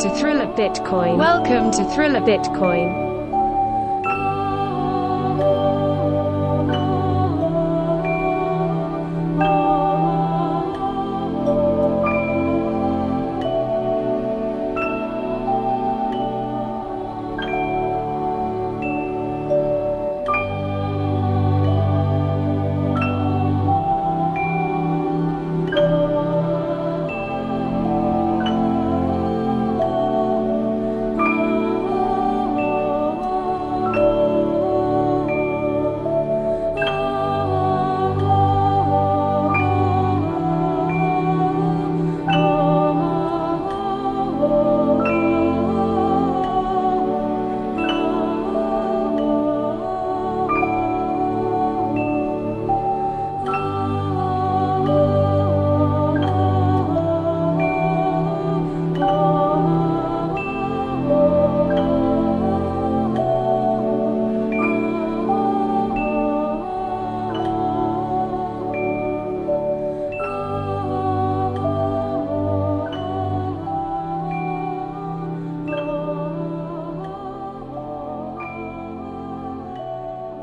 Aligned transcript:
to 0.00 0.08
Thriller 0.16 0.46
Bitcoin. 0.46 1.18
Welcome 1.18 1.70
to 1.72 1.84
Thriller 1.94 2.20
Bitcoin. 2.20 3.09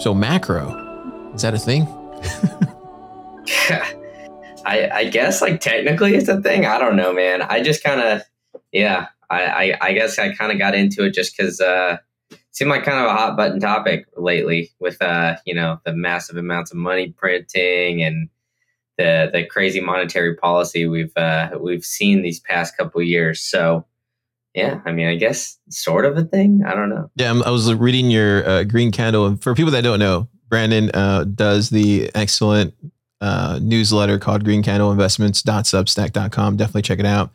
So 0.07 0.13
macro, 0.13 1.31
is 1.35 1.41
that 1.41 1.53
a 1.53 1.59
thing? 1.59 1.81
I, 4.65 4.89
I 4.89 5.09
guess 5.11 5.41
like 5.41 5.59
technically 5.59 6.15
it's 6.15 6.29
a 6.29 6.41
thing. 6.41 6.65
I 6.65 6.79
don't 6.79 6.95
know, 6.95 7.11
man. 7.11 7.41
I 7.41 7.61
just 7.61 7.83
kind 7.83 7.99
of, 7.99 8.21
yeah. 8.71 9.07
I, 9.29 9.43
I, 9.43 9.77
I 9.81 9.91
guess 9.91 10.17
I 10.17 10.33
kind 10.33 10.53
of 10.53 10.59
got 10.59 10.75
into 10.75 11.03
it 11.03 11.13
just 11.13 11.35
because 11.35 11.59
uh, 11.59 11.97
it 12.31 12.39
seemed 12.51 12.71
like 12.71 12.85
kind 12.85 12.99
of 12.99 13.07
a 13.07 13.17
hot 13.17 13.35
button 13.35 13.59
topic 13.59 14.05
lately 14.15 14.71
with 14.79 15.01
uh, 15.01 15.35
you 15.45 15.53
know 15.53 15.81
the 15.83 15.91
massive 15.91 16.37
amounts 16.37 16.71
of 16.71 16.77
money 16.77 17.09
printing 17.09 18.01
and 18.01 18.29
the 18.97 19.29
the 19.33 19.45
crazy 19.45 19.81
monetary 19.81 20.37
policy 20.37 20.87
we've 20.87 21.17
uh, 21.17 21.49
we've 21.59 21.83
seen 21.83 22.21
these 22.21 22.39
past 22.39 22.77
couple 22.77 23.01
years. 23.01 23.41
So 23.41 23.85
yeah, 24.57 24.81
I 24.87 24.91
mean, 24.91 25.07
I 25.07 25.13
guess 25.13 25.59
sort 25.69 26.03
of 26.03 26.17
a 26.17 26.23
thing. 26.23 26.63
I 26.65 26.73
don't 26.73 26.89
know. 26.89 27.11
Yeah, 27.15 27.39
I 27.45 27.51
was 27.51 27.71
reading 27.75 28.09
your 28.09 28.43
uh, 28.49 28.63
green 28.63 28.91
candle. 28.91 29.37
For 29.37 29.53
people 29.53 29.71
that 29.73 29.83
don't 29.83 29.99
know, 29.99 30.29
Brandon 30.49 30.89
uh, 30.95 31.25
does 31.25 31.69
the 31.69 32.09
excellent 32.15 32.73
uh, 33.21 33.59
newsletter 33.61 34.17
called 34.17 34.43
Green 34.43 34.63
Candle 34.63 34.91
Investments.substack.com. 34.91 36.57
Definitely 36.57 36.81
check 36.81 36.97
it 36.97 37.05
out. 37.05 37.29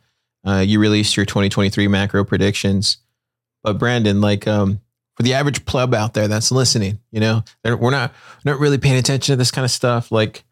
Uh, 0.45 0.65
you 0.67 0.81
released 0.81 1.15
your 1.15 1.25
2023 1.25 1.87
macro 1.87 2.25
predictions. 2.25 2.97
But 3.63 3.79
Brandon, 3.79 4.19
like 4.19 4.45
um, 4.45 4.81
for 5.15 5.23
the 5.23 5.33
average 5.33 5.63
pleb 5.63 5.93
out 5.93 6.15
there 6.15 6.27
that's 6.27 6.51
listening, 6.51 6.99
you 7.09 7.21
know, 7.21 7.45
we're 7.63 7.89
not 7.89 8.13
not 8.43 8.59
really 8.59 8.77
paying 8.77 8.97
attention 8.97 9.31
to 9.31 9.37
this 9.37 9.49
kind 9.49 9.63
of 9.63 9.71
stuff. 9.71 10.11
Like, 10.11 10.43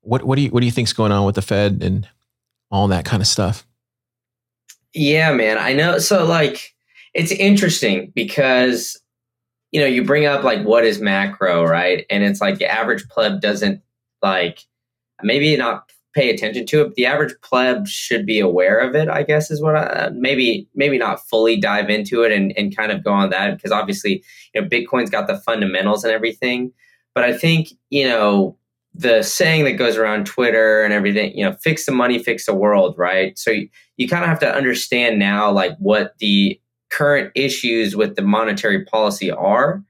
what 0.00 0.24
what 0.24 0.36
do 0.36 0.42
you 0.42 0.48
what 0.48 0.60
do 0.60 0.66
you 0.66 0.72
think's 0.72 0.94
going 0.94 1.12
on 1.12 1.26
with 1.26 1.34
the 1.34 1.42
Fed 1.42 1.82
and 1.82 2.08
all 2.70 2.88
that 2.88 3.04
kind 3.04 3.20
of 3.20 3.26
stuff? 3.26 3.66
Yeah, 4.94 5.32
man. 5.32 5.58
I 5.58 5.72
know. 5.72 5.98
So 5.98 6.24
like 6.24 6.74
it's 7.14 7.32
interesting 7.32 8.12
because 8.14 9.00
you 9.72 9.80
know, 9.80 9.86
you 9.86 10.04
bring 10.04 10.26
up 10.26 10.42
like 10.42 10.64
what 10.64 10.84
is 10.84 11.00
macro, 11.00 11.64
right? 11.64 12.04
And 12.10 12.24
it's 12.24 12.40
like 12.40 12.58
the 12.58 12.66
average 12.66 13.08
pleb 13.08 13.40
doesn't 13.40 13.80
like 14.22 14.64
maybe 15.22 15.56
not 15.56 15.90
pay 16.12 16.30
attention 16.30 16.66
to 16.66 16.82
it, 16.82 16.94
the 16.94 17.06
average 17.06 17.34
pleb 17.42 17.86
should 17.86 18.26
be 18.26 18.40
aware 18.40 18.78
of 18.78 18.96
it, 18.96 19.08
I 19.08 19.22
guess 19.22 19.50
is 19.50 19.62
what 19.62 19.76
I 19.76 20.10
maybe 20.12 20.68
maybe 20.74 20.98
not 20.98 21.20
fully 21.28 21.56
dive 21.56 21.88
into 21.88 22.22
it 22.22 22.32
and, 22.32 22.52
and 22.56 22.76
kind 22.76 22.90
of 22.90 23.04
go 23.04 23.12
on 23.12 23.30
that 23.30 23.56
because 23.56 23.70
obviously, 23.70 24.24
you 24.52 24.60
know, 24.60 24.68
Bitcoin's 24.68 25.10
got 25.10 25.28
the 25.28 25.38
fundamentals 25.38 26.02
and 26.02 26.12
everything. 26.12 26.72
But 27.14 27.24
I 27.24 27.36
think, 27.36 27.68
you 27.90 28.08
know, 28.08 28.56
the 28.92 29.22
saying 29.22 29.64
that 29.64 29.72
goes 29.72 29.96
around 29.96 30.26
Twitter 30.26 30.82
and 30.82 30.92
everything, 30.92 31.36
you 31.36 31.44
know, 31.44 31.52
fix 31.62 31.86
the 31.86 31.92
money, 31.92 32.18
fix 32.18 32.46
the 32.46 32.54
world, 32.54 32.96
right? 32.98 33.38
So 33.38 33.52
you, 34.00 34.08
kind 34.08 34.24
of 34.24 34.28
have 34.28 34.40
to 34.40 34.52
understand 34.52 35.18
now, 35.18 35.50
like 35.50 35.76
what 35.78 36.14
the 36.18 36.60
current 36.90 37.30
issues 37.34 37.94
with 37.94 38.16
the 38.16 38.22
monetary 38.22 38.84
policy 38.84 39.30
are, 39.30 39.82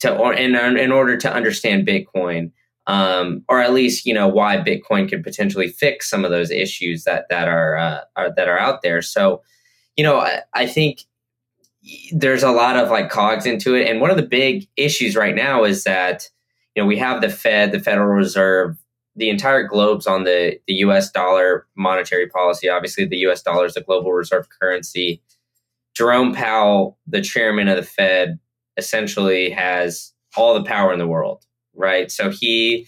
to 0.00 0.16
or 0.16 0.32
in 0.32 0.54
in 0.54 0.92
order 0.92 1.16
to 1.16 1.32
understand 1.32 1.86
Bitcoin, 1.86 2.52
um, 2.86 3.44
or 3.48 3.60
at 3.60 3.72
least 3.72 4.06
you 4.06 4.14
know 4.14 4.28
why 4.28 4.56
Bitcoin 4.56 5.08
could 5.08 5.22
potentially 5.22 5.68
fix 5.68 6.08
some 6.08 6.24
of 6.24 6.30
those 6.30 6.50
issues 6.50 7.04
that 7.04 7.26
that 7.30 7.48
are, 7.48 7.76
uh, 7.76 8.00
are 8.16 8.34
that 8.34 8.48
are 8.48 8.58
out 8.58 8.82
there. 8.82 9.02
So, 9.02 9.42
you 9.96 10.04
know, 10.04 10.18
I, 10.18 10.40
I 10.54 10.66
think 10.66 11.02
there's 12.12 12.42
a 12.42 12.52
lot 12.52 12.76
of 12.76 12.90
like 12.90 13.10
cogs 13.10 13.46
into 13.46 13.74
it, 13.74 13.88
and 13.88 14.00
one 14.00 14.10
of 14.10 14.16
the 14.16 14.22
big 14.22 14.66
issues 14.76 15.16
right 15.16 15.34
now 15.34 15.64
is 15.64 15.84
that 15.84 16.28
you 16.74 16.82
know, 16.82 16.86
we 16.86 16.98
have 16.98 17.20
the 17.20 17.28
Fed, 17.28 17.72
the 17.72 17.80
Federal 17.80 18.08
Reserve, 18.08 18.76
the 19.20 19.28
entire 19.28 19.62
globe's 19.62 20.06
on 20.06 20.24
the, 20.24 20.58
the 20.66 20.74
US 20.76 21.10
dollar 21.10 21.66
monetary 21.76 22.26
policy. 22.26 22.68
Obviously, 22.68 23.04
the 23.04 23.18
US 23.28 23.42
dollar 23.42 23.66
is 23.66 23.74
the 23.74 23.82
global 23.82 24.12
reserve 24.12 24.48
currency. 24.60 25.22
Jerome 25.94 26.34
Powell, 26.34 26.98
the 27.06 27.20
chairman 27.20 27.68
of 27.68 27.76
the 27.76 27.82
Fed, 27.82 28.38
essentially 28.76 29.50
has 29.50 30.12
all 30.36 30.54
the 30.54 30.64
power 30.64 30.92
in 30.92 30.98
the 30.98 31.06
world, 31.06 31.44
right? 31.74 32.10
So 32.10 32.30
he, 32.30 32.86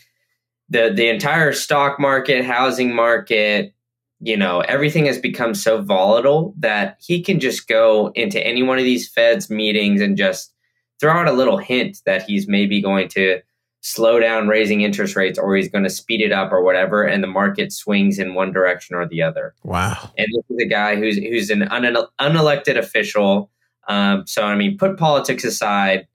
the, 0.71 0.91
the 0.95 1.09
entire 1.09 1.53
stock 1.53 2.01
market, 2.01 2.47
housing 2.47 2.95
market, 2.95 3.75
you 4.21 4.37
know, 4.37 4.61
everything 4.61 5.05
has 5.05 5.19
become 5.19 5.53
so 5.53 5.83
volatile 5.83 6.55
that 6.59 6.97
he 7.05 7.21
can 7.21 7.41
just 7.41 7.69
go 7.69 8.11
into 8.15 8.45
any 8.47 8.63
one 8.63 8.79
of 8.79 8.85
these 8.85 9.09
Fed's 9.09 9.51
meetings 9.51 10.01
and 10.01 10.17
just 10.17 10.55
throw 10.99 11.13
out 11.13 11.29
a 11.29 11.33
little 11.33 11.59
hint 11.59 11.99
that 12.07 12.23
he's 12.23 12.49
maybe 12.49 12.81
going 12.81 13.09
to 13.09 13.43
slow 13.83 14.21
down 14.21 14.47
raising 14.47 14.81
interest 14.83 15.17
rates 15.17 15.39
or 15.39 15.57
he's 15.57 15.69
going 15.69 15.83
to 15.83 15.91
speed 15.91 16.21
it 16.21 16.31
up 16.31 16.53
or 16.53 16.63
whatever 16.63 17.03
and 17.03 17.23
the 17.23 17.29
market 17.29 17.73
swings 17.73 18.19
in 18.19 18.35
one 18.35 18.53
direction 18.53 18.95
or 18.95 19.07
the 19.07 19.21
other. 19.21 19.55
Wow. 19.65 20.11
And 20.17 20.29
this 20.35 20.45
is 20.51 20.65
a 20.65 20.69
guy 20.69 20.95
who's 20.95 21.17
who's 21.17 21.51
an 21.51 21.63
une- 21.63 22.07
unelected 22.21 22.79
official. 22.79 23.51
Um, 23.89 24.25
so 24.27 24.45
i 24.45 24.55
mean 24.55 24.79
put 24.79 24.97
politics 24.99 25.45
aside. 25.45 26.07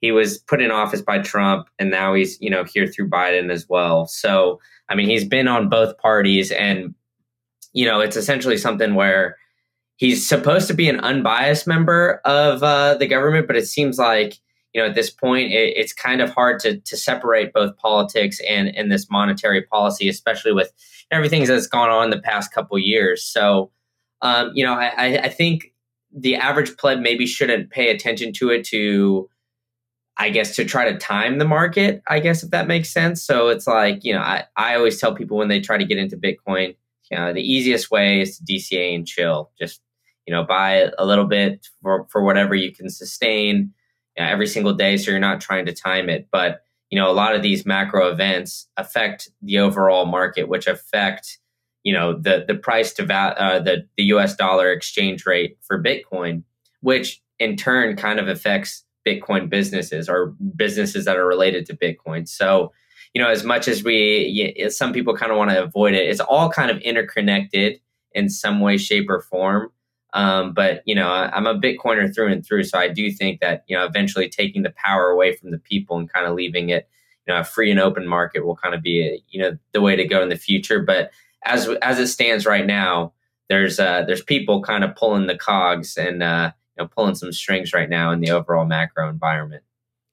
He 0.00 0.12
was 0.12 0.38
put 0.38 0.62
in 0.62 0.70
office 0.70 1.02
by 1.02 1.18
trump 1.18 1.68
and 1.80 1.90
now 1.90 2.14
he's 2.14 2.40
you 2.40 2.48
know 2.48 2.62
here 2.62 2.86
through 2.86 3.10
biden 3.10 3.50
as 3.50 3.68
well. 3.68 4.06
So 4.06 4.60
i 4.88 4.94
mean 4.94 5.08
he's 5.08 5.24
been 5.24 5.48
on 5.48 5.68
both 5.68 5.98
parties 5.98 6.52
and 6.52 6.94
you 7.72 7.84
know 7.84 8.00
it's 8.00 8.16
essentially 8.16 8.56
something 8.56 8.94
where 8.94 9.36
he's 9.96 10.28
supposed 10.28 10.68
to 10.68 10.74
be 10.74 10.88
an 10.88 11.00
unbiased 11.00 11.66
member 11.66 12.20
of 12.24 12.62
uh, 12.62 12.94
the 12.94 13.08
government 13.08 13.48
but 13.48 13.56
it 13.56 13.66
seems 13.66 13.98
like 13.98 14.38
you 14.76 14.82
know, 14.82 14.88
at 14.88 14.94
this 14.94 15.08
point, 15.08 15.52
it, 15.52 15.72
it's 15.74 15.94
kind 15.94 16.20
of 16.20 16.28
hard 16.28 16.60
to 16.60 16.76
to 16.80 16.96
separate 16.98 17.54
both 17.54 17.74
politics 17.78 18.40
and 18.46 18.68
and 18.76 18.92
this 18.92 19.08
monetary 19.10 19.62
policy, 19.62 20.06
especially 20.06 20.52
with 20.52 20.70
everything 21.10 21.46
that's 21.46 21.66
gone 21.66 21.88
on 21.88 22.10
the 22.10 22.20
past 22.20 22.52
couple 22.52 22.78
years. 22.78 23.22
So, 23.22 23.70
um, 24.20 24.50
you 24.54 24.62
know, 24.62 24.74
I, 24.74 25.22
I 25.22 25.28
think 25.30 25.72
the 26.14 26.36
average 26.36 26.76
pleb 26.76 27.00
maybe 27.00 27.26
shouldn't 27.26 27.70
pay 27.70 27.88
attention 27.88 28.34
to 28.34 28.50
it 28.50 28.64
to 28.66 29.30
I 30.18 30.28
guess 30.28 30.54
to 30.56 30.64
try 30.66 30.92
to 30.92 30.98
time 30.98 31.38
the 31.38 31.46
market, 31.46 32.02
I 32.06 32.20
guess 32.20 32.42
if 32.42 32.50
that 32.50 32.68
makes 32.68 32.92
sense. 32.92 33.22
So 33.22 33.48
it's 33.48 33.66
like, 33.66 34.04
you 34.04 34.12
know, 34.12 34.20
I, 34.20 34.44
I 34.56 34.74
always 34.74 35.00
tell 35.00 35.14
people 35.14 35.38
when 35.38 35.48
they 35.48 35.60
try 35.60 35.78
to 35.78 35.86
get 35.86 35.96
into 35.96 36.18
Bitcoin, 36.18 36.76
you 37.10 37.16
know, 37.16 37.32
the 37.32 37.40
easiest 37.40 37.90
way 37.90 38.20
is 38.20 38.36
to 38.36 38.44
DCA 38.44 38.94
and 38.94 39.06
chill. 39.06 39.50
Just, 39.58 39.80
you 40.26 40.34
know, 40.34 40.42
buy 40.44 40.90
a 40.98 41.06
little 41.06 41.26
bit 41.26 41.66
for, 41.82 42.06
for 42.10 42.22
whatever 42.22 42.54
you 42.54 42.74
can 42.74 42.90
sustain 42.90 43.72
every 44.16 44.46
single 44.46 44.74
day 44.74 44.96
so 44.96 45.10
you're 45.10 45.20
not 45.20 45.40
trying 45.40 45.66
to 45.66 45.72
time 45.72 46.08
it. 46.08 46.28
But 46.30 46.62
you 46.90 46.98
know 46.98 47.10
a 47.10 47.12
lot 47.12 47.34
of 47.34 47.42
these 47.42 47.66
macro 47.66 48.08
events 48.08 48.68
affect 48.76 49.28
the 49.42 49.58
overall 49.58 50.06
market 50.06 50.48
which 50.48 50.66
affect 50.66 51.38
you 51.82 51.92
know 51.92 52.18
the 52.18 52.44
the 52.46 52.54
price 52.54 52.92
to 52.94 53.04
va- 53.04 53.34
uh, 53.38 53.58
the 53.58 53.86
the 53.96 54.04
US 54.04 54.36
dollar 54.36 54.70
exchange 54.72 55.26
rate 55.26 55.58
for 55.62 55.82
bitcoin 55.82 56.42
which 56.80 57.22
in 57.38 57.56
turn 57.56 57.96
kind 57.96 58.18
of 58.18 58.28
affects 58.28 58.84
bitcoin 59.06 59.48
businesses 59.48 60.08
or 60.08 60.34
businesses 60.56 61.04
that 61.04 61.16
are 61.16 61.26
related 61.26 61.66
to 61.66 61.76
bitcoin. 61.76 62.28
So 62.28 62.72
you 63.14 63.22
know 63.22 63.30
as 63.30 63.44
much 63.44 63.68
as 63.68 63.82
we 63.82 64.66
some 64.68 64.92
people 64.92 65.16
kind 65.16 65.32
of 65.32 65.38
want 65.38 65.50
to 65.50 65.62
avoid 65.62 65.94
it 65.94 66.08
it's 66.08 66.20
all 66.20 66.50
kind 66.50 66.70
of 66.70 66.78
interconnected 66.78 67.80
in 68.12 68.28
some 68.28 68.60
way 68.60 68.76
shape 68.76 69.10
or 69.10 69.20
form 69.20 69.70
Um, 70.16 70.54
but 70.54 70.80
you 70.86 70.94
know, 70.94 71.08
I, 71.08 71.36
am 71.36 71.46
a 71.46 71.54
Bitcoiner 71.54 72.12
through 72.12 72.32
and 72.32 72.44
through, 72.44 72.64
so 72.64 72.78
I 72.78 72.88
do 72.88 73.12
think 73.12 73.40
that 73.40 73.64
you 73.68 73.76
know, 73.76 73.84
eventually 73.84 74.30
taking 74.30 74.62
the 74.62 74.72
power 74.74 75.10
away 75.10 75.36
from 75.36 75.50
the 75.50 75.58
people 75.58 75.98
and 75.98 76.10
kind 76.10 76.26
of 76.26 76.34
leaving 76.34 76.70
it, 76.70 76.88
you 77.26 77.34
know, 77.34 77.40
a 77.40 77.44
free 77.44 77.70
and 77.70 77.78
open 77.78 78.08
market 78.08 78.46
will 78.46 78.56
kind 78.56 78.74
of 78.74 78.80
be, 78.80 79.06
a, 79.06 79.22
you 79.28 79.42
know, 79.42 79.58
the 79.74 79.82
way 79.82 79.94
to 79.94 80.06
go 80.06 80.22
in 80.22 80.30
the 80.30 80.36
future. 80.36 80.82
But 80.82 81.10
as 81.44 81.68
as 81.82 81.98
it 81.98 82.06
stands 82.06 82.46
right 82.46 82.64
now, 82.64 83.12
there's 83.50 83.78
uh, 83.78 84.04
there's 84.06 84.22
people 84.22 84.62
kind 84.62 84.84
of 84.84 84.96
pulling 84.96 85.26
the 85.26 85.36
cogs 85.36 85.98
and 85.98 86.22
uh, 86.22 86.52
you 86.78 86.84
know, 86.84 86.88
pulling 86.88 87.14
some 87.14 87.30
strings 87.30 87.74
right 87.74 87.90
now 87.90 88.10
in 88.10 88.20
the 88.20 88.30
overall 88.30 88.64
macro 88.64 89.10
environment. 89.10 89.64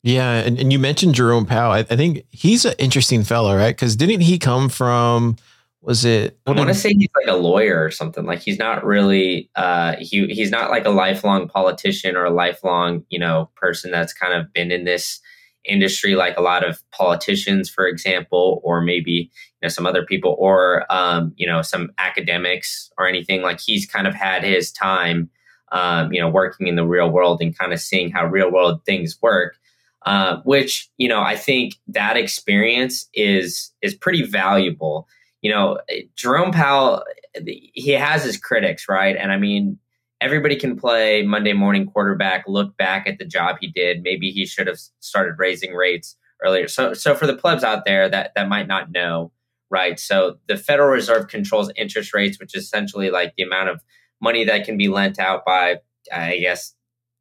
Yeah, 0.04 0.34
and, 0.34 0.60
and 0.60 0.74
you 0.74 0.80
mentioned 0.80 1.16
Jerome 1.16 1.46
Powell. 1.46 1.72
I, 1.72 1.80
I 1.80 1.96
think 1.96 2.26
he's 2.30 2.66
an 2.66 2.74
interesting 2.78 3.24
fellow, 3.24 3.56
right? 3.56 3.74
Because 3.74 3.96
didn't 3.96 4.20
he 4.20 4.38
come 4.38 4.68
from 4.68 5.38
was 5.84 6.06
it 6.06 6.40
i 6.48 6.52
want 6.52 6.70
to 6.70 6.74
say 6.74 6.94
he's 6.94 7.10
like 7.16 7.28
a 7.28 7.38
lawyer 7.38 7.84
or 7.84 7.92
something. 7.92 8.26
Like 8.26 8.40
he's 8.40 8.58
not 8.58 8.86
really 8.86 9.50
uh 9.56 9.96
he 10.00 10.26
he's 10.28 10.50
not 10.50 10.72
like 10.72 10.86
a 10.86 10.90
lifelong 10.90 11.48
politician 11.48 12.16
or 12.16 12.24
a 12.24 12.32
lifelong 12.32 13.04
you 13.10 13.20
know 13.20 13.50
person 13.56 13.92
that's 13.92 14.14
kind 14.14 14.34
of 14.34 14.52
been 14.54 14.72
in 14.72 14.86
this 14.86 15.20
industry 15.66 16.16
like 16.16 16.38
a 16.38 16.42
lot 16.42 16.68
of 16.68 16.82
politicians 16.92 17.70
for 17.70 17.88
example 17.88 18.60
or 18.64 18.82
maybe 18.82 19.12
you 19.12 19.60
know 19.62 19.70
some 19.70 19.86
other 19.86 20.06
people 20.06 20.36
or 20.40 20.86
um 20.90 21.34
you 21.36 21.46
know 21.46 21.62
some 21.62 21.92
academics 21.98 22.90
or 22.98 23.08
anything. 23.08 23.42
Like 23.42 23.60
he's 23.60 23.86
kind 23.86 24.08
of 24.08 24.14
had 24.14 24.44
his 24.44 24.72
time 24.72 25.30
um 25.74 26.14
you 26.14 26.22
know 26.22 26.30
working 26.30 26.68
in 26.68 26.76
the 26.78 26.88
real 26.88 27.10
world 27.10 27.42
and 27.42 27.58
kind 27.58 27.74
of 27.74 27.80
seeing 27.80 28.10
how 28.10 28.26
real 28.26 28.52
world 28.52 28.86
things 28.86 29.22
work 29.22 29.58
uh, 30.06 30.38
which 30.44 30.90
you 30.98 31.08
know 31.08 31.22
i 31.22 31.36
think 31.36 31.76
that 31.88 32.18
experience 32.18 33.10
is 33.14 33.72
is 33.82 33.94
pretty 33.96 34.24
valuable 34.24 35.08
you 35.44 35.52
know, 35.52 35.78
Jerome 36.16 36.52
Powell, 36.52 37.04
he 37.46 37.92
has 37.92 38.24
his 38.24 38.38
critics, 38.38 38.88
right? 38.88 39.16
And 39.16 39.32
I 39.32 39.38
mean, 39.38 39.78
everybody 40.22 40.56
can 40.56 40.78
play 40.78 41.22
Monday 41.22 41.52
morning 41.52 41.86
quarterback, 41.86 42.46
look 42.48 42.76
back 42.78 43.08
at 43.08 43.20
the 43.20 43.26
job 43.26 43.58
he 43.60 43.68
did. 43.68 44.02
Maybe 44.04 44.32
he 44.32 44.46
should 44.46 44.68
have 44.68 44.80
started 45.02 45.36
raising 45.38 45.74
rates 45.74 46.16
earlier. 46.44 46.70
So, 46.70 46.94
so 46.94 47.14
for 47.14 47.28
the 47.28 47.36
plebs 47.36 47.64
out 47.64 47.84
there 47.84 48.08
that, 48.08 48.32
that 48.36 48.48
might 48.48 48.68
not 48.68 48.92
know, 48.92 49.34
right? 49.70 50.00
So 50.00 50.38
the 50.48 50.56
Federal 50.56 50.88
Reserve 50.88 51.28
controls 51.28 51.70
interest 51.76 52.14
rates, 52.14 52.40
which 52.40 52.56
is 52.56 52.64
essentially 52.64 53.12
like 53.12 53.34
the 53.36 53.44
amount 53.44 53.68
of 53.68 53.82
money 54.22 54.46
that 54.46 54.64
can 54.64 54.78
be 54.78 54.88
lent 54.88 55.20
out 55.20 55.44
by, 55.46 55.80
I 56.12 56.38
guess, 56.38 56.74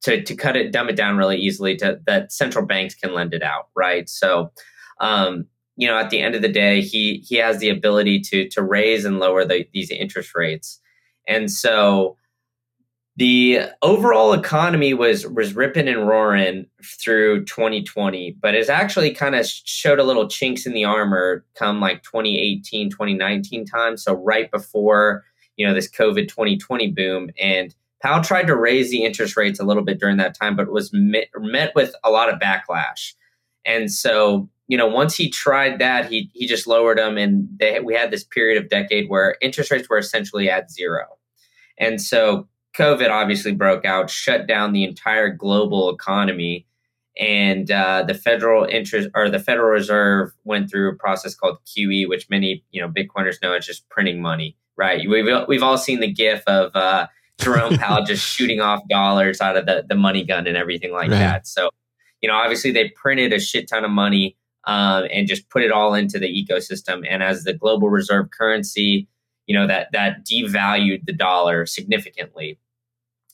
to, 0.03 0.23
to 0.23 0.35
cut 0.37 0.57
it, 0.57 0.71
dumb 0.71 0.89
it 0.89 0.97
down 0.97 1.17
really 1.17 1.39
easily 1.39 1.77
to 1.79 1.99
that 2.07 2.31
central 2.31 2.65
banks 2.65 2.95
can 2.95 3.15
lend 3.15 3.35
it 3.35 3.43
out, 3.43 3.67
right? 3.75 4.09
So, 4.09 4.53
um, 5.01 5.47
you 5.77 5.87
know, 5.89 5.99
at 5.99 6.11
the 6.11 6.21
end 6.21 6.35
of 6.35 6.43
the 6.43 6.49
day, 6.49 6.81
he 6.81 7.25
he 7.27 7.37
has 7.37 7.59
the 7.59 7.69
ability 7.69 8.21
to 8.21 8.49
to 8.51 8.63
raise 8.63 9.05
and 9.05 9.19
lower 9.19 9.45
the, 9.45 9.67
these 9.73 9.91
interest 9.91 10.35
rates, 10.35 10.81
and 11.27 11.51
so 11.51 12.17
the 13.17 13.61
overall 13.83 14.33
economy 14.33 14.95
was 14.95 15.27
was 15.27 15.55
ripping 15.55 15.89
and 15.89 16.09
roaring 16.09 16.65
through 16.83 17.45
2020 17.45 18.39
but 18.41 18.55
it's 18.55 18.71
actually 18.71 19.13
kind 19.13 19.35
of 19.35 19.45
showed 19.47 19.99
a 19.99 20.03
little 20.03 20.27
chinks 20.27 20.65
in 20.65 20.73
the 20.73 20.87
armor 20.87 21.45
come 21.55 21.79
like 21.79 22.03
2018 22.05 22.89
2019 22.89 23.67
time 23.67 23.99
so 23.99 24.15
right 24.15 24.51
before 24.51 25.23
you 25.57 25.67
know 25.67 25.75
this 25.75 25.91
covid 25.91 26.29
2020 26.29 26.91
boom. 26.91 27.31
And 27.41 27.75
powell 28.03 28.23
tried 28.23 28.47
to 28.47 28.57
raise 28.57 28.91
the 28.91 29.05
interest 29.05 29.37
rates 29.37 29.61
a 29.61 29.65
little 29.65 29.85
bit 29.85 30.01
during 30.01 30.17
that 30.17 30.39
time 30.39 30.57
but 30.57 30.71
was 30.71 30.91
met, 30.93 31.29
met 31.37 31.73
with 31.75 31.95
a 32.05 32.11
lot 32.11 32.33
of 32.33 32.41
backlash. 32.41 33.13
And 33.65 33.93
so 33.93 34.49
you 34.73 34.79
know, 34.79 34.87
once 34.87 35.15
he 35.15 35.29
tried 35.29 35.81
that, 35.81 36.11
he 36.11 36.31
he 36.33 36.47
just 36.47 36.67
lowered 36.67 36.97
them, 36.97 37.19
and 37.19 37.47
they, 37.61 37.79
we 37.81 37.93
had 37.93 38.11
this 38.11 38.25
period 38.25 38.57
of 38.57 38.71
decade 38.71 39.11
where 39.11 39.37
interest 39.43 39.71
rates 39.71 39.87
were 39.87 39.99
essentially 39.99 40.49
at 40.49 40.71
zero, 40.71 41.19
and 41.77 42.01
so 42.01 42.49
COVID 42.79 43.11
obviously 43.11 43.53
broke 43.53 43.85
out, 43.85 44.09
shut 44.09 44.47
down 44.47 44.73
the 44.73 44.85
entire 44.85 45.29
global 45.29 45.91
economy, 45.91 46.67
and 47.21 47.71
uh, 47.71 48.03
the 48.03 48.15
federal 48.15 48.65
interest 48.65 49.11
or 49.15 49.29
the 49.29 49.39
Federal 49.39 49.69
Reserve 49.69 50.33
went 50.45 50.71
through 50.71 50.93
a 50.93 50.95
process 50.95 51.35
called 51.35 51.59
QE, 51.67 52.09
which 52.09 52.31
many 52.31 52.65
you 52.71 52.81
know 52.81 52.89
Bitcoiners 52.89 53.43
know 53.43 53.55
is 53.55 53.67
just 53.67 53.87
printing 53.91 54.23
money, 54.23 54.57
right? 54.79 55.07
We've 55.07 55.29
we've 55.49 55.63
all 55.63 55.77
seen 55.77 56.01
the 56.01 56.11
GIF 56.11 56.45
of 56.47 56.75
uh, 56.75 57.09
Jerome 57.37 57.77
Powell 57.77 58.05
just 58.07 58.27
shooting 58.27 58.63
off 58.63 58.81
dollars 58.89 59.43
out 59.43 59.59
of 59.59 59.67
the 59.67 59.85
the 59.87 59.97
money 59.97 60.25
gun 60.25 60.47
and 60.47 60.57
everything 60.57 60.93
like 60.93 61.11
right. 61.11 61.19
that. 61.19 61.47
So, 61.47 61.69
you 62.23 62.29
know, 62.31 62.37
obviously 62.37 62.71
they 62.71 62.89
printed 62.89 63.35
a 63.35 63.39
shit 63.39 63.69
ton 63.69 63.85
of 63.85 63.91
money 63.91 64.39
um, 64.65 65.07
and 65.13 65.27
just 65.27 65.49
put 65.49 65.63
it 65.63 65.73
all 65.73 65.95
into 65.95 66.19
the 66.19 66.29
ecosystem. 66.29 67.05
And 67.09 67.23
as 67.23 67.45
the 67.45 67.53
global 67.53 67.91
reserve 67.91 68.31
currency, 68.31 69.09
you 69.47 69.59
know 69.59 69.67
that 69.67 69.89
that 69.93 70.25
devalued 70.25 71.05
the 71.05 71.13
dollar 71.13 71.67
significantly. 71.67 72.59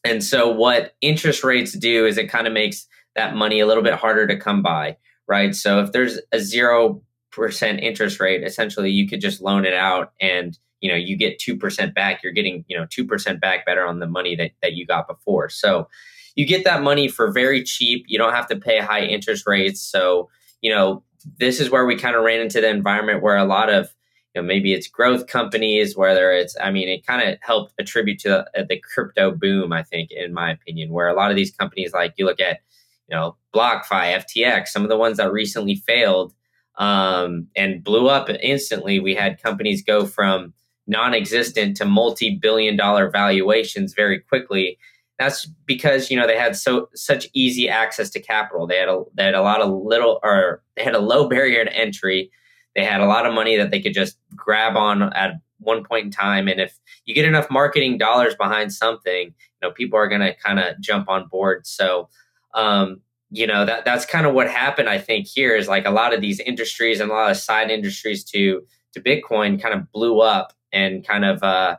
And 0.04 0.22
so, 0.22 0.48
what 0.48 0.94
interest 1.00 1.44
rates 1.44 1.72
do 1.72 2.06
is 2.06 2.18
it 2.18 2.30
kind 2.30 2.46
of 2.46 2.52
makes 2.52 2.86
that 3.14 3.34
money 3.34 3.60
a 3.60 3.66
little 3.66 3.82
bit 3.82 3.94
harder 3.94 4.26
to 4.26 4.36
come 4.36 4.62
by, 4.62 4.96
right? 5.26 5.54
So, 5.54 5.80
if 5.80 5.92
there's 5.92 6.18
a 6.32 6.40
zero 6.40 7.02
percent 7.30 7.80
interest 7.80 8.20
rate, 8.20 8.42
essentially 8.42 8.90
you 8.90 9.08
could 9.08 9.20
just 9.20 9.40
loan 9.40 9.64
it 9.64 9.74
out 9.74 10.12
and 10.20 10.58
you 10.80 10.90
know 10.90 10.96
you 10.96 11.16
get 11.16 11.38
2% 11.38 11.94
back 11.94 12.22
you're 12.22 12.32
getting 12.32 12.64
you 12.68 12.76
know 12.76 12.84
2% 12.86 13.40
back 13.40 13.66
better 13.66 13.86
on 13.86 13.98
the 13.98 14.06
money 14.06 14.36
that, 14.36 14.52
that 14.62 14.74
you 14.74 14.86
got 14.86 15.08
before 15.08 15.48
so 15.48 15.88
you 16.36 16.46
get 16.46 16.64
that 16.64 16.82
money 16.82 17.08
for 17.08 17.32
very 17.32 17.62
cheap 17.62 18.04
you 18.08 18.18
don't 18.18 18.32
have 18.32 18.48
to 18.48 18.56
pay 18.56 18.80
high 18.80 19.02
interest 19.02 19.46
rates 19.46 19.80
so 19.80 20.28
you 20.62 20.72
know 20.72 21.02
this 21.38 21.60
is 21.60 21.70
where 21.70 21.86
we 21.86 21.96
kind 21.96 22.16
of 22.16 22.24
ran 22.24 22.40
into 22.40 22.60
the 22.60 22.68
environment 22.68 23.22
where 23.22 23.36
a 23.36 23.44
lot 23.44 23.70
of 23.70 23.88
you 24.34 24.42
know 24.42 24.46
maybe 24.46 24.72
it's 24.72 24.88
growth 24.88 25.26
companies 25.26 25.96
whether 25.96 26.32
it's 26.32 26.56
i 26.60 26.70
mean 26.70 26.88
it 26.88 27.06
kind 27.06 27.26
of 27.26 27.38
helped 27.40 27.72
attribute 27.78 28.18
to 28.18 28.28
the, 28.28 28.66
the, 28.68 28.80
crypto 28.80 29.30
boom 29.30 29.72
i 29.72 29.82
think 29.82 30.10
in 30.10 30.32
my 30.32 30.50
opinion 30.50 30.90
where 30.90 31.08
a 31.08 31.14
lot 31.14 31.30
of 31.30 31.36
these 31.36 31.50
companies 31.50 31.92
like 31.92 32.14
you 32.16 32.24
look 32.24 32.40
at 32.40 32.60
you 33.08 33.16
know 33.16 33.36
blockfi 33.54 34.22
ftx 34.22 34.68
some 34.68 34.82
of 34.82 34.88
the 34.88 34.98
ones 34.98 35.16
that 35.16 35.32
recently 35.32 35.74
failed 35.74 36.34
um, 36.78 37.48
and 37.56 37.84
blew 37.84 38.08
up 38.08 38.30
instantly. 38.42 39.00
We 39.00 39.14
had 39.14 39.42
companies 39.42 39.82
go 39.82 40.06
from 40.06 40.54
non-existent 40.86 41.76
to 41.76 41.84
multi-billion 41.84 42.76
dollar 42.76 43.10
valuations 43.10 43.92
very 43.92 44.20
quickly 44.20 44.78
that's 45.18 45.46
because 45.66 46.10
you 46.10 46.16
know 46.16 46.26
they 46.26 46.38
had 46.38 46.56
so 46.56 46.88
such 46.94 47.28
easy 47.34 47.68
access 47.68 48.08
to 48.10 48.20
capital. 48.20 48.66
They 48.66 48.76
had 48.76 48.88
a 48.88 49.02
they 49.14 49.24
had 49.24 49.34
a 49.34 49.42
lot 49.42 49.60
of 49.60 49.70
little 49.70 50.20
or 50.22 50.62
they 50.76 50.84
had 50.84 50.94
a 50.94 51.00
low 51.00 51.28
barrier 51.28 51.64
to 51.64 51.76
entry. 51.76 52.30
They 52.76 52.84
had 52.84 53.00
a 53.00 53.06
lot 53.06 53.26
of 53.26 53.34
money 53.34 53.56
that 53.56 53.70
they 53.70 53.80
could 53.80 53.94
just 53.94 54.16
grab 54.36 54.76
on 54.76 55.02
at 55.14 55.32
one 55.58 55.82
point 55.82 56.04
in 56.04 56.10
time. 56.12 56.46
And 56.46 56.60
if 56.60 56.78
you 57.04 57.14
get 57.14 57.24
enough 57.24 57.50
marketing 57.50 57.98
dollars 57.98 58.36
behind 58.36 58.72
something, 58.72 59.26
you 59.26 59.34
know 59.60 59.72
people 59.72 59.98
are 59.98 60.08
going 60.08 60.20
to 60.20 60.34
kind 60.36 60.60
of 60.60 60.80
jump 60.80 61.08
on 61.08 61.26
board. 61.26 61.66
So 61.66 62.08
um, 62.54 63.00
you 63.30 63.46
know 63.46 63.64
that 63.64 63.84
that's 63.84 64.06
kind 64.06 64.24
of 64.24 64.34
what 64.34 64.48
happened. 64.48 64.88
I 64.88 64.98
think 64.98 65.26
here 65.26 65.56
is 65.56 65.66
like 65.66 65.84
a 65.84 65.90
lot 65.90 66.14
of 66.14 66.20
these 66.20 66.38
industries 66.38 67.00
and 67.00 67.10
a 67.10 67.14
lot 67.14 67.30
of 67.30 67.36
side 67.36 67.70
industries 67.70 68.22
to 68.26 68.62
to 68.92 69.00
Bitcoin 69.00 69.60
kind 69.60 69.74
of 69.74 69.90
blew 69.90 70.20
up 70.20 70.52
and 70.72 71.06
kind 71.06 71.24
of 71.24 71.42
uh, 71.42 71.76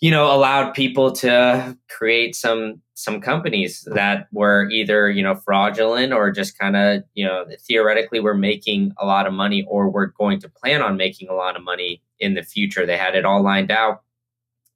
you 0.00 0.10
know 0.10 0.32
allowed 0.32 0.72
people 0.74 1.12
to 1.12 1.76
create 1.88 2.36
some 2.36 2.80
some 2.94 3.20
companies 3.20 3.86
that 3.92 4.28
were 4.32 4.68
either 4.70 5.10
you 5.10 5.22
know 5.22 5.34
fraudulent 5.34 6.12
or 6.12 6.30
just 6.30 6.58
kind 6.58 6.76
of 6.76 7.02
you 7.14 7.24
know 7.24 7.44
theoretically 7.60 8.20
were 8.20 8.34
making 8.34 8.92
a 8.98 9.06
lot 9.06 9.26
of 9.26 9.32
money 9.32 9.64
or 9.68 9.88
were 9.88 10.06
going 10.18 10.40
to 10.40 10.48
plan 10.48 10.82
on 10.82 10.96
making 10.96 11.28
a 11.28 11.34
lot 11.34 11.56
of 11.56 11.62
money 11.62 12.02
in 12.18 12.34
the 12.34 12.42
future. 12.42 12.86
They 12.86 12.96
had 12.96 13.14
it 13.14 13.24
all 13.24 13.42
lined 13.42 13.70
out. 13.70 14.02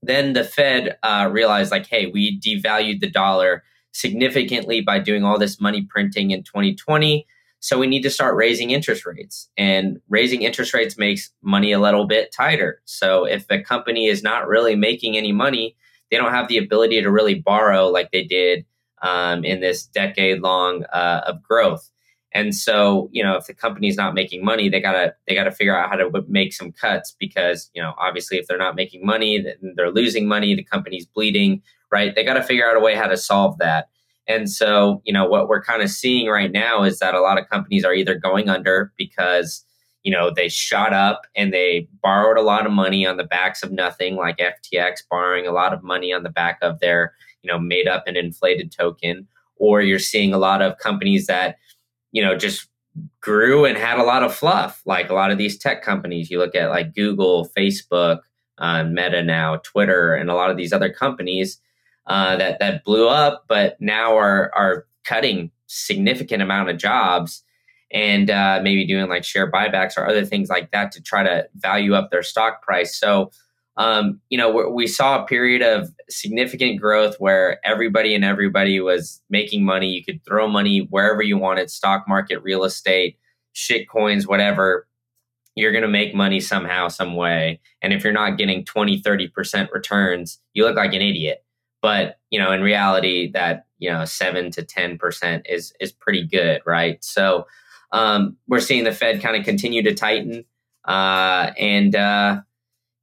Then 0.03 0.33
the 0.33 0.45
fed 0.45 0.97
uh, 1.03 1.29
realized 1.31 1.71
like 1.71 1.87
hey 1.87 2.07
we 2.07 2.41
devalued 2.41 3.01
the 3.01 3.11
dollar 3.11 3.63
significantly 3.93 4.81
by 4.81 4.99
doing 4.99 5.23
all 5.23 5.39
this 5.39 5.61
money 5.61 5.83
printing 5.83 6.31
in 6.31 6.43
2020 6.43 7.27
so 7.63 7.79
we 7.79 7.87
need 7.87 8.03
to 8.03 8.11
start 8.11 8.35
raising 8.35 8.73
interest 8.73 9.07
rates. 9.07 9.49
And 9.57 10.01
raising 10.09 10.43
interest 10.43 10.75
rates 10.75 10.99
makes 10.99 11.31
money 11.43 11.71
a 11.71 11.79
little 11.79 12.09
bit 12.09 12.35
tighter. 12.37 12.83
So 12.87 13.25
if 13.25 13.47
a 13.51 13.63
company 13.63 14.09
is 14.09 14.21
not 14.21 14.49
really 14.49 14.75
making 14.75 15.17
any 15.17 15.31
money, 15.31 15.77
they 16.11 16.17
don't 16.17 16.33
have 16.33 16.49
the 16.49 16.59
ability 16.59 17.01
to 17.01 17.09
really 17.09 17.37
borrow 17.37 17.87
like 17.87 18.11
they 18.11 18.25
did 18.25 18.67
um, 19.01 19.45
in 19.45 19.61
this 19.61 19.87
decade 19.87 20.41
long 20.41 20.85
uh, 20.93 21.23
of 21.25 21.41
growth. 21.41 21.89
And 22.33 22.53
so, 22.53 23.09
you 23.13 23.23
know, 23.23 23.37
if 23.37 23.47
the 23.47 23.55
company's 23.55 23.97
not 23.97 24.13
making 24.13 24.45
money, 24.45 24.69
they 24.69 24.81
gotta 24.81 25.15
they 25.29 25.35
gotta 25.37 25.53
figure 25.53 25.77
out 25.77 25.89
how 25.89 25.95
to 25.95 26.11
make 26.27 26.53
some 26.53 26.73
cuts 26.73 27.15
because, 27.17 27.71
you 27.75 27.83
know, 27.83 27.95
obviously 27.97 28.39
if 28.39 28.49
they're 28.49 28.59
not 28.59 28.75
making 28.75 29.07
money, 29.07 29.47
they're 29.77 29.93
losing 29.93 30.27
money. 30.27 30.57
The 30.57 30.65
company's 30.65 31.07
bleeding, 31.07 31.63
right? 31.93 32.13
They 32.13 32.25
got 32.25 32.35
to 32.35 32.43
figure 32.43 32.69
out 32.69 32.77
a 32.77 32.81
way 32.81 32.97
how 32.97 33.07
to 33.07 33.17
solve 33.17 33.59
that. 33.59 33.91
And 34.27 34.51
so, 34.51 35.03
you 35.05 35.13
know, 35.13 35.27
what 35.27 35.49
we're 35.49 35.63
kind 35.63 35.83
of 35.83 35.91
seeing 35.91 36.29
right 36.29 36.53
now 36.53 36.85
is 36.85 36.99
that 37.01 37.15
a 37.15 37.21
lot 37.21 37.39
of 37.39 37.49
companies 37.49 37.85
are 37.85 37.95
either 37.95 38.15
going 38.15 38.49
under 38.49 38.93
because, 38.97 39.65
you 40.05 40.13
know, 40.13 40.31
they 40.31 40.49
shot 40.49 40.93
up 40.93 41.23
and 41.35 41.53
they 41.53 41.89
borrowed 42.03 42.39
a 42.39 42.43
lot 42.43 42.67
of 42.67 42.73
money 42.73 43.07
on 43.07 43.17
the 43.17 43.25
backs 43.25 43.63
of 43.63 43.73
nothing, 43.73 44.17
like 44.17 44.39
FTX 44.39 45.03
borrowing 45.11 45.47
a 45.47 45.53
lot 45.53 45.73
of 45.73 45.83
money 45.83 46.13
on 46.13 46.23
the 46.23 46.31
back 46.31 46.59
of 46.63 46.79
their, 46.81 47.15
you 47.43 47.51
know, 47.51 47.59
made 47.59 47.89
up 47.89 48.05
and 48.07 48.17
inflated 48.17 48.71
token. 48.71 49.27
Or 49.57 49.81
you're 49.81 49.99
seeing 49.99 50.33
a 50.33 50.39
lot 50.39 50.63
of 50.63 50.79
companies 50.79 51.27
that, 51.27 51.57
you 52.13 52.23
know, 52.23 52.37
just 52.37 52.69
grew 53.21 53.65
and 53.65 53.77
had 53.77 53.99
a 53.99 54.05
lot 54.05 54.23
of 54.23 54.35
fluff, 54.35 54.83
like 54.87 55.09
a 55.11 55.15
lot 55.15 55.31
of 55.31 55.39
these 55.39 55.59
tech 55.59 55.83
companies. 55.83 56.31
You 56.31 56.39
look 56.39 56.55
at 56.55 56.71
like 56.71 56.95
Google, 56.95 57.49
Facebook, 57.57 58.21
uh, 58.59 58.85
Meta 58.85 59.23
now, 59.23 59.57
Twitter, 59.57 60.15
and 60.15 60.31
a 60.31 60.35
lot 60.35 60.51
of 60.51 60.57
these 60.57 60.73
other 60.73 60.93
companies 60.93 61.61
uh, 62.07 62.37
that 62.37 62.59
that 62.59 62.85
blew 62.85 63.09
up, 63.09 63.45
but 63.49 63.81
now 63.81 64.17
are 64.17 64.51
are 64.55 64.87
cutting 65.05 65.51
significant 65.67 66.43
amount 66.43 66.69
of 66.69 66.77
jobs 66.77 67.43
and 67.93 68.31
uh, 68.31 68.61
maybe 68.63 68.87
doing 68.87 69.09
like 69.09 69.25
share 69.25 69.51
buybacks 69.51 69.97
or 69.97 70.07
other 70.07 70.25
things 70.25 70.49
like 70.49 70.71
that 70.71 70.93
to 70.93 71.03
try 71.03 71.23
to 71.23 71.47
value 71.57 71.95
up 71.95 72.11
their 72.11 72.23
stock 72.23 72.63
price. 72.63 72.97
So, 72.97 73.31
um, 73.77 74.21
you 74.31 74.39
know, 74.39 74.71
we 74.71 74.87
saw 74.87 75.23
a 75.23 75.27
period 75.27 75.63
of 75.63 75.91
significant 76.09 76.81
growth 76.81 77.17
where 77.19 77.59
everybody 77.65 78.15
and 78.15 78.25
everybody 78.25 78.81
was 78.81 79.21
making 79.31 79.65
money. 79.65 79.89
You 79.89 80.05
could 80.05 80.25
throw 80.25 80.49
money 80.49 80.87
wherever 80.91 81.23
you 81.23 81.39
wanted 81.39 81.71
stock 81.71 82.07
market, 82.09 82.43
real 82.43 82.65
estate, 82.65 83.19
shit 83.53 83.89
coins, 83.89 84.27
whatever. 84.27 84.87
You're 85.55 85.73
going 85.73 85.83
to 85.83 85.89
make 85.89 86.15
money 86.15 86.41
somehow, 86.41 86.89
some 86.89 87.15
way. 87.15 87.61
And 87.83 87.93
if 87.93 88.05
you're 88.05 88.13
not 88.13 88.39
getting 88.39 88.65
20, 88.65 89.03
30% 89.03 89.71
returns, 89.71 90.39
you 90.55 90.65
look 90.65 90.77
like 90.77 90.95
an 90.95 91.03
idiot. 91.03 91.45
But, 91.83 92.19
you 92.31 92.39
know, 92.39 92.53
in 92.53 92.63
reality, 92.63 93.33
that, 93.33 93.67
you 93.79 93.91
know, 93.91 94.05
seven 94.05 94.51
to 94.53 94.63
10% 94.63 95.43
is, 95.47 95.75
is 95.81 95.93
pretty 95.93 96.27
good, 96.27 96.63
right? 96.65 97.03
So, 97.05 97.47
um, 97.91 98.37
we're 98.47 98.61
seeing 98.61 98.85
the 98.85 98.93
Fed 98.93 99.21
kind 99.21 99.37
of 99.37 99.45
continue 99.45 99.83
to 99.83 99.95
tighten. 99.95 100.45
Uh, 100.87 101.51
and, 101.59 101.95
uh, 101.95 102.41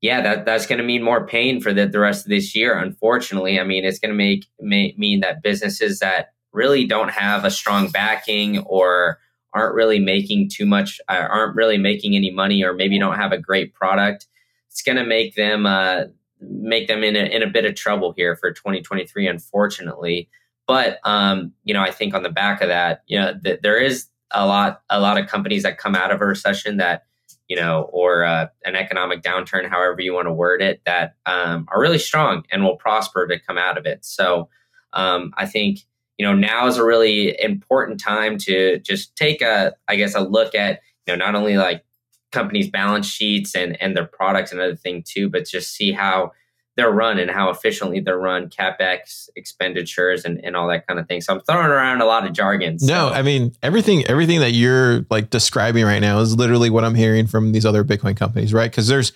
yeah, 0.01 0.21
that, 0.21 0.45
that's 0.45 0.65
going 0.65 0.79
to 0.79 0.85
mean 0.85 1.03
more 1.03 1.27
pain 1.27 1.59
for 1.59 1.73
the, 1.73 1.85
the 1.85 1.99
rest 1.99 2.25
of 2.25 2.29
this 2.29 2.55
year. 2.55 2.77
Unfortunately, 2.77 3.59
I 3.59 3.63
mean, 3.63 3.83
it's 3.83 3.99
going 3.99 4.11
to 4.11 4.17
make 4.17 4.45
may, 4.59 4.95
mean 4.97 5.19
that 5.19 5.43
businesses 5.43 5.99
that 5.99 6.33
really 6.53 6.85
don't 6.85 7.11
have 7.11 7.43
a 7.43 7.51
strong 7.51 7.89
backing 7.89 8.59
or 8.59 9.19
aren't 9.53 9.75
really 9.75 9.99
making 9.99 10.49
too 10.49 10.65
much, 10.65 11.01
uh, 11.09 11.27
aren't 11.29 11.55
really 11.55 11.77
making 11.77 12.15
any 12.15 12.31
money, 12.31 12.63
or 12.63 12.73
maybe 12.73 12.97
don't 12.97 13.17
have 13.17 13.31
a 13.31 13.37
great 13.37 13.73
product, 13.73 14.27
it's 14.69 14.81
going 14.81 14.97
to 14.97 15.05
make 15.05 15.35
them 15.35 15.65
uh, 15.65 16.03
make 16.41 16.87
them 16.87 17.03
in 17.03 17.15
a, 17.15 17.19
in 17.19 17.43
a 17.43 17.47
bit 17.47 17.65
of 17.65 17.75
trouble 17.75 18.13
here 18.15 18.35
for 18.35 18.51
2023. 18.51 19.27
Unfortunately, 19.27 20.29
but 20.67 20.99
um, 21.03 21.53
you 21.63 21.73
know, 21.73 21.81
I 21.81 21.91
think 21.91 22.13
on 22.13 22.23
the 22.23 22.29
back 22.29 22.61
of 22.61 22.69
that, 22.69 23.03
you 23.07 23.19
know, 23.19 23.33
th- 23.43 23.61
there 23.61 23.79
is 23.79 24.07
a 24.31 24.45
lot 24.45 24.81
a 24.89 24.99
lot 24.99 25.19
of 25.19 25.27
companies 25.27 25.63
that 25.63 25.77
come 25.77 25.95
out 25.95 26.11
of 26.11 26.21
a 26.21 26.25
recession 26.25 26.77
that 26.77 27.05
you 27.49 27.55
know, 27.55 27.89
or 27.91 28.23
uh, 28.23 28.47
an 28.63 28.75
economic 28.75 29.23
downturn, 29.23 29.67
however 29.67 29.99
you 29.99 30.13
want 30.13 30.27
to 30.27 30.33
word 30.33 30.61
it, 30.61 30.81
that 30.85 31.15
um, 31.25 31.67
are 31.69 31.81
really 31.81 31.97
strong 31.97 32.43
and 32.51 32.63
will 32.63 32.77
prosper 32.77 33.27
to 33.27 33.39
come 33.39 33.57
out 33.57 33.77
of 33.77 33.87
it. 33.87 34.05
So 34.05 34.49
um, 34.93 35.33
I 35.35 35.47
think 35.47 35.79
you 36.17 36.25
know 36.25 36.35
now 36.35 36.67
is 36.67 36.77
a 36.77 36.85
really 36.85 37.35
important 37.41 37.99
time 37.99 38.37
to 38.39 38.79
just 38.79 39.15
take 39.15 39.41
a, 39.41 39.73
I 39.87 39.95
guess, 39.95 40.13
a 40.13 40.21
look 40.21 40.53
at 40.53 40.81
you 41.07 41.17
know 41.17 41.25
not 41.25 41.35
only 41.35 41.57
like 41.57 41.83
companies' 42.31 42.69
balance 42.69 43.07
sheets 43.07 43.55
and 43.55 43.81
and 43.81 43.95
their 43.95 44.05
products 44.05 44.51
and 44.51 44.61
other 44.61 44.75
thing 44.75 45.03
too, 45.05 45.29
but 45.29 45.45
just 45.45 45.73
see 45.73 45.91
how 45.91 46.31
they're 46.75 46.91
run 46.91 47.19
and 47.19 47.29
how 47.29 47.49
efficiently 47.49 47.99
they're 47.99 48.17
run, 48.17 48.47
capex 48.49 49.27
expenditures 49.35 50.23
and, 50.23 50.43
and 50.45 50.55
all 50.55 50.67
that 50.69 50.87
kind 50.87 50.97
of 50.97 51.07
thing. 51.07 51.19
So 51.19 51.33
I'm 51.33 51.41
throwing 51.41 51.67
around 51.67 52.01
a 52.01 52.05
lot 52.05 52.25
of 52.25 52.31
jargon. 52.31 52.79
So. 52.79 52.87
No, 52.87 53.09
I 53.09 53.21
mean 53.21 53.53
everything 53.61 54.05
everything 54.05 54.39
that 54.39 54.51
you're 54.51 55.05
like 55.09 55.29
describing 55.29 55.83
right 55.85 55.99
now 55.99 56.19
is 56.19 56.35
literally 56.35 56.69
what 56.69 56.85
I'm 56.85 56.95
hearing 56.95 57.27
from 57.27 57.51
these 57.51 57.65
other 57.65 57.83
Bitcoin 57.83 58.15
companies, 58.15 58.53
right? 58.53 58.71
Because 58.71 58.87
there's 58.87 59.11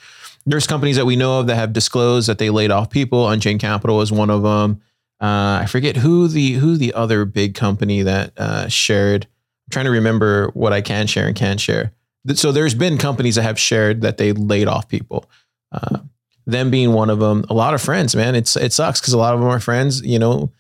there's 0.46 0.68
companies 0.68 0.98
that 0.98 1.06
we 1.06 1.16
know 1.16 1.40
of 1.40 1.48
that 1.48 1.56
have 1.56 1.72
disclosed 1.72 2.28
that 2.28 2.38
they 2.38 2.50
laid 2.50 2.70
off 2.70 2.90
people. 2.90 3.30
Unchained 3.30 3.62
Capital 3.62 4.02
is 4.02 4.12
one 4.12 4.30
of 4.30 4.44
them. 4.44 4.82
Uh, 5.22 5.62
I 5.62 5.68
forget 5.68 5.96
who 5.96 6.28
the 6.28 6.54
who 6.54 6.76
the 6.76 6.94
other 6.94 7.24
big 7.24 7.56
company 7.56 8.02
that 8.02 8.34
uh, 8.38 8.68
shared. 8.68 9.26
I'm 9.26 9.72
trying 9.72 9.86
to 9.86 9.92
remember 9.92 10.50
what 10.54 10.74
I 10.74 10.82
can 10.82 11.08
share 11.08 11.28
and 11.28 11.36
can't 11.36 11.62
share. 11.62 11.94
So 12.36 12.52
there's 12.52 12.74
been 12.74 12.98
companies 12.98 13.36
that 13.36 13.44
have 13.44 13.60
shared 13.60 14.02
that 14.02 14.18
they 14.18 14.32
laid 14.32 14.68
off 14.68 14.88
people. 14.88 15.30
Uh, 15.72 16.00
them 16.46 16.70
being 16.70 16.94
one 16.94 17.10
of 17.10 17.20
them. 17.20 17.46
A 17.50 17.54
lot 17.54 17.74
of 17.74 17.82
friends, 17.82 18.16
man. 18.16 18.36
It's 18.36 18.56
it 18.56 18.74
sucks 18.74 19.00
because 19.00 19.14
a 19.14 19.18
lot 19.18 19.34
of 19.34 19.40
them 19.40 19.50
are 19.50 19.60
friends, 19.60 20.02
you 20.02 20.20
know, 20.20 20.52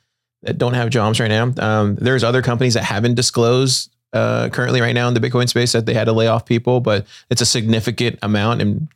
that 0.44 0.58
don't 0.58 0.74
have 0.74 0.90
jobs 0.90 1.20
right 1.20 1.28
now. 1.30 1.54
Um, 1.58 1.96
there's 1.96 2.24
other 2.24 2.42
companies 2.42 2.74
that 2.76 2.84
haven't 2.84 3.16
disclosed 3.16 3.92
uh, 4.14 4.50
currently 4.50 4.82
right 4.82 4.94
now 4.94 5.08
in 5.08 5.14
the 5.14 5.20
Bitcoin 5.20 5.50
space 5.50 5.72
that 5.74 5.86
they 5.86 5.94
had 5.94 6.06
to 6.06 6.14
lay 6.14 6.28
off 6.28 6.46
people, 6.46 6.80
but 6.80 7.06
it's 7.30 7.42
a 7.42 7.46
significant 7.46 8.20
amount, 8.22 8.62
and 8.62 8.88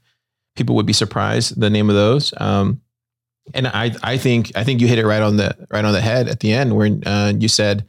people 0.56 0.76
would 0.76 0.86
be 0.86 0.94
surprised 0.94 1.60
the 1.60 1.70
name 1.70 1.90
of 1.90 1.96
those. 1.96 2.34
Um, 2.38 2.82
and 3.54 3.68
I 3.68 3.94
I 4.04 4.18
think 4.18 4.52
I 4.56 4.64
think 4.64 4.82
you 4.82 4.88
hit 4.88 5.00
it 5.00 5.06
right 5.06 5.22
on 5.22 5.38
the 5.38 5.56
right 5.70 5.84
on 5.84 5.94
the 5.94 6.02
head 6.02 6.28
at 6.28 6.40
the 6.40 6.52
end 6.54 6.76
where 6.76 6.90
uh, 7.06 7.34
you 7.38 7.48
said 7.48 7.86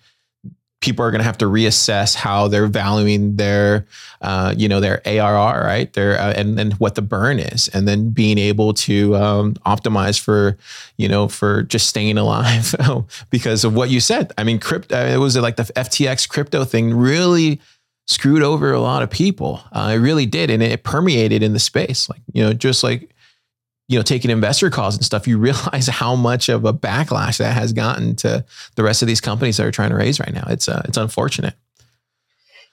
people 0.80 1.04
are 1.04 1.10
going 1.10 1.20
to 1.20 1.24
have 1.24 1.38
to 1.38 1.46
reassess 1.46 2.14
how 2.14 2.46
they're 2.48 2.66
valuing 2.66 3.36
their, 3.36 3.86
uh, 4.22 4.54
you 4.56 4.68
know, 4.68 4.80
their 4.80 5.02
ARR, 5.06 5.64
right? 5.64 5.92
Their 5.92 6.18
uh, 6.18 6.32
and 6.34 6.58
and 6.58 6.74
what 6.74 6.94
the 6.94 7.02
burn 7.02 7.38
is, 7.38 7.68
and 7.68 7.88
then 7.88 8.10
being 8.10 8.38
able 8.38 8.74
to 8.74 9.16
um, 9.16 9.54
optimize 9.66 10.20
for, 10.20 10.56
you 10.96 11.08
know, 11.08 11.28
for 11.28 11.64
just 11.64 11.88
staying 11.88 12.18
alive 12.24 12.74
because 13.30 13.64
of 13.64 13.74
what 13.74 13.90
you 13.90 14.00
said. 14.00 14.32
I 14.38 14.44
mean, 14.44 14.58
crypto. 14.58 14.96
Uh, 14.96 15.06
it 15.06 15.18
was 15.18 15.36
like 15.36 15.56
the 15.56 15.64
FTX 15.64 16.28
crypto 16.28 16.64
thing 16.64 16.94
really 16.94 17.60
screwed 18.06 18.42
over 18.42 18.72
a 18.72 18.80
lot 18.80 19.02
of 19.02 19.10
people. 19.10 19.60
Uh, 19.72 19.92
it 19.94 19.98
really 19.98 20.26
did, 20.26 20.50
and 20.50 20.62
it 20.62 20.84
permeated 20.84 21.42
in 21.42 21.52
the 21.52 21.58
space. 21.58 22.08
Like 22.08 22.22
you 22.32 22.42
know, 22.42 22.52
just 22.52 22.84
like 22.84 23.14
you 23.88 23.98
know, 23.98 24.02
taking 24.02 24.30
investor 24.30 24.70
calls 24.70 24.94
and 24.94 25.04
stuff, 25.04 25.26
you 25.26 25.38
realize 25.38 25.86
how 25.88 26.14
much 26.14 26.48
of 26.48 26.64
a 26.64 26.72
backlash 26.72 27.38
that 27.38 27.54
has 27.54 27.72
gotten 27.72 28.14
to 28.16 28.44
the 28.76 28.82
rest 28.82 29.02
of 29.02 29.08
these 29.08 29.20
companies 29.20 29.56
that 29.56 29.66
are 29.66 29.72
trying 29.72 29.90
to 29.90 29.96
raise 29.96 30.20
right 30.20 30.32
now. 30.32 30.44
It's 30.48 30.68
uh, 30.68 30.82
it's 30.84 30.98
unfortunate. 30.98 31.54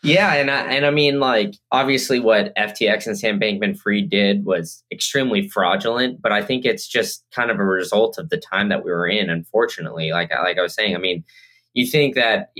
Yeah, 0.03 0.35
and 0.35 0.51
I, 0.51 0.73
and 0.73 0.85
I 0.85 0.91
mean, 0.91 1.19
like 1.19 1.55
obviously, 1.71 2.19
what 2.19 2.55
FTX 2.55 3.07
and 3.07 3.17
Sam 3.17 3.39
Bankman-Fried 3.39 4.09
did 4.09 4.45
was 4.45 4.83
extremely 4.91 5.49
fraudulent, 5.49 6.21
but 6.21 6.31
I 6.31 6.43
think 6.43 6.63
it's 6.63 6.87
just 6.87 7.23
kind 7.31 7.49
of 7.49 7.59
a 7.59 7.65
result 7.65 8.19
of 8.19 8.29
the 8.29 8.37
time 8.37 8.69
that 8.69 8.85
we 8.85 8.91
were 8.91 9.07
in. 9.07 9.31
Unfortunately, 9.31 10.11
like 10.11 10.31
like 10.31 10.59
I 10.59 10.61
was 10.61 10.75
saying, 10.75 10.95
I 10.95 10.99
mean, 10.99 11.23
you 11.73 11.87
think 11.87 12.13
that 12.15 12.51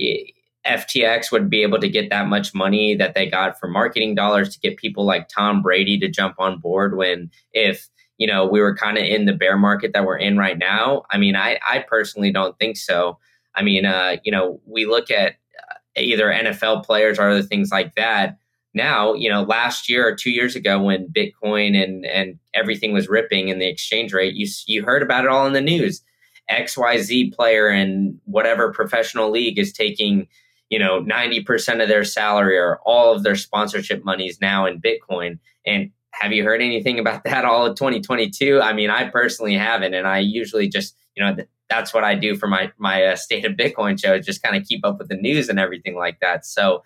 FTX 0.66 1.30
would 1.30 1.48
be 1.48 1.62
able 1.62 1.78
to 1.78 1.88
get 1.88 2.10
that 2.10 2.26
much 2.26 2.52
money 2.52 2.96
that 2.96 3.14
they 3.14 3.26
got 3.26 3.60
for 3.60 3.68
marketing 3.68 4.14
dollars 4.14 4.48
to 4.54 4.60
get 4.60 4.76
people 4.76 5.04
like 5.04 5.28
Tom 5.28 5.62
Brady 5.62 5.98
to 6.00 6.08
jump 6.08 6.36
on 6.38 6.58
board 6.58 6.96
when 6.96 7.30
if 7.52 7.88
you 8.18 8.26
know, 8.26 8.46
we 8.46 8.60
were 8.60 8.74
kind 8.74 8.98
of 8.98 9.04
in 9.04 9.26
the 9.26 9.32
bear 9.32 9.56
market 9.56 9.92
that 9.92 10.04
we're 10.04 10.16
in 10.16 10.38
right 10.38 10.58
now? 10.58 11.04
I 11.10 11.18
mean, 11.18 11.36
I, 11.36 11.58
I 11.66 11.80
personally 11.80 12.32
don't 12.32 12.58
think 12.58 12.76
so. 12.76 13.18
I 13.54 13.62
mean, 13.62 13.86
uh, 13.86 14.16
you 14.22 14.32
know, 14.32 14.60
we 14.66 14.86
look 14.86 15.10
at 15.10 15.32
uh, 15.32 15.74
either 15.96 16.26
NFL 16.26 16.84
players 16.84 17.18
or 17.18 17.28
other 17.28 17.42
things 17.42 17.70
like 17.70 17.94
that. 17.94 18.38
Now, 18.74 19.14
you 19.14 19.30
know, 19.30 19.42
last 19.42 19.88
year 19.88 20.06
or 20.06 20.14
two 20.14 20.30
years 20.30 20.54
ago 20.54 20.82
when 20.82 21.08
Bitcoin 21.08 21.82
and, 21.82 22.04
and 22.04 22.38
everything 22.52 22.92
was 22.92 23.08
ripping 23.08 23.50
and 23.50 23.60
the 23.60 23.68
exchange 23.68 24.12
rate, 24.12 24.34
you, 24.34 24.46
you 24.66 24.84
heard 24.84 25.02
about 25.02 25.24
it 25.24 25.30
all 25.30 25.46
in 25.46 25.54
the 25.54 25.62
news. 25.62 26.02
XYZ 26.50 27.34
player 27.34 27.70
in 27.70 28.20
whatever 28.24 28.70
professional 28.70 29.30
league 29.30 29.58
is 29.58 29.72
taking, 29.72 30.28
you 30.68 30.78
know, 30.78 31.02
90% 31.02 31.82
of 31.82 31.88
their 31.88 32.04
salary 32.04 32.58
or 32.58 32.78
all 32.84 33.14
of 33.14 33.22
their 33.22 33.34
sponsorship 33.34 34.04
monies 34.04 34.38
now 34.40 34.66
in 34.66 34.80
Bitcoin. 34.80 35.38
And 35.64 35.90
have 36.20 36.32
you 36.32 36.44
heard 36.44 36.62
anything 36.62 36.98
about 36.98 37.24
that 37.24 37.44
all 37.44 37.66
of 37.66 37.76
2022? 37.76 38.60
I 38.60 38.72
mean, 38.72 38.90
I 38.90 39.08
personally 39.08 39.54
haven't, 39.54 39.94
and 39.94 40.06
I 40.06 40.18
usually 40.18 40.68
just, 40.68 40.96
you 41.14 41.24
know, 41.24 41.34
th- 41.34 41.48
that's 41.68 41.92
what 41.92 42.04
I 42.04 42.14
do 42.14 42.36
for 42.36 42.46
my 42.46 42.72
my 42.78 43.04
uh, 43.04 43.16
state 43.16 43.44
of 43.44 43.52
Bitcoin 43.52 44.00
show, 44.00 44.18
just 44.18 44.42
kind 44.42 44.56
of 44.56 44.66
keep 44.66 44.84
up 44.84 44.98
with 44.98 45.08
the 45.08 45.16
news 45.16 45.48
and 45.48 45.58
everything 45.58 45.96
like 45.96 46.20
that. 46.20 46.46
So, 46.46 46.82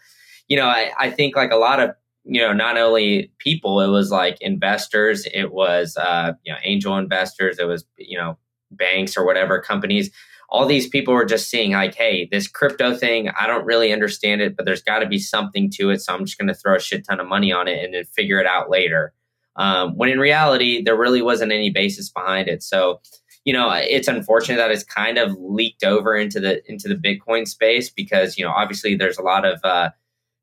you 0.48 0.56
know, 0.56 0.66
I, 0.66 0.92
I 0.98 1.10
think 1.10 1.36
like 1.36 1.52
a 1.52 1.56
lot 1.56 1.80
of 1.80 1.90
you 2.24 2.40
know, 2.40 2.52
not 2.52 2.76
only 2.76 3.32
people, 3.38 3.80
it 3.80 3.88
was 3.88 4.10
like 4.10 4.36
investors, 4.40 5.26
it 5.32 5.52
was 5.52 5.96
uh, 5.96 6.32
you 6.44 6.52
know, 6.52 6.58
angel 6.64 6.96
investors, 6.96 7.58
it 7.58 7.64
was 7.64 7.84
you 7.96 8.18
know, 8.18 8.38
banks 8.70 9.16
or 9.16 9.24
whatever 9.24 9.60
companies 9.60 10.10
all 10.50 10.66
these 10.66 10.88
people 10.88 11.14
were 11.14 11.24
just 11.24 11.48
seeing 11.48 11.72
like, 11.72 11.94
hey, 11.94 12.28
this 12.30 12.48
crypto 12.48 12.94
thing, 12.94 13.28
I 13.40 13.46
don't 13.46 13.64
really 13.64 13.92
understand 13.92 14.40
it, 14.40 14.56
but 14.56 14.66
there's 14.66 14.82
got 14.82 14.98
to 14.98 15.06
be 15.06 15.18
something 15.18 15.70
to 15.76 15.90
it. 15.90 16.02
So 16.02 16.12
I'm 16.12 16.24
just 16.24 16.38
going 16.38 16.48
to 16.48 16.54
throw 16.54 16.74
a 16.74 16.80
shit 16.80 17.06
ton 17.08 17.20
of 17.20 17.28
money 17.28 17.52
on 17.52 17.68
it 17.68 17.84
and 17.84 17.94
then 17.94 18.04
figure 18.04 18.40
it 18.40 18.46
out 18.46 18.68
later. 18.68 19.14
Um, 19.60 19.94
when 19.94 20.08
in 20.08 20.18
reality, 20.18 20.82
there 20.82 20.96
really 20.96 21.20
wasn't 21.20 21.52
any 21.52 21.68
basis 21.68 22.08
behind 22.08 22.48
it. 22.48 22.62
So, 22.62 23.02
you 23.44 23.52
know, 23.52 23.70
it's 23.70 24.08
unfortunate 24.08 24.56
that 24.56 24.70
it's 24.70 24.82
kind 24.82 25.18
of 25.18 25.36
leaked 25.38 25.84
over 25.84 26.16
into 26.16 26.40
the 26.40 26.62
into 26.70 26.88
the 26.88 26.94
Bitcoin 26.94 27.46
space 27.46 27.90
because 27.90 28.38
you 28.38 28.44
know, 28.44 28.52
obviously, 28.52 28.96
there's 28.96 29.18
a 29.18 29.22
lot 29.22 29.44
of 29.44 29.60
uh, 29.62 29.90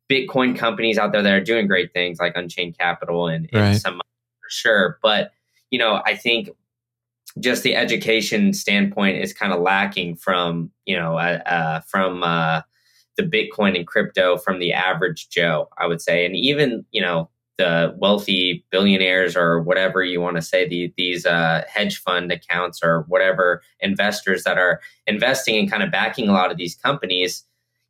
Bitcoin 0.08 0.56
companies 0.56 1.00
out 1.00 1.14
there 1.14 1.24
that 1.24 1.34
are 1.34 1.44
doing 1.44 1.66
great 1.66 1.92
things 1.94 2.20
like 2.20 2.34
Unchained 2.36 2.78
Capital 2.78 3.28
and, 3.28 3.50
and 3.52 3.62
right. 3.62 3.76
some 3.76 3.96
for 3.96 4.50
sure. 4.50 5.00
But 5.02 5.32
you 5.72 5.80
know, 5.80 6.04
I 6.06 6.16
think 6.16 6.52
just 7.40 7.64
the 7.64 7.76
education 7.76 8.54
standpoint 8.54 9.18
is 9.18 9.34
kind 9.34 9.52
of 9.52 9.62
lacking 9.62 10.16
from 10.16 10.70
you 10.86 10.96
know 10.96 11.18
uh, 11.18 11.42
uh, 11.44 11.80
from 11.82 12.22
uh, 12.22 12.62
the 13.18 13.24
Bitcoin 13.24 13.76
and 13.76 13.88
crypto 13.88 14.38
from 14.38 14.60
the 14.60 14.74
average 14.74 15.30
Joe, 15.30 15.70
I 15.80 15.88
would 15.88 16.02
say, 16.02 16.24
and 16.24 16.36
even 16.36 16.86
you 16.92 17.02
know 17.02 17.32
the 17.58 17.96
wealthy 17.98 18.66
billionaires 18.70 19.36
or 19.36 19.62
whatever 19.62 20.04
you 20.04 20.22
want 20.22 20.36
to 20.36 20.42
say, 20.42 20.68
the, 20.68 20.94
these 20.98 21.26
uh, 21.26 21.64
hedge 21.68 21.98
fund 21.98 22.32
accounts 22.32 22.82
or 22.84 23.02
whatever 23.08 23.62
investors 23.80 24.44
that 24.44 24.58
are 24.58 24.80
investing 25.08 25.58
and 25.58 25.70
kind 25.70 25.84
of 25.84 25.92
backing 25.92 26.30
a 26.30 26.34
lot 26.34 26.52
of 26.52 26.58
these 26.58 26.76
companies, 26.76 27.44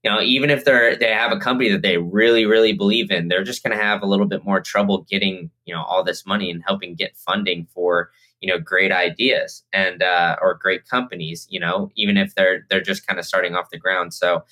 you 0.03 0.09
know, 0.09 0.21
even 0.21 0.49
if 0.49 0.63
they're 0.63 0.95
they 0.95 1.11
have 1.11 1.31
a 1.31 1.39
company 1.39 1.69
that 1.69 1.81
they 1.81 1.97
really 1.97 2.45
really 2.45 2.73
believe 2.73 3.11
in, 3.11 3.27
they're 3.27 3.43
just 3.43 3.63
going 3.63 3.75
to 3.77 3.83
have 3.83 4.01
a 4.01 4.07
little 4.07 4.27
bit 4.27 4.45
more 4.45 4.61
trouble 4.61 5.05
getting 5.09 5.51
you 5.65 5.73
know 5.73 5.83
all 5.83 6.03
this 6.03 6.25
money 6.25 6.49
and 6.49 6.63
helping 6.65 6.95
get 6.95 7.17
funding 7.17 7.67
for 7.73 8.09
you 8.39 8.47
know 8.47 8.59
great 8.59 8.91
ideas 8.91 9.63
and 9.73 10.01
uh, 10.01 10.37
or 10.41 10.53
great 10.53 10.87
companies 10.87 11.45
you 11.49 11.59
know 11.59 11.91
even 11.95 12.15
if 12.15 12.35
they're 12.35 12.65
they're 12.69 12.81
just 12.81 13.05
kind 13.05 13.19
of 13.19 13.25
starting 13.25 13.55
off 13.55 13.69
the 13.69 13.77
ground. 13.77 14.13
So 14.13 14.43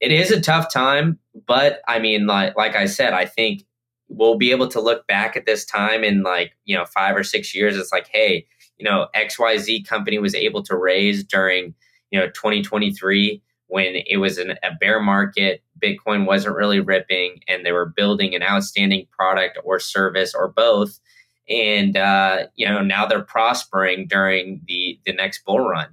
it 0.00 0.12
is 0.12 0.30
a 0.30 0.40
tough 0.40 0.72
time 0.72 1.18
but 1.46 1.80
i 1.88 1.98
mean 1.98 2.26
like 2.26 2.56
like 2.56 2.76
i 2.76 2.86
said 2.86 3.12
i 3.12 3.24
think 3.24 3.64
we'll 4.08 4.36
be 4.36 4.50
able 4.50 4.68
to 4.68 4.80
look 4.80 5.06
back 5.06 5.36
at 5.36 5.46
this 5.46 5.64
time 5.64 6.04
in 6.04 6.22
like 6.22 6.52
you 6.64 6.76
know 6.76 6.84
five 6.84 7.16
or 7.16 7.24
six 7.24 7.54
years 7.54 7.76
it's 7.76 7.92
like 7.92 8.08
hey 8.08 8.46
you 8.78 8.84
know 8.84 9.08
xyz 9.14 9.86
company 9.86 10.18
was 10.18 10.34
able 10.34 10.62
to 10.62 10.76
raise 10.76 11.24
during 11.24 11.74
you 12.10 12.18
know 12.18 12.26
2023 12.28 13.42
when 13.68 13.96
it 14.06 14.18
was 14.18 14.38
an, 14.38 14.52
a 14.62 14.74
bear 14.80 15.00
market 15.00 15.62
bitcoin 15.82 16.26
wasn't 16.26 16.54
really 16.54 16.80
ripping 16.80 17.40
and 17.48 17.66
they 17.66 17.72
were 17.72 17.86
building 17.86 18.34
an 18.34 18.42
outstanding 18.42 19.06
product 19.10 19.58
or 19.64 19.78
service 19.78 20.34
or 20.34 20.48
both 20.48 21.00
and 21.48 21.96
uh, 21.96 22.46
you 22.56 22.66
know 22.66 22.82
now 22.82 23.06
they're 23.06 23.22
prospering 23.22 24.06
during 24.06 24.60
the 24.66 24.98
the 25.06 25.12
next 25.12 25.44
bull 25.44 25.60
run. 25.60 25.88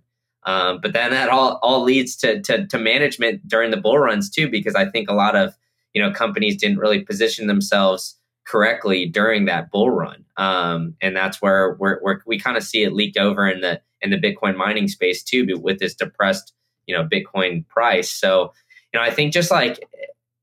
Um, 0.46 0.80
but 0.82 0.94
then 0.94 1.12
that 1.12 1.30
all 1.30 1.60
all 1.62 1.84
leads 1.84 2.16
to, 2.18 2.42
to 2.42 2.68
to 2.68 2.78
management 2.78 3.48
during 3.48 3.72
the 3.72 3.78
bull 3.78 4.00
runs 4.00 4.30
too, 4.30 4.50
because 4.50 4.76
I 4.76 4.90
think 4.90 5.10
a 5.10 5.14
lot 5.14 5.36
of 5.36 5.56
you 5.94 6.02
know 6.02 6.12
companies 6.12 6.58
didn't 6.58 6.80
really 6.80 7.02
position 7.02 7.48
themselves 7.48 8.18
correctly 8.46 9.06
during 9.06 9.46
that 9.46 9.72
bull 9.72 9.90
run, 9.90 10.26
um, 10.38 10.96
and 11.02 11.16
that's 11.16 11.42
where 11.42 11.76
we're, 11.80 12.00
we're 12.02 12.20
we 12.26 12.40
kind 12.40 12.58
of 12.58 12.64
see 12.64 12.84
it 12.84 12.94
leak 12.94 13.18
over 13.18 13.48
in 13.48 13.62
the 13.62 13.82
in 14.02 14.10
the 14.10 14.18
Bitcoin 14.18 14.56
mining 14.56 14.88
space 14.88 15.24
too, 15.24 15.46
with 15.62 15.80
this 15.80 15.96
depressed 15.96 16.54
you 16.88 16.96
know 16.96 17.08
Bitcoin 17.08 17.68
price. 17.68 18.12
So 18.12 18.54
you 18.94 19.00
know 19.00 19.06
I 19.06 19.12
think 19.12 19.34
just 19.34 19.52
like 19.52 19.80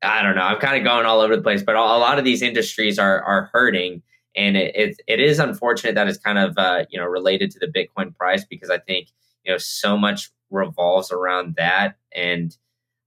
I 0.03 0.23
don't 0.23 0.35
know, 0.35 0.43
I'm 0.43 0.59
kind 0.59 0.79
of 0.79 0.85
going 0.85 1.05
all 1.05 1.21
over 1.21 1.37
the 1.37 1.43
place, 1.43 1.63
but 1.63 1.77
a 1.77 1.81
lot 1.81 2.19
of 2.19 2.25
these 2.25 2.43
industries 2.43 2.99
are 2.99 3.23
are 3.23 3.51
hurting. 3.53 4.03
And 4.37 4.57
it, 4.57 4.77
it, 4.77 5.03
it 5.09 5.21
is 5.21 5.41
unfortunate 5.41 5.97
that 5.97 6.07
it's 6.07 6.19
kind 6.19 6.39
of 6.39 6.57
uh, 6.57 6.85
you 6.91 6.99
know 6.99 7.07
related 7.07 7.51
to 7.53 7.59
the 7.59 7.67
Bitcoin 7.67 8.17
price 8.17 8.45
because 8.45 8.71
I 8.71 8.79
think 8.79 9.09
you 9.45 9.53
know 9.53 9.59
so 9.59 9.97
much 9.99 10.31
revolves 10.51 11.11
around 11.13 11.57
that, 11.57 11.97
and 12.15 12.57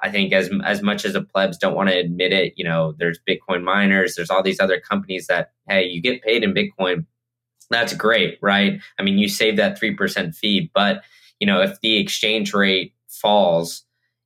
I 0.03 0.11
think 0.11 0.33
as 0.33 0.49
as 0.63 0.81
much 0.81 1.05
as 1.05 1.13
the 1.13 1.23
plebs 1.23 1.57
don't 1.57 1.75
want 1.75 1.89
to 1.89 1.97
admit 1.97 2.33
it, 2.33 2.53
you 2.55 2.63
know, 2.63 2.93
there's 2.99 3.19
Bitcoin 3.27 3.63
miners, 3.63 4.15
there's 4.15 4.29
all 4.29 4.43
these 4.43 4.59
other 4.59 4.79
companies 4.79 5.27
that 5.27 5.51
hey, 5.67 5.85
you 5.85 6.01
get 6.01 6.21
paid 6.21 6.43
in 6.43 6.53
Bitcoin, 6.53 7.05
that's 7.69 7.93
great, 7.93 8.37
right? 8.41 8.79
I 8.99 9.03
mean, 9.03 9.17
you 9.17 9.27
save 9.27 9.57
that 9.57 9.79
three 9.79 9.95
percent 9.95 10.35
fee, 10.35 10.69
but 10.73 11.03
you 11.39 11.47
know, 11.47 11.61
if 11.61 11.79
the 11.81 11.97
exchange 11.97 12.53
rate 12.53 12.93
falls, 13.07 13.83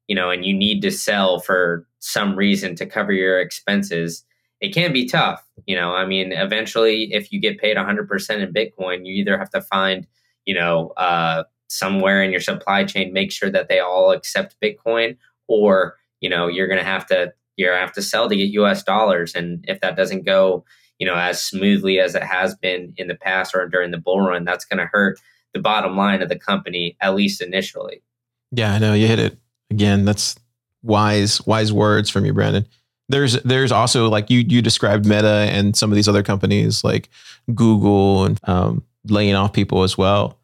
you 0.08 0.16
know, 0.16 0.30
and 0.30 0.46
you 0.46 0.54
need 0.54 0.82
to 0.82 0.92
sell 0.92 1.40
for 1.40 1.88
some 2.00 2.36
reason 2.36 2.76
to 2.76 2.86
cover 2.86 3.14
your 3.14 3.40
expenses 3.40 4.26
it 4.60 4.74
can 4.74 4.94
be 4.94 5.06
tough. 5.06 5.44
You 5.66 5.76
know, 5.76 5.94
I 5.94 6.06
mean, 6.06 6.32
eventually, 6.32 7.14
if 7.14 7.32
you 7.32 7.40
get 7.40 7.60
paid 7.60 7.78
100% 7.78 8.30
in 8.40 8.54
Bitcoin, 8.54 9.06
you 9.06 9.14
either 9.14 9.38
have 9.38 9.50
to 9.52 9.62
find, 9.62 10.08
you 10.46 10.54
know, 10.54 10.90
uh, 10.98 11.44
somewhere 11.70 12.24
in 12.24 12.32
your 12.32 12.40
supply 12.40 12.86
chain, 12.86 13.14
make 13.14 13.32
sure 13.32 13.50
that 13.52 13.68
they 13.68 13.80
all 13.80 14.12
accept 14.12 14.56
Bitcoin, 14.62 15.18
or 15.48 15.96
you 16.20 16.30
know, 16.30 16.48
you're 16.48 16.68
going 16.68 16.80
to 16.80 16.86
have 16.86 17.06
to 17.08 17.34
you're 17.56 17.72
gonna 17.72 17.82
have 17.82 17.94
to 17.94 18.02
sell 18.02 18.30
to 18.30 18.36
get 18.36 18.50
U.S. 18.52 18.84
dollars, 18.84 19.36
and 19.36 19.64
if 19.68 19.82
that 19.82 19.96
doesn't 19.96 20.26
go, 20.26 20.64
you 21.00 21.08
know, 21.08 21.16
as 21.16 21.42
smoothly 21.42 22.00
as 22.00 22.16
it 22.16 22.24
has 22.24 22.56
been 22.56 22.94
in 22.98 23.08
the 23.08 23.16
past 23.16 23.56
or 23.56 23.68
during 23.68 23.92
the 23.92 23.98
bull 23.98 24.22
run, 24.22 24.46
that's 24.46 24.66
going 24.66 24.80
to 24.80 24.86
hurt 24.86 25.20
the 25.54 25.60
bottom 25.60 25.96
line 25.96 26.22
of 26.22 26.30
the 26.30 26.38
company 26.38 26.96
at 27.02 27.16
least 27.16 27.42
initially. 27.42 28.04
Yeah, 28.52 28.74
I 28.74 28.78
know 28.80 28.94
you 28.94 29.08
hit 29.08 29.20
it 29.20 29.38
again. 29.72 30.06
That's 30.06 30.36
wise 30.84 31.46
wise 31.46 31.74
words 31.74 32.10
from 32.10 32.26
you, 32.26 32.34
Brandon 32.34 32.68
there's 33.10 33.42
there's 33.44 33.72
also 33.72 34.10
like 34.10 34.30
you 34.30 34.44
you 34.48 34.62
described 34.62 35.06
Meta 35.06 35.48
and 35.52 35.76
some 35.76 35.92
of 35.92 35.96
these 35.96 36.08
other 36.08 36.24
companies 36.24 36.84
like 36.84 37.10
Google 37.54 38.26
and 38.26 38.40
um, 38.44 38.84
laying 39.06 39.36
off 39.36 39.54
people 39.54 39.84
as 39.84 39.98
well. 39.98 40.38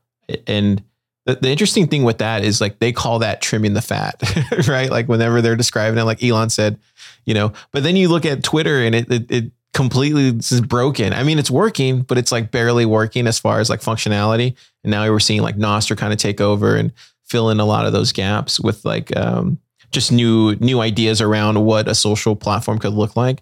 And 0.48 0.84
the, 1.26 1.36
the 1.36 1.50
interesting 1.50 1.88
thing 1.88 2.04
with 2.04 2.18
that 2.18 2.44
is 2.44 2.60
like 2.60 2.80
they 2.80 2.92
call 2.92 3.20
that 3.20 3.42
trimming 3.42 3.74
the 3.74 3.82
fat, 3.82 4.22
right? 4.68 4.90
Like 4.90 5.08
whenever 5.08 5.42
they're 5.42 5.56
describing 5.56 5.98
it, 5.98 6.04
like 6.04 6.24
Elon 6.24 6.50
said, 6.50 6.78
you 7.26 7.34
know. 7.34 7.54
But 7.72 7.84
then 7.84 7.96
you 7.96 8.10
look 8.10 8.26
at 8.26 8.44
Twitter 8.44 8.82
and 8.82 8.94
it 8.94 9.12
it, 9.12 9.32
it 9.32 9.52
completely 9.74 10.28
is 10.28 10.62
broken. 10.62 11.14
I 11.14 11.24
mean, 11.24 11.40
it's 11.40 11.52
working, 11.52 12.02
but 12.02 12.18
it's 12.18 12.32
like 12.32 12.52
barely 12.52 12.86
working 12.86 13.28
as 13.28 13.40
far 13.40 13.60
as 13.60 13.70
like 13.70 13.82
functionality. 13.82 14.56
And 14.84 14.92
now 14.92 15.10
we're 15.10 15.20
seeing 15.20 15.42
like 15.42 15.58
Nostr 15.58 15.98
kind 15.98 16.14
of 16.14 16.20
take 16.20 16.42
over 16.42 16.76
and 16.76 16.92
fill 17.24 17.50
in 17.50 17.60
a 17.60 17.66
lot 17.66 17.86
of 17.86 17.94
those 17.94 18.12
gaps 18.12 18.60
with 18.60 18.84
like 18.86 19.16
um, 19.18 19.60
just 19.92 20.12
new 20.12 20.56
new 20.56 20.82
ideas 20.82 21.22
around 21.22 21.64
what 21.64 21.88
a 21.88 21.96
social 21.96 22.36
platform 22.36 22.80
could 22.80 22.94
look 22.94 23.16
like. 23.16 23.42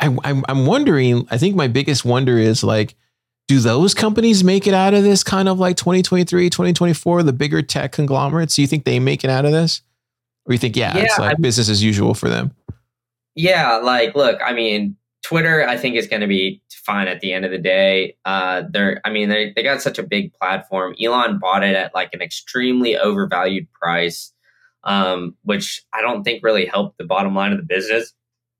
I, 0.00 0.16
I'm 0.24 0.44
I'm 0.48 0.66
wondering. 0.66 1.26
I 1.30 1.38
think 1.38 1.54
my 1.56 1.68
biggest 1.68 2.04
wonder 2.04 2.38
is 2.38 2.64
like, 2.64 2.94
do 3.48 3.60
those 3.60 3.94
companies 3.94 4.42
make 4.42 4.66
it 4.66 4.74
out 4.74 4.94
of 4.94 5.04
this 5.04 5.22
kind 5.22 5.48
of 5.48 5.58
like 5.58 5.76
2023, 5.76 6.50
2024? 6.50 7.22
The 7.22 7.32
bigger 7.32 7.62
tech 7.62 7.92
conglomerates, 7.92 8.56
do 8.56 8.62
you 8.62 8.68
think 8.68 8.84
they 8.84 8.98
make 8.98 9.24
it 9.24 9.30
out 9.30 9.44
of 9.44 9.52
this, 9.52 9.82
or 10.44 10.52
you 10.52 10.58
think 10.58 10.76
yeah, 10.76 10.96
yeah 10.96 11.04
it's 11.04 11.18
like 11.18 11.32
I 11.32 11.40
business 11.40 11.68
as 11.68 11.82
usual 11.82 12.14
for 12.14 12.28
them? 12.28 12.54
Yeah, 13.34 13.76
like 13.76 14.14
look, 14.14 14.40
I 14.44 14.52
mean, 14.52 14.96
Twitter, 15.24 15.66
I 15.66 15.76
think 15.76 15.96
is 15.96 16.06
going 16.06 16.22
to 16.22 16.26
be 16.26 16.62
fine 16.70 17.08
at 17.08 17.20
the 17.20 17.32
end 17.32 17.44
of 17.44 17.50
the 17.50 17.58
day. 17.58 18.16
Uh, 18.24 18.62
they're, 18.70 19.00
I 19.04 19.10
mean, 19.10 19.28
they 19.28 19.52
they 19.54 19.62
got 19.62 19.82
such 19.82 19.98
a 19.98 20.02
big 20.02 20.32
platform. 20.34 20.94
Elon 21.02 21.38
bought 21.38 21.62
it 21.62 21.74
at 21.74 21.94
like 21.94 22.14
an 22.14 22.22
extremely 22.22 22.96
overvalued 22.96 23.66
price 23.72 24.32
um, 24.86 25.34
which 25.42 25.84
I 25.92 26.00
don't 26.00 26.22
think 26.22 26.42
really 26.42 26.64
helped 26.64 26.96
the 26.96 27.04
bottom 27.04 27.34
line 27.34 27.52
of 27.52 27.58
the 27.58 27.64
business. 27.64 28.14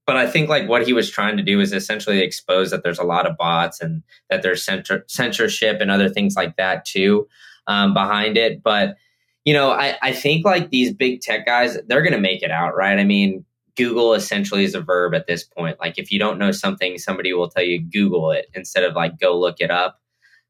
But 0.06 0.16
I 0.16 0.28
think 0.28 0.48
like 0.48 0.68
what 0.68 0.86
he 0.86 0.92
was 0.92 1.10
trying 1.10 1.36
to 1.36 1.42
do 1.42 1.60
is 1.60 1.72
essentially 1.72 2.20
expose 2.20 2.70
that 2.70 2.84
there's 2.84 2.98
a 2.98 3.04
lot 3.04 3.26
of 3.26 3.36
bots 3.36 3.80
and 3.80 4.02
that 4.30 4.42
there's 4.42 4.64
censor- 4.64 5.04
censorship 5.08 5.80
and 5.80 5.90
other 5.90 6.08
things 6.08 6.36
like 6.36 6.56
that 6.56 6.84
too 6.84 7.26
um, 7.66 7.92
behind 7.92 8.36
it. 8.36 8.62
But 8.62 8.96
you 9.44 9.52
know, 9.52 9.70
I, 9.70 9.96
I 10.02 10.12
think 10.12 10.44
like 10.44 10.70
these 10.70 10.92
big 10.92 11.20
tech 11.20 11.46
guys, 11.46 11.78
they're 11.86 12.02
going 12.02 12.12
to 12.12 12.20
make 12.20 12.42
it 12.42 12.50
out, 12.50 12.74
right? 12.76 12.98
I 12.98 13.04
mean, 13.04 13.44
Google 13.76 14.14
essentially 14.14 14.64
is 14.64 14.74
a 14.74 14.80
verb 14.80 15.14
at 15.14 15.26
this 15.26 15.44
point. 15.44 15.78
Like 15.78 15.98
if 15.98 16.10
you 16.10 16.18
don't 16.18 16.38
know 16.38 16.50
something, 16.50 16.98
somebody 16.98 17.32
will 17.32 17.48
tell 17.48 17.62
you 17.62 17.80
Google 17.80 18.32
it 18.32 18.46
instead 18.54 18.82
of 18.82 18.94
like 18.94 19.20
go 19.20 19.38
look 19.38 19.60
it 19.60 19.70
up. 19.70 20.00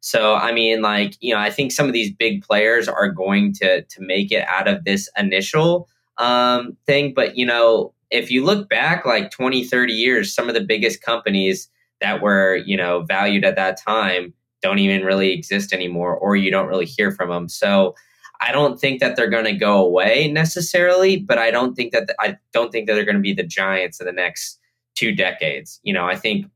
So 0.00 0.34
I 0.34 0.52
mean, 0.52 0.82
like 0.82 1.16
you 1.20 1.34
know, 1.34 1.40
I 1.40 1.50
think 1.50 1.72
some 1.72 1.86
of 1.86 1.92
these 1.92 2.12
big 2.12 2.42
players 2.42 2.88
are 2.88 3.10
going 3.10 3.52
to 3.54 3.82
to 3.82 4.00
make 4.00 4.32
it 4.32 4.46
out 4.48 4.68
of 4.68 4.84
this 4.84 5.10
initial 5.18 5.88
um, 6.18 6.76
thing. 6.86 7.12
But 7.14 7.36
you 7.36 7.44
know, 7.44 7.92
if 8.10 8.30
you 8.30 8.44
look 8.44 8.68
back 8.68 9.04
like 9.04 9.30
20, 9.30 9.64
30 9.64 9.92
years, 9.92 10.34
some 10.34 10.48
of 10.48 10.54
the 10.54 10.60
biggest 10.60 11.02
companies 11.02 11.68
that 12.00 12.20
were 12.20 12.56
you 12.56 12.76
know 12.76 13.02
valued 13.02 13.44
at 13.44 13.56
that 13.56 13.80
time 13.80 14.32
don't 14.62 14.78
even 14.78 15.04
really 15.04 15.32
exist 15.32 15.72
anymore, 15.72 16.16
or 16.16 16.36
you 16.36 16.50
don't 16.50 16.68
really 16.68 16.86
hear 16.86 17.10
from 17.10 17.30
them. 17.30 17.48
So 17.48 17.94
I 18.40 18.52
don't 18.52 18.78
think 18.78 19.00
that 19.00 19.16
they're 19.16 19.30
going 19.30 19.44
to 19.44 19.52
go 19.52 19.84
away 19.84 20.30
necessarily, 20.30 21.18
but 21.18 21.38
I 21.38 21.50
don't 21.50 21.74
think 21.74 21.92
that 21.92 22.06
the, 22.06 22.14
I 22.20 22.36
don't 22.52 22.70
think 22.70 22.86
that 22.86 22.94
they're 22.94 23.04
going 23.04 23.16
to 23.16 23.22
be 23.22 23.32
the 23.32 23.42
giants 23.42 24.00
of 24.00 24.06
the 24.06 24.12
next 24.12 24.58
two 24.94 25.14
decades. 25.14 25.80
You 25.82 25.94
know, 25.94 26.06
I 26.06 26.16
think 26.16 26.46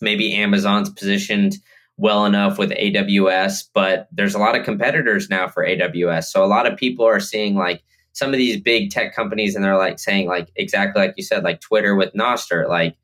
maybe 0.00 0.34
Amazon's 0.34 0.90
positioned 0.90 1.56
well 1.96 2.26
enough 2.26 2.58
with 2.58 2.70
AWS, 2.70 3.68
but 3.72 4.08
there's 4.12 4.34
a 4.34 4.38
lot 4.38 4.56
of 4.56 4.64
competitors 4.64 5.30
now 5.30 5.48
for 5.48 5.66
AWS. 5.66 6.24
So 6.24 6.44
a 6.44 6.46
lot 6.46 6.70
of 6.70 6.76
people 6.76 7.06
are 7.06 7.20
seeing 7.20 7.54
like 7.54 7.82
some 8.16 8.32
of 8.32 8.38
these 8.38 8.58
big 8.58 8.90
tech 8.90 9.14
companies 9.14 9.54
and 9.54 9.62
they're 9.62 9.76
like 9.76 9.98
saying 9.98 10.26
like 10.26 10.48
exactly 10.56 11.02
like 11.02 11.12
you 11.18 11.22
said, 11.22 11.44
like 11.44 11.60
Twitter 11.60 11.94
with 11.94 12.14
Nostr, 12.14 12.66
like, 12.66 12.96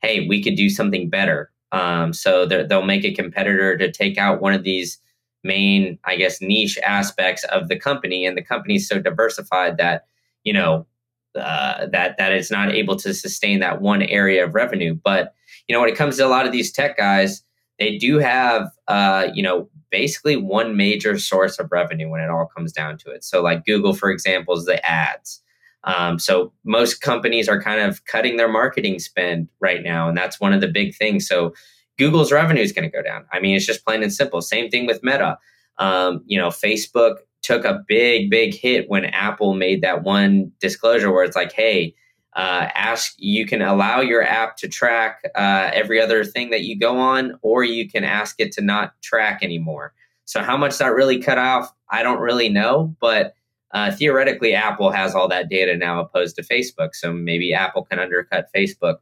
hey, 0.00 0.28
we 0.28 0.40
could 0.40 0.54
do 0.54 0.70
something 0.70 1.10
better. 1.10 1.50
Um, 1.72 2.12
so 2.12 2.46
they'll 2.46 2.84
make 2.84 3.04
a 3.04 3.12
competitor 3.12 3.76
to 3.76 3.90
take 3.90 4.16
out 4.16 4.40
one 4.40 4.54
of 4.54 4.62
these 4.62 4.98
main, 5.42 5.98
I 6.04 6.14
guess, 6.14 6.40
niche 6.40 6.78
aspects 6.86 7.42
of 7.44 7.66
the 7.66 7.76
company. 7.76 8.24
And 8.24 8.36
the 8.36 8.44
company 8.44 8.76
is 8.76 8.86
so 8.86 9.00
diversified 9.00 9.76
that, 9.78 10.06
you 10.44 10.52
know, 10.52 10.86
uh, 11.34 11.86
that 11.86 12.16
that 12.18 12.32
it's 12.32 12.50
not 12.52 12.72
able 12.72 12.94
to 12.96 13.12
sustain 13.12 13.58
that 13.58 13.80
one 13.80 14.02
area 14.02 14.44
of 14.44 14.54
revenue. 14.54 14.94
But 14.94 15.34
you 15.66 15.74
know, 15.74 15.80
when 15.80 15.90
it 15.90 15.96
comes 15.96 16.16
to 16.18 16.26
a 16.26 16.28
lot 16.28 16.46
of 16.46 16.52
these 16.52 16.70
tech 16.70 16.96
guys, 16.96 17.42
they 17.80 17.98
do 17.98 18.18
have, 18.18 18.70
uh, 18.86 19.28
you 19.34 19.42
know, 19.42 19.68
basically 19.90 20.36
one 20.36 20.76
major 20.76 21.18
source 21.18 21.58
of 21.58 21.70
revenue 21.70 22.08
when 22.08 22.20
it 22.20 22.30
all 22.30 22.46
comes 22.46 22.72
down 22.72 22.98
to 22.98 23.10
it. 23.10 23.24
So, 23.24 23.42
like 23.42 23.64
Google, 23.64 23.92
for 23.92 24.10
example, 24.10 24.56
is 24.56 24.64
the 24.64 24.84
ads. 24.88 25.42
Um, 25.84 26.18
so 26.18 26.52
most 26.64 27.00
companies 27.00 27.48
are 27.48 27.60
kind 27.60 27.80
of 27.80 28.04
cutting 28.04 28.36
their 28.36 28.48
marketing 28.48 28.98
spend 28.98 29.48
right 29.60 29.82
now, 29.82 30.08
and 30.08 30.16
that's 30.16 30.40
one 30.40 30.52
of 30.52 30.60
the 30.60 30.68
big 30.68 30.94
things. 30.94 31.26
So 31.26 31.54
Google's 31.98 32.32
revenue 32.32 32.62
is 32.62 32.72
going 32.72 32.90
to 32.90 32.94
go 32.94 33.02
down. 33.02 33.24
I 33.32 33.40
mean, 33.40 33.56
it's 33.56 33.66
just 33.66 33.84
plain 33.84 34.02
and 34.02 34.12
simple. 34.12 34.40
Same 34.40 34.70
thing 34.70 34.86
with 34.86 35.02
Meta. 35.02 35.38
Um, 35.78 36.22
you 36.26 36.38
know, 36.38 36.48
Facebook 36.48 37.16
took 37.42 37.64
a 37.64 37.82
big, 37.88 38.30
big 38.30 38.54
hit 38.54 38.88
when 38.88 39.06
Apple 39.06 39.54
made 39.54 39.82
that 39.82 40.02
one 40.02 40.52
disclosure 40.60 41.10
where 41.10 41.24
it's 41.24 41.36
like, 41.36 41.52
hey, 41.52 41.94
uh, 42.34 42.68
ask 42.74 43.14
you 43.18 43.46
can 43.46 43.60
allow 43.60 44.00
your 44.00 44.22
app 44.22 44.56
to 44.56 44.68
track 44.68 45.22
uh, 45.34 45.70
every 45.72 46.00
other 46.00 46.24
thing 46.24 46.50
that 46.50 46.62
you 46.62 46.78
go 46.78 46.98
on 46.98 47.38
or 47.42 47.64
you 47.64 47.88
can 47.88 48.04
ask 48.04 48.36
it 48.38 48.52
to 48.52 48.60
not 48.60 48.92
track 49.02 49.40
anymore 49.42 49.92
so 50.24 50.42
how 50.42 50.56
much 50.56 50.78
that 50.78 50.94
really 50.94 51.20
cut 51.20 51.38
off 51.38 51.72
i 51.90 52.02
don't 52.02 52.20
really 52.20 52.48
know 52.48 52.94
but 53.00 53.34
uh, 53.72 53.90
theoretically 53.90 54.54
apple 54.54 54.90
has 54.90 55.14
all 55.14 55.28
that 55.28 55.48
data 55.48 55.76
now 55.76 56.00
opposed 56.00 56.36
to 56.36 56.42
facebook 56.42 56.90
so 56.94 57.12
maybe 57.12 57.52
apple 57.52 57.84
can 57.84 57.98
undercut 57.98 58.48
facebook 58.54 58.96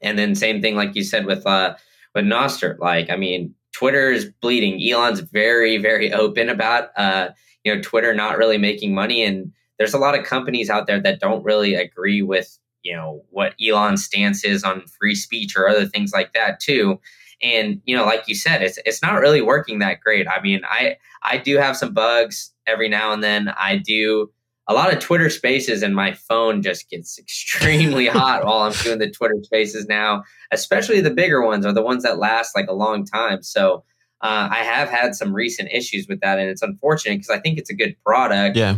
and 0.00 0.18
then 0.18 0.34
same 0.34 0.60
thing 0.60 0.74
like 0.74 0.94
you 0.96 1.04
said 1.04 1.26
with 1.26 1.46
uh 1.46 1.74
with 2.14 2.24
nostr 2.24 2.78
like 2.78 3.08
i 3.08 3.16
mean 3.16 3.54
Twitter 3.72 4.10
is 4.10 4.26
bleeding. 4.40 4.80
Elon's 4.86 5.20
very, 5.20 5.78
very 5.78 6.12
open 6.12 6.48
about, 6.48 6.90
uh, 6.96 7.30
you 7.64 7.74
know, 7.74 7.80
Twitter 7.80 8.14
not 8.14 8.38
really 8.38 8.58
making 8.58 8.94
money. 8.94 9.24
And 9.24 9.52
there's 9.78 9.94
a 9.94 9.98
lot 9.98 10.18
of 10.18 10.24
companies 10.24 10.70
out 10.70 10.86
there 10.86 11.00
that 11.00 11.20
don't 11.20 11.44
really 11.44 11.74
agree 11.74 12.22
with, 12.22 12.58
you 12.82 12.94
know, 12.94 13.24
what 13.30 13.54
Elon's 13.64 14.04
stance 14.04 14.44
is 14.44 14.64
on 14.64 14.86
free 14.86 15.14
speech 15.14 15.56
or 15.56 15.68
other 15.68 15.86
things 15.86 16.12
like 16.12 16.32
that 16.34 16.60
too. 16.60 17.00
And, 17.42 17.80
you 17.84 17.96
know, 17.96 18.04
like 18.04 18.24
you 18.28 18.34
said, 18.34 18.62
it's, 18.62 18.78
it's 18.86 19.02
not 19.02 19.20
really 19.20 19.42
working 19.42 19.80
that 19.80 20.00
great. 20.00 20.28
I 20.28 20.40
mean, 20.40 20.60
I, 20.64 20.96
I 21.22 21.38
do 21.38 21.56
have 21.56 21.76
some 21.76 21.92
bugs 21.92 22.52
every 22.66 22.88
now 22.88 23.12
and 23.12 23.22
then. 23.22 23.48
I 23.48 23.78
do, 23.78 24.30
a 24.68 24.74
lot 24.74 24.92
of 24.92 25.00
Twitter 25.00 25.28
spaces 25.28 25.82
and 25.82 25.94
my 25.94 26.12
phone 26.12 26.62
just 26.62 26.88
gets 26.88 27.18
extremely 27.18 28.06
hot 28.06 28.44
while 28.44 28.60
I'm 28.60 28.72
doing 28.72 28.98
the 28.98 29.10
Twitter 29.10 29.36
spaces 29.42 29.86
now, 29.86 30.22
especially 30.52 31.00
the 31.00 31.10
bigger 31.10 31.44
ones 31.44 31.66
are 31.66 31.72
the 31.72 31.82
ones 31.82 32.04
that 32.04 32.18
last 32.18 32.54
like 32.54 32.68
a 32.68 32.74
long 32.74 33.04
time. 33.04 33.42
So 33.42 33.84
uh, 34.22 34.48
I 34.50 34.58
have 34.58 34.88
had 34.88 35.14
some 35.16 35.34
recent 35.34 35.70
issues 35.72 36.06
with 36.08 36.20
that, 36.20 36.38
and 36.38 36.48
it's 36.48 36.62
unfortunate 36.62 37.14
because 37.14 37.30
I 37.30 37.40
think 37.40 37.58
it's 37.58 37.70
a 37.70 37.74
good 37.74 37.96
product. 38.04 38.56
Yeah. 38.56 38.76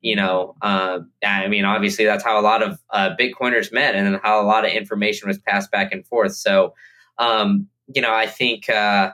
You 0.00 0.16
know, 0.16 0.54
uh, 0.62 1.00
I 1.24 1.48
mean, 1.48 1.64
obviously 1.64 2.04
that's 2.04 2.22
how 2.22 2.38
a 2.38 2.42
lot 2.42 2.62
of 2.62 2.78
uh, 2.90 3.10
Bitcoiners 3.18 3.72
met, 3.72 3.94
and 3.94 4.20
how 4.22 4.40
a 4.40 4.46
lot 4.46 4.64
of 4.64 4.70
information 4.70 5.28
was 5.28 5.38
passed 5.38 5.70
back 5.72 5.92
and 5.92 6.06
forth. 6.06 6.34
So, 6.36 6.74
um, 7.18 7.66
you 7.92 8.00
know, 8.00 8.14
I 8.14 8.26
think 8.26 8.70
uh, 8.70 9.10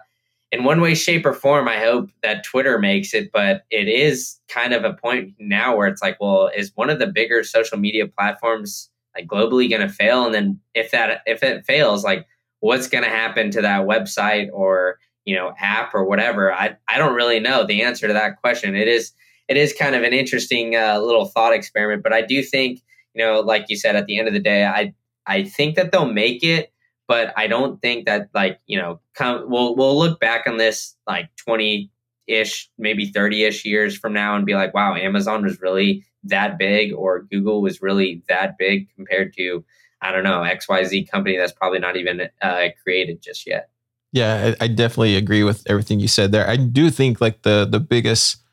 in 0.53 0.63
one 0.63 0.81
way, 0.81 0.95
shape, 0.95 1.27
or 1.27 1.33
form, 1.33 1.69
I 1.69 1.79
hope 1.79 2.11
that 2.23 2.45
Twitter 2.45 2.79
makes 2.79 3.15
it. 3.15 3.31
But 3.33 3.65
it 3.71 3.89
is 3.89 4.39
kind 4.49 4.73
of 4.73 4.85
a 4.85 4.93
point 4.93 5.35
now 5.39 5.77
where 5.77 5.89
it's 5.89 6.03
like, 6.03 6.21
well, 6.21 6.51
is 6.55 6.71
one 6.75 6.91
of 6.91 6.99
the 6.99 7.07
bigger 7.07 7.43
social 7.43 7.79
media 7.79 8.07
platforms 8.07 8.91
like 9.17 9.27
globally 9.27 9.69
going 9.69 9.83
to 9.83 9.89
fail? 9.89 10.27
And 10.27 10.35
then 10.35 10.61
if 10.75 10.91
that 10.91 11.23
if 11.27 11.43
it 11.43 11.65
fails, 11.65 12.05
like 12.05 12.27
what's 12.61 12.89
going 12.89 13.05
to 13.05 13.11
happen 13.11 13.51
to 13.51 13.63
that 13.63 13.87
website 13.87 14.49
or 14.53 14.99
you 15.25 15.35
know 15.35 15.55
app 15.59 15.95
or 15.95 16.05
whatever? 16.05 16.53
I 16.53 16.77
I 16.89 16.99
don't 16.99 17.15
really 17.15 17.41
know 17.41 17.67
the 17.67 17.83
answer 17.83 18.07
to 18.07 18.13
that 18.13 18.41
question. 18.41 18.77
It 18.77 18.89
is 18.89 19.13
it 19.49 19.57
is 19.57 19.73
kind 19.73 19.95
of 19.95 20.03
an 20.03 20.13
interesting 20.13 20.77
uh, 20.77 20.99
little 21.01 21.27
thought 21.27 21.53
experiment. 21.53 22.03
But 22.03 22.13
I 22.13 22.23
do 22.23 22.43
think 22.43 22.81
you 23.15 23.25
know, 23.25 23.41
like 23.41 23.67
you 23.69 23.77
said, 23.77 23.95
at 23.95 24.07
the 24.07 24.19
end 24.19 24.29
of 24.29 24.35
the 24.35 24.41
day, 24.41 24.65
I 24.65 24.95
I 25.27 25.45
think 25.45 25.77
that 25.77 25.93
they'll 25.93 26.13
make 26.13 26.43
it 26.43 26.71
but 27.07 27.33
I 27.37 27.47
don't 27.47 27.81
think 27.81 28.07
that 28.07 28.29
like 28.35 28.61
you 28.67 28.79
know 28.79 29.01
come 29.15 29.45
we'll 29.49 29.77
we'll 29.77 29.99
look 29.99 30.21
back 30.21 30.47
on 30.47 30.57
this 30.57 30.95
like 31.07 31.29
twenty 31.37 31.91
ish 32.27 32.71
maybe 32.79 33.07
thirty 33.07 33.45
ish 33.45 33.65
years 33.65 33.97
from 33.97 34.13
now 34.13 34.37
and 34.37 34.47
be 34.47 34.55
like 34.55 34.75
wow 34.75 34.95
Amazon 34.95 35.43
was 35.43 35.61
really 35.61 36.05
that 36.25 36.59
big 36.59 36.93
or 36.93 37.23
Google 37.23 37.61
was 37.61 37.83
really 37.83 38.23
that 38.29 38.57
big 38.59 38.89
compared 38.95 39.35
to 39.37 39.65
I 40.01 40.13
don't 40.13 40.25
know 40.25 40.43
X 40.43 40.69
Y 40.69 40.85
Z 40.85 41.07
company 41.07 41.37
that's 41.37 41.53
probably 41.53 41.79
not 41.79 41.97
even 41.97 42.29
uh, 42.43 42.69
created 42.83 43.23
just 43.23 43.47
yet. 43.47 43.71
Yeah, 44.13 44.55
I, 44.61 44.65
I, 44.65 44.69
definitely 44.69 45.17
agree 45.17 45.43
with 45.43 45.65
everything 45.67 45.99
you 45.99 46.07
said 46.07 46.31
there. 46.31 46.49
I 46.49 46.55
do 46.55 46.89
think 46.89 47.21
like 47.21 47.43
the 47.43 47.67
the 47.69 47.81
biggest 47.81 48.44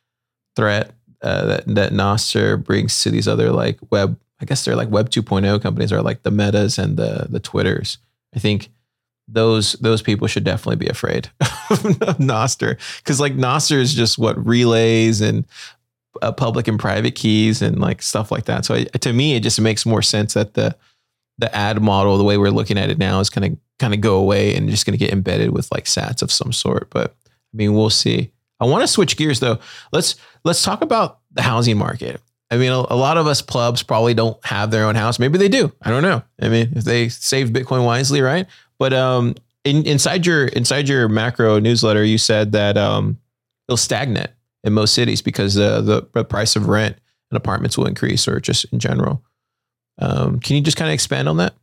threat 0.56 0.92
uh, 1.22 1.46
that 1.46 1.64
that 1.68 1.92
Nostr 1.92 2.64
brings 2.64 3.02
to 3.04 3.10
these 3.10 3.28
other 3.28 3.52
like 3.52 3.80
web 3.90 4.18
I 4.40 4.46
guess 4.46 4.66
they're 4.66 4.76
like 4.76 4.90
web 4.90 5.10
2.0 5.10 5.62
companies 5.62 5.92
are 5.92 6.02
like 6.02 6.24
the 6.24 6.32
metas 6.32 6.78
and 6.78 6.98
the 6.98 7.28
the 7.30 7.40
twitters 7.40 7.98
I 8.36 8.40
think 8.40 8.70
those 9.28 9.74
those 9.74 10.02
people 10.02 10.28
should 10.28 10.44
definitely 10.44 10.78
be 10.78 10.90
afraid 10.90 11.30
of 11.42 12.18
Nostr 12.18 12.78
because 12.98 13.20
like 13.20 13.34
Nostr 13.34 13.78
is 13.78 13.94
just 13.94 14.18
what 14.18 14.46
relays 14.46 15.22
and 15.22 15.46
uh, 16.22 16.32
public 16.32 16.68
and 16.68 16.80
private 16.80 17.16
keys 17.16 17.62
and 17.62 17.80
like 17.80 18.02
stuff 18.02 18.32
like 18.32 18.46
that. 18.46 18.66
So 18.66 18.76
I, 18.76 18.84
to 18.84 19.14
me, 19.14 19.36
it 19.36 19.44
just 19.44 19.62
makes 19.62 19.86
more 19.86 20.02
sense 20.02 20.34
that 20.34 20.54
the 20.54 20.76
the 21.38 21.54
ad 21.56 21.82
model, 21.82 22.18
the 22.18 22.24
way 22.24 22.38
we're 22.38 22.52
looking 22.52 22.78
at 22.78 22.90
it 22.90 22.98
now, 22.98 23.20
is 23.20 23.30
going 23.30 23.52
to 23.52 23.62
kind 23.80 23.94
of 23.94 24.02
go 24.02 24.18
away 24.18 24.56
and 24.56 24.70
just 24.70 24.86
going 24.86 24.98
to 24.98 25.04
get 25.04 25.14
embedded 25.14 25.52
with 25.52 25.72
like 25.72 25.86
Sats 25.86 26.22
of 26.22 26.32
some 26.32 26.52
sort. 26.52 26.90
But 26.90 27.16
I 27.26 27.58
mean, 27.58 27.74
we'll 27.74 27.90
see. 27.90 28.32
I 28.62 28.66
want 28.66 28.84
to 28.84 28.88
switch 28.88 29.18
gears 29.18 29.40
though. 29.40 29.60
Let's 29.92 30.16
let's 30.46 30.64
talk 30.64 30.82
about 30.82 31.20
the 31.32 31.42
housing 31.42 31.78
market. 31.78 32.22
I 32.52 32.58
mean, 32.58 32.72
a, 32.72 32.80
a, 32.90 32.96
lot 32.96 33.18
of 33.18 33.28
us 33.28 33.42
plebs 33.42 33.82
probably 33.82 34.14
don't 34.14 34.38
have 34.46 34.72
their 34.72 34.86
own 34.86 34.96
house. 34.96 35.20
Maybe 35.20 35.38
they 35.38 35.48
do. 35.48 35.72
I 35.82 35.90
don't 35.90 36.04
know. 36.04 36.22
I 36.42 36.50
mean, 36.50 36.74
if 36.76 36.84
they 36.84 37.08
save 37.08 37.50
Bitcoin 37.50 37.86
wisely, 37.86 38.22
right? 38.22 38.46
But 38.78 38.92
um, 38.92 39.36
in, 39.64 39.86
inside 39.86 40.26
your 40.26 40.48
inside 40.48 40.88
your 40.88 41.08
macro 41.08 41.60
newsletter, 41.60 42.04
you 42.04 42.18
said 42.18 42.52
that 42.52 42.78
um, 42.78 43.18
it'll 43.68 43.78
stagnate 43.78 44.32
in 44.64 44.74
most 44.74 44.94
cities 44.94 45.22
because 45.22 45.58
uh, 45.58 45.82
the 45.82 46.08
the 46.14 46.24
price 46.24 46.56
of 46.56 46.68
rent 46.68 46.98
and 47.32 47.38
apartments 47.38 47.78
will 47.78 47.88
increase, 47.88 48.28
or 48.28 48.40
just 48.40 48.66
in 48.66 48.80
general. 48.80 49.24
Um, 49.98 50.40
can 50.40 50.56
you 50.56 50.62
just 50.62 50.78
kind 50.78 50.90
of 50.90 50.94
expand 50.94 51.30
on 51.30 51.38
that? 51.38 51.54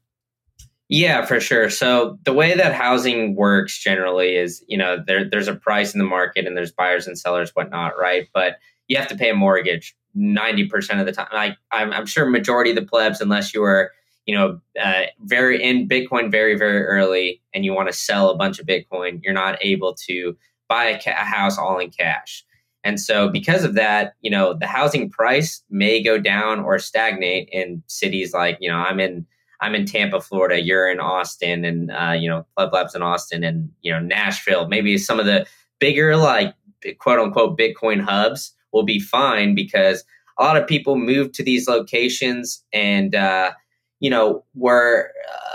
Yeah, 0.89 1.27
for 1.27 1.39
sure. 1.39 1.69
So 1.69 2.19
the 2.25 2.33
way 2.33 2.55
that 2.55 2.73
housing 2.73 3.35
works 3.35 3.79
generally 3.79 4.37
is, 4.37 4.65
you 4.69 4.79
know, 4.79 4.97
there, 5.07 5.29
there's 5.29 5.49
a 5.49 5.55
price 5.55 5.93
in 5.93 5.99
the 5.99 6.05
market 6.07 6.47
and 6.47 6.57
there's 6.57 6.73
buyers 6.73 7.07
and 7.07 7.19
sellers, 7.19 7.51
whatnot, 7.51 7.99
right? 7.99 8.27
But 8.33 8.57
you 8.89 8.97
have 8.97 9.09
to 9.09 9.17
pay 9.17 9.29
a 9.29 9.35
mortgage 9.35 9.95
90% 10.17 10.99
of 10.99 11.05
the 11.05 11.13
time. 11.13 11.29
Like 11.33 11.59
I'm, 11.71 11.93
I'm 11.93 12.07
sure 12.07 12.25
majority 12.25 12.71
of 12.71 12.77
the 12.77 12.87
plebs, 12.87 13.21
unless 13.21 13.53
you 13.53 13.61
were, 13.61 13.93
you 14.25 14.35
know, 14.35 14.61
uh, 14.83 15.03
very 15.21 15.63
in 15.63 15.89
Bitcoin 15.89 16.31
very, 16.31 16.57
very 16.57 16.83
early 16.85 17.43
and 17.53 17.67
you 17.67 17.75
want 17.75 17.89
to 17.89 17.93
sell 17.93 18.31
a 18.31 18.37
bunch 18.37 18.59
of 18.59 18.67
Bitcoin, 18.67 19.21
you're 19.23 19.35
not 19.35 19.59
able 19.61 19.95
to 20.07 20.35
buy 20.71 20.87
a, 20.87 21.03
ca- 21.03 21.21
a 21.21 21.25
house 21.25 21.59
all 21.59 21.79
in 21.79 21.91
cash. 21.91 22.45
And 22.83 22.99
so 22.99 23.29
because 23.29 23.65
of 23.65 23.75
that, 23.75 24.15
you 24.23 24.31
know, 24.31 24.55
the 24.55 24.67
housing 24.67 25.11
price 25.11 25.63
may 25.69 26.03
go 26.03 26.19
down 26.19 26.61
or 26.61 26.79
stagnate 26.79 27.51
in 27.53 27.83
cities 27.89 28.33
like, 28.33 28.57
you 28.61 28.71
know, 28.71 28.79
I'm 28.79 29.01
in, 29.01 29.27
I'm 29.61 29.75
in 29.75 29.87
Tampa, 29.87 30.21
Florida. 30.21 30.61
You're 30.61 30.91
in 30.91 31.01
Austin, 31.01 31.65
and 31.65 31.91
uh, 31.91 32.15
you 32.19 32.29
know 32.29 32.47
Club 32.57 32.73
Labs 32.73 32.95
in 32.95 33.03
Austin, 33.03 33.45
and 33.45 33.71
you 33.83 33.93
know 33.93 34.01
Nashville. 34.01 34.69
Maybe 34.69 34.99
some 34.99 35.19
of 35.19 35.27
the 35.27 35.47
bigger, 35.79 36.17
like 36.17 36.55
quote 36.99 37.19
unquote 37.19 37.59
Bitcoin 37.59 38.01
hubs 38.01 38.55
will 38.73 38.85
be 38.85 39.01
fine 39.01 39.55
because 39.55 40.05
a 40.39 40.45
lot 40.45 40.57
of 40.57 40.67
people 40.67 40.97
moved 40.97 41.35
to 41.35 41.43
these 41.43 41.69
locations 41.69 42.63
and 42.73 43.15
uh, 43.15 43.53
you 44.01 44.11
know 44.11 44.45
were 44.55 45.11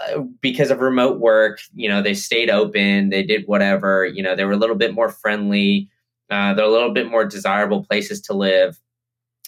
uh, 0.10 0.20
because 0.42 0.72
of 0.72 0.80
remote 0.80 1.20
work 1.20 1.60
you 1.74 1.88
know 1.88 2.02
they 2.02 2.14
stayed 2.14 2.50
open 2.50 3.10
they 3.10 3.24
did 3.24 3.44
whatever 3.46 4.06
you 4.06 4.22
know 4.22 4.36
they 4.36 4.46
were 4.46 4.54
a 4.54 4.58
little 4.58 4.76
bit 4.76 4.94
more 4.94 5.10
friendly 5.10 5.90
uh, 6.30 6.54
they're 6.54 6.66
a 6.66 6.72
little 6.72 6.94
bit 6.94 7.10
more 7.10 7.26
desirable 7.26 7.84
places 7.84 8.20
to 8.22 8.34
live 8.34 8.80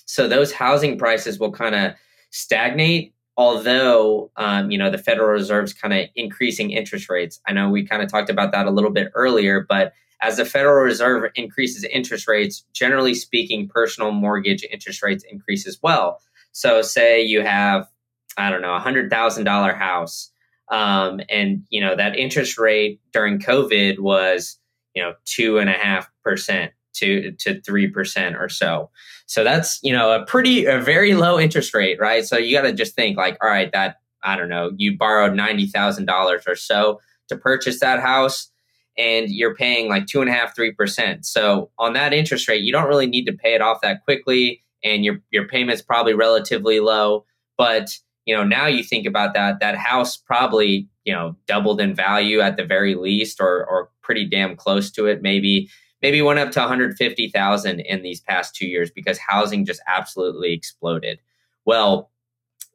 so 0.05 0.27
those 0.27 0.51
housing 0.53 0.97
prices 0.97 1.39
will 1.39 1.51
kind 1.51 1.75
of 1.75 1.93
stagnate 2.29 3.14
although 3.37 4.31
um, 4.37 4.71
you 4.71 4.77
know 4.77 4.89
the 4.89 4.97
federal 4.97 5.29
reserve's 5.29 5.73
kind 5.73 5.93
of 5.93 6.07
increasing 6.15 6.71
interest 6.71 7.09
rates 7.09 7.39
i 7.47 7.53
know 7.53 7.69
we 7.69 7.85
kind 7.85 8.01
of 8.01 8.09
talked 8.09 8.29
about 8.29 8.51
that 8.51 8.65
a 8.65 8.71
little 8.71 8.91
bit 8.91 9.11
earlier 9.15 9.65
but 9.67 9.93
as 10.21 10.37
the 10.37 10.45
Federal 10.45 10.83
Reserve 10.83 11.31
increases 11.35 11.83
interest 11.83 12.27
rates, 12.27 12.63
generally 12.73 13.13
speaking, 13.13 13.67
personal 13.67 14.11
mortgage 14.11 14.63
interest 14.71 15.03
rates 15.03 15.23
increase 15.29 15.67
as 15.67 15.79
well. 15.81 16.19
So, 16.51 16.81
say 16.81 17.21
you 17.21 17.41
have, 17.41 17.87
I 18.37 18.49
don't 18.49 18.61
know, 18.61 18.75
a 18.75 18.79
hundred 18.79 19.09
thousand 19.09 19.43
dollar 19.43 19.73
house, 19.73 20.31
um, 20.71 21.21
and 21.29 21.63
you 21.69 21.81
know 21.81 21.95
that 21.95 22.17
interest 22.17 22.57
rate 22.57 23.01
during 23.13 23.39
COVID 23.39 23.99
was, 23.99 24.57
you 24.93 25.03
know, 25.03 25.13
two 25.25 25.57
and 25.59 25.69
a 25.69 25.73
half 25.73 26.09
percent 26.23 26.71
to 26.97 27.31
to 27.39 27.61
three 27.61 27.87
percent 27.87 28.35
or 28.35 28.49
so. 28.49 28.89
So 29.25 29.43
that's 29.43 29.79
you 29.83 29.93
know 29.93 30.11
a 30.11 30.25
pretty 30.25 30.65
a 30.65 30.79
very 30.79 31.13
low 31.15 31.39
interest 31.39 31.73
rate, 31.73 31.99
right? 31.99 32.25
So 32.25 32.37
you 32.37 32.55
got 32.55 32.63
to 32.63 32.73
just 32.73 32.95
think 32.95 33.17
like, 33.17 33.37
all 33.41 33.49
right, 33.49 33.71
that 33.71 33.97
I 34.23 34.35
don't 34.35 34.49
know, 34.49 34.71
you 34.77 34.97
borrowed 34.97 35.35
ninety 35.35 35.67
thousand 35.67 36.05
dollars 36.05 36.43
or 36.47 36.55
so 36.55 36.99
to 37.29 37.37
purchase 37.37 37.79
that 37.79 37.99
house 37.99 38.51
and 38.97 39.29
you're 39.29 39.55
paying 39.55 39.89
like 39.89 40.07
two 40.07 40.21
and 40.21 40.29
a 40.29 40.33
half, 40.33 40.55
three 40.55 40.71
percent. 40.71 41.25
So 41.25 41.69
on 41.77 41.93
that 41.93 42.13
interest 42.13 42.47
rate, 42.47 42.63
you 42.63 42.71
don't 42.71 42.87
really 42.87 43.07
need 43.07 43.25
to 43.25 43.33
pay 43.33 43.53
it 43.53 43.61
off 43.61 43.81
that 43.81 44.03
quickly, 44.03 44.63
and 44.83 45.03
your 45.03 45.19
your 45.31 45.47
payment's 45.47 45.81
probably 45.81 46.13
relatively 46.13 46.79
low. 46.79 47.25
But 47.57 47.97
you 48.25 48.35
know, 48.35 48.43
now 48.43 48.65
you 48.65 48.83
think 48.83 49.05
about 49.05 49.33
that, 49.35 49.59
that 49.59 49.75
house 49.75 50.17
probably 50.17 50.87
you 51.03 51.13
know 51.13 51.35
doubled 51.47 51.81
in 51.81 51.93
value 51.93 52.39
at 52.39 52.57
the 52.57 52.65
very 52.65 52.95
least, 52.95 53.39
or 53.41 53.65
or 53.65 53.89
pretty 54.01 54.25
damn 54.25 54.55
close 54.55 54.91
to 54.91 55.05
it. 55.05 55.21
Maybe 55.21 55.69
maybe 56.05 56.21
went 56.21 56.37
up 56.37 56.51
to 56.51 56.59
150,000 56.59 57.79
in 57.79 58.03
these 58.03 58.21
past 58.21 58.53
two 58.53 58.67
years 58.67 58.91
because 58.91 59.17
housing 59.17 59.65
just 59.65 59.81
absolutely 59.87 60.53
exploded. 60.53 61.19
Well, 61.65 62.11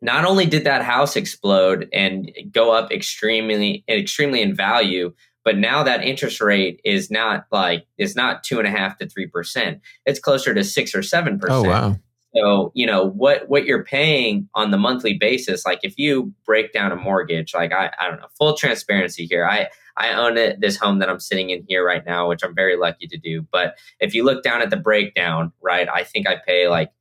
not 0.03 0.25
only 0.25 0.47
did 0.47 0.65
that 0.65 0.83
house 0.83 1.15
explode 1.15 1.89
and 1.93 2.33
go 2.51 2.73
up 2.73 2.91
extremely 2.91 3.85
extremely 3.89 4.43
in 4.43 4.53
value 4.53 5.15
but 5.45 5.57
now 5.57 5.85
that 5.85 6.05
interest 6.05 6.41
rate 6.41 6.81
is 6.85 7.09
not 7.09 7.47
like 7.53 7.87
it's 7.99 8.17
not 8.17 8.43
two 8.43 8.59
and 8.59 8.67
a 8.67 8.71
half 8.71 8.99
to 8.99 9.09
three 9.09 9.27
percent. 9.27 9.81
It's 10.05 10.21
closer 10.21 10.53
to 10.53 10.63
six 10.63 10.95
or 10.95 11.03
seven 11.03 11.39
percent. 11.39 11.67
Oh 11.67 11.71
wow. 11.71 11.97
So, 12.37 12.71
you 12.75 12.87
know, 12.87 13.05
what 13.05 13.49
what 13.49 13.65
you're 13.65 13.85
paying 13.85 14.49
on 14.55 14.71
the 14.71 14.79
monthly 14.79 15.15
basis, 15.15 15.67
like 15.67 15.81
if 15.83 15.99
you 15.99 16.33
break 16.47 16.73
down 16.73 16.93
a 16.93 16.97
mortgage, 16.97 17.55
like 17.55 17.73
I, 17.73 17.91
I 17.99 18.09
don't 18.09 18.21
know, 18.21 18.29
full 18.39 18.55
transparency 18.55 19.27
here. 19.27 19.45
I 19.47 19.69
I 19.97 20.13
own 20.13 20.37
it 20.37 20.61
this 20.61 20.77
home 20.77 21.01
that 21.01 21.11
I'm 21.11 21.21
sitting 21.21 21.51
in 21.51 21.65
here 21.69 21.85
right 21.85 22.05
now, 22.07 22.29
which 22.29 22.45
I'm 22.45 22.55
very 22.55 22.77
lucky 22.77 23.09
to 23.09 23.19
do. 23.19 23.47
But 23.51 23.77
if 23.99 24.15
you 24.15 24.25
look 24.25 24.45
down 24.45 24.63
at 24.63 24.71
the 24.71 24.77
breakdown, 24.77 25.53
right, 25.61 25.89
I 25.93 26.05
think 26.05 26.29
I 26.29 26.37
pay 26.47 26.69
like 26.69 26.93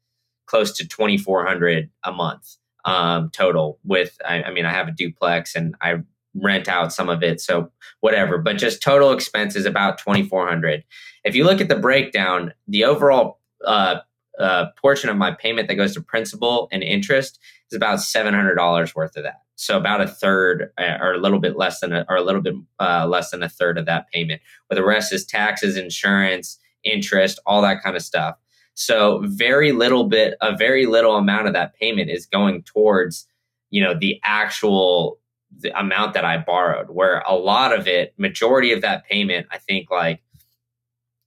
close 0.48 0.72
to 0.78 0.88
twenty 0.88 1.18
four 1.18 1.46
hundred 1.46 1.90
a 2.04 2.12
month 2.12 2.56
um 2.86 3.30
total 3.32 3.78
with 3.84 4.18
I, 4.26 4.44
I 4.44 4.52
mean 4.52 4.66
I 4.66 4.72
have 4.72 4.88
a 4.88 4.92
duplex 4.92 5.54
and 5.54 5.76
I 5.82 5.98
rent 6.36 6.68
out 6.68 6.94
some 6.94 7.10
of 7.10 7.24
it. 7.24 7.42
So 7.42 7.72
whatever, 8.02 8.38
but 8.38 8.58
just 8.58 8.82
total 8.82 9.12
expense 9.12 9.56
is 9.56 9.66
about 9.66 9.98
2,400. 9.98 10.84
If 11.24 11.36
you 11.36 11.44
look 11.44 11.62
at 11.62 11.70
the 11.70 11.76
breakdown, 11.76 12.54
the 12.68 12.86
overall 12.86 13.40
uh, 13.66 14.00
uh, 14.40 14.68
portion 14.82 15.10
of 15.10 15.18
my 15.18 15.32
payment 15.32 15.68
that 15.68 15.76
goes 15.76 15.94
to 15.94 16.02
principal 16.02 16.68
and 16.72 16.82
interest 16.82 17.40
is 17.72 17.76
about 17.76 18.00
$700 18.00 18.96
worth 18.96 19.18
of 19.18 19.24
that. 19.24 19.42
So 19.56 19.78
about 19.78 20.00
a 20.00 20.08
third 20.08 20.72
uh, 20.78 20.98
or 21.02 21.14
a 21.14 21.18
little 21.18 21.40
bit 21.40 21.58
less 21.58 21.82
than 21.82 21.92
a, 21.92 22.06
or 22.08 22.16
a 22.16 22.24
little 22.24 22.42
bit 22.42 22.56
uh, 22.80 23.06
less 23.08 23.32
than 23.32 23.44
a 23.44 23.50
third 23.50 23.78
of 23.78 23.86
that 23.88 24.10
payment. 24.10 24.42
Where 24.68 24.76
the 24.76 24.86
rest 24.86 25.12
is 25.12 25.26
taxes, 25.26 25.76
insurance, 25.76 26.58
interest, 26.84 27.40
all 27.46 27.62
that 27.62 27.84
kind 27.84 27.98
of 27.98 28.02
stuff. 28.02 28.36
So 28.74 29.22
very 29.26 29.74
little 29.74 30.06
bit, 30.06 30.36
a 30.42 30.56
very 30.56 30.86
little 30.86 31.18
amount 31.18 31.48
of 31.48 31.54
that 31.54 31.74
payment 31.76 32.10
is 32.10 32.26
going 32.26 32.64
towards, 32.64 33.28
you 33.70 33.84
know, 33.84 33.94
the 33.94 34.22
actual 34.24 35.20
the 35.58 35.78
amount 35.78 36.14
that 36.14 36.24
I 36.24 36.38
borrowed. 36.38 36.90
Where 36.90 37.20
a 37.28 37.36
lot 37.36 37.78
of 37.78 37.88
it, 37.88 38.14
majority 38.18 38.72
of 38.72 38.82
that 38.82 39.06
payment, 39.06 39.48
I 39.52 39.58
think 39.58 39.92
like, 39.92 40.22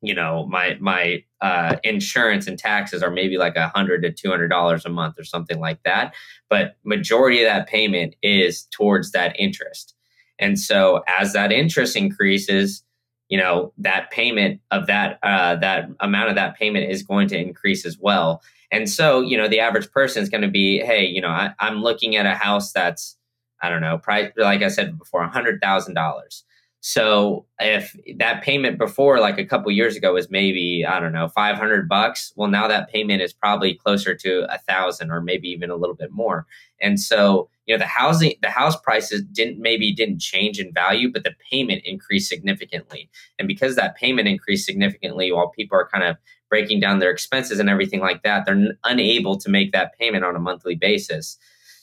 you 0.02 0.14
know, 0.14 0.46
my 0.46 0.76
my 0.80 1.22
uh, 1.40 1.76
insurance 1.84 2.48
and 2.48 2.58
taxes 2.58 3.02
are 3.02 3.10
maybe 3.10 3.38
like 3.38 3.56
a 3.56 3.68
hundred 3.68 4.02
to 4.02 4.12
two 4.12 4.28
hundred 4.28 4.48
dollars 4.48 4.84
a 4.84 4.88
month 4.88 5.18
or 5.18 5.24
something 5.24 5.60
like 5.60 5.82
that. 5.84 6.12
But 6.50 6.76
majority 6.84 7.42
of 7.42 7.46
that 7.46 7.68
payment 7.68 8.16
is 8.22 8.64
towards 8.72 9.12
that 9.12 9.34
interest. 9.38 9.94
And 10.40 10.58
so 10.58 11.04
as 11.06 11.32
that 11.34 11.52
interest 11.52 11.94
increases, 11.96 12.82
you 13.28 13.38
know 13.38 13.72
that 13.78 14.10
payment 14.10 14.60
of 14.72 14.88
that 14.88 15.18
uh, 15.22 15.54
that 15.56 15.88
amount 16.00 16.30
of 16.30 16.34
that 16.34 16.58
payment 16.58 16.90
is 16.90 17.04
going 17.04 17.28
to 17.28 17.38
increase 17.38 17.86
as 17.86 17.96
well. 17.98 18.42
And 18.72 18.90
so 18.90 19.20
you 19.20 19.36
know 19.36 19.46
the 19.46 19.60
average 19.60 19.90
person 19.92 20.22
is 20.22 20.28
going 20.28 20.42
to 20.42 20.50
be, 20.50 20.80
hey, 20.80 21.06
you 21.06 21.20
know, 21.20 21.28
I, 21.28 21.54
I'm 21.60 21.80
looking 21.80 22.16
at 22.16 22.26
a 22.26 22.34
house 22.34 22.72
that's 22.72 23.16
I 23.62 23.70
don't 23.70 23.80
know, 23.80 23.98
price 23.98 24.32
like 24.36 24.62
I 24.62 24.68
said 24.68 24.98
before, 24.98 25.22
a 25.22 25.30
hundred 25.30 25.60
thousand 25.62 25.94
dollars. 25.94 26.44
So 26.84 27.46
if 27.60 27.96
that 28.16 28.42
payment 28.42 28.76
before, 28.76 29.20
like 29.20 29.38
a 29.38 29.46
couple 29.46 29.70
years 29.70 29.94
ago, 29.94 30.14
was 30.14 30.28
maybe 30.32 30.84
I 30.84 30.98
don't 30.98 31.12
know 31.12 31.28
five 31.28 31.56
hundred 31.56 31.88
bucks, 31.88 32.32
well 32.34 32.48
now 32.50 32.66
that 32.66 32.90
payment 32.90 33.22
is 33.22 33.32
probably 33.32 33.74
closer 33.74 34.16
to 34.16 34.52
a 34.52 34.58
thousand 34.58 35.12
or 35.12 35.20
maybe 35.20 35.46
even 35.48 35.70
a 35.70 35.76
little 35.76 35.94
bit 35.94 36.10
more. 36.10 36.44
And 36.80 36.98
so 36.98 37.48
you 37.66 37.74
know 37.74 37.78
the 37.78 37.86
housing, 37.86 38.34
the 38.42 38.50
house 38.50 38.76
prices 38.76 39.22
didn't 39.22 39.60
maybe 39.60 39.94
didn't 39.94 40.18
change 40.18 40.58
in 40.58 40.74
value, 40.74 41.12
but 41.12 41.22
the 41.22 41.36
payment 41.48 41.82
increased 41.84 42.28
significantly. 42.28 43.08
And 43.38 43.46
because 43.46 43.76
that 43.76 43.94
payment 43.94 44.26
increased 44.26 44.66
significantly, 44.66 45.30
while 45.30 45.50
people 45.50 45.78
are 45.78 45.88
kind 45.88 46.02
of 46.02 46.16
breaking 46.48 46.80
down 46.80 46.98
their 46.98 47.12
expenses 47.12 47.60
and 47.60 47.70
everything 47.70 48.00
like 48.00 48.24
that, 48.24 48.44
they're 48.44 48.72
unable 48.82 49.38
to 49.38 49.48
make 49.48 49.70
that 49.70 49.96
payment 49.96 50.24
on 50.24 50.34
a 50.34 50.40
monthly 50.40 50.74
basis. 50.74 51.38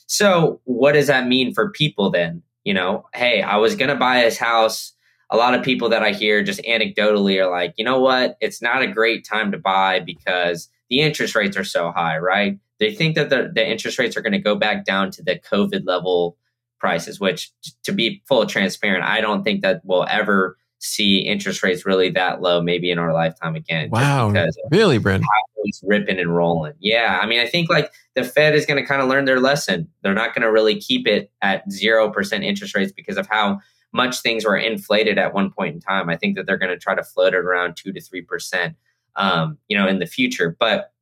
So 0.06 0.60
what 0.64 0.92
does 0.92 1.06
that 1.06 1.26
mean 1.26 1.54
for 1.54 1.70
people 1.70 2.10
then? 2.10 2.42
You 2.64 2.74
know, 2.74 3.06
hey, 3.14 3.42
I 3.42 3.56
was 3.56 3.76
going 3.76 3.88
to 3.88 3.96
buy 3.96 4.22
this 4.22 4.38
house. 4.38 4.92
A 5.30 5.36
lot 5.36 5.54
of 5.54 5.62
people 5.62 5.88
that 5.90 6.02
I 6.02 6.12
hear 6.12 6.42
just 6.42 6.60
anecdotally 6.62 7.38
are 7.38 7.50
like, 7.50 7.74
you 7.76 7.84
know 7.84 8.00
what? 8.00 8.36
It's 8.40 8.60
not 8.60 8.82
a 8.82 8.88
great 8.88 9.24
time 9.24 9.52
to 9.52 9.58
buy 9.58 10.00
because 10.00 10.68
the 10.88 11.00
interest 11.00 11.34
rates 11.34 11.56
are 11.56 11.64
so 11.64 11.92
high, 11.92 12.18
right? 12.18 12.58
They 12.78 12.94
think 12.94 13.14
that 13.14 13.30
the, 13.30 13.50
the 13.54 13.68
interest 13.68 13.98
rates 13.98 14.16
are 14.16 14.22
going 14.22 14.32
to 14.32 14.38
go 14.38 14.56
back 14.56 14.84
down 14.84 15.10
to 15.12 15.22
the 15.22 15.38
COVID 15.38 15.86
level 15.86 16.36
prices, 16.80 17.20
which 17.20 17.52
to 17.84 17.92
be 17.92 18.22
full 18.26 18.46
transparent, 18.46 19.04
I 19.04 19.20
don't 19.20 19.44
think 19.44 19.62
that 19.62 19.82
we'll 19.84 20.06
ever 20.08 20.56
see 20.80 21.18
interest 21.18 21.62
rates 21.62 21.84
really 21.84 22.10
that 22.10 22.40
low 22.40 22.62
maybe 22.62 22.90
in 22.90 22.98
our 22.98 23.12
lifetime 23.12 23.54
again. 23.54 23.90
Wow. 23.90 24.32
Really, 24.70 24.98
Brent? 24.98 25.24
Ripping 25.82 26.18
and 26.18 26.34
rolling. 26.34 26.74
Yeah. 26.80 27.18
I 27.20 27.26
mean, 27.26 27.40
I 27.40 27.46
think 27.46 27.68
like 27.70 27.92
the 28.14 28.24
Fed 28.24 28.54
is 28.54 28.66
going 28.66 28.82
to 28.82 28.86
kind 28.86 29.02
of 29.02 29.08
learn 29.08 29.24
their 29.24 29.40
lesson. 29.40 29.88
They're 30.02 30.14
not 30.14 30.34
going 30.34 30.42
to 30.42 30.52
really 30.52 30.80
keep 30.80 31.06
it 31.06 31.30
at 31.42 31.68
0% 31.68 32.44
interest 32.44 32.74
rates 32.74 32.92
because 32.92 33.16
of 33.16 33.26
how 33.26 33.60
much 33.92 34.20
things 34.20 34.44
were 34.44 34.56
inflated 34.56 35.18
at 35.18 35.34
one 35.34 35.50
point 35.50 35.74
in 35.74 35.80
time. 35.80 36.08
I 36.08 36.16
think 36.16 36.36
that 36.36 36.46
they're 36.46 36.58
going 36.58 36.70
to 36.70 36.78
try 36.78 36.94
to 36.94 37.02
float 37.02 37.34
it 37.34 37.38
around 37.38 37.76
2 37.76 37.92
to 37.92 38.00
3%, 38.00 38.74
um, 39.16 39.58
you 39.68 39.76
know, 39.76 39.86
in 39.86 39.98
the 39.98 40.06
future. 40.06 40.56
But, 40.58 40.92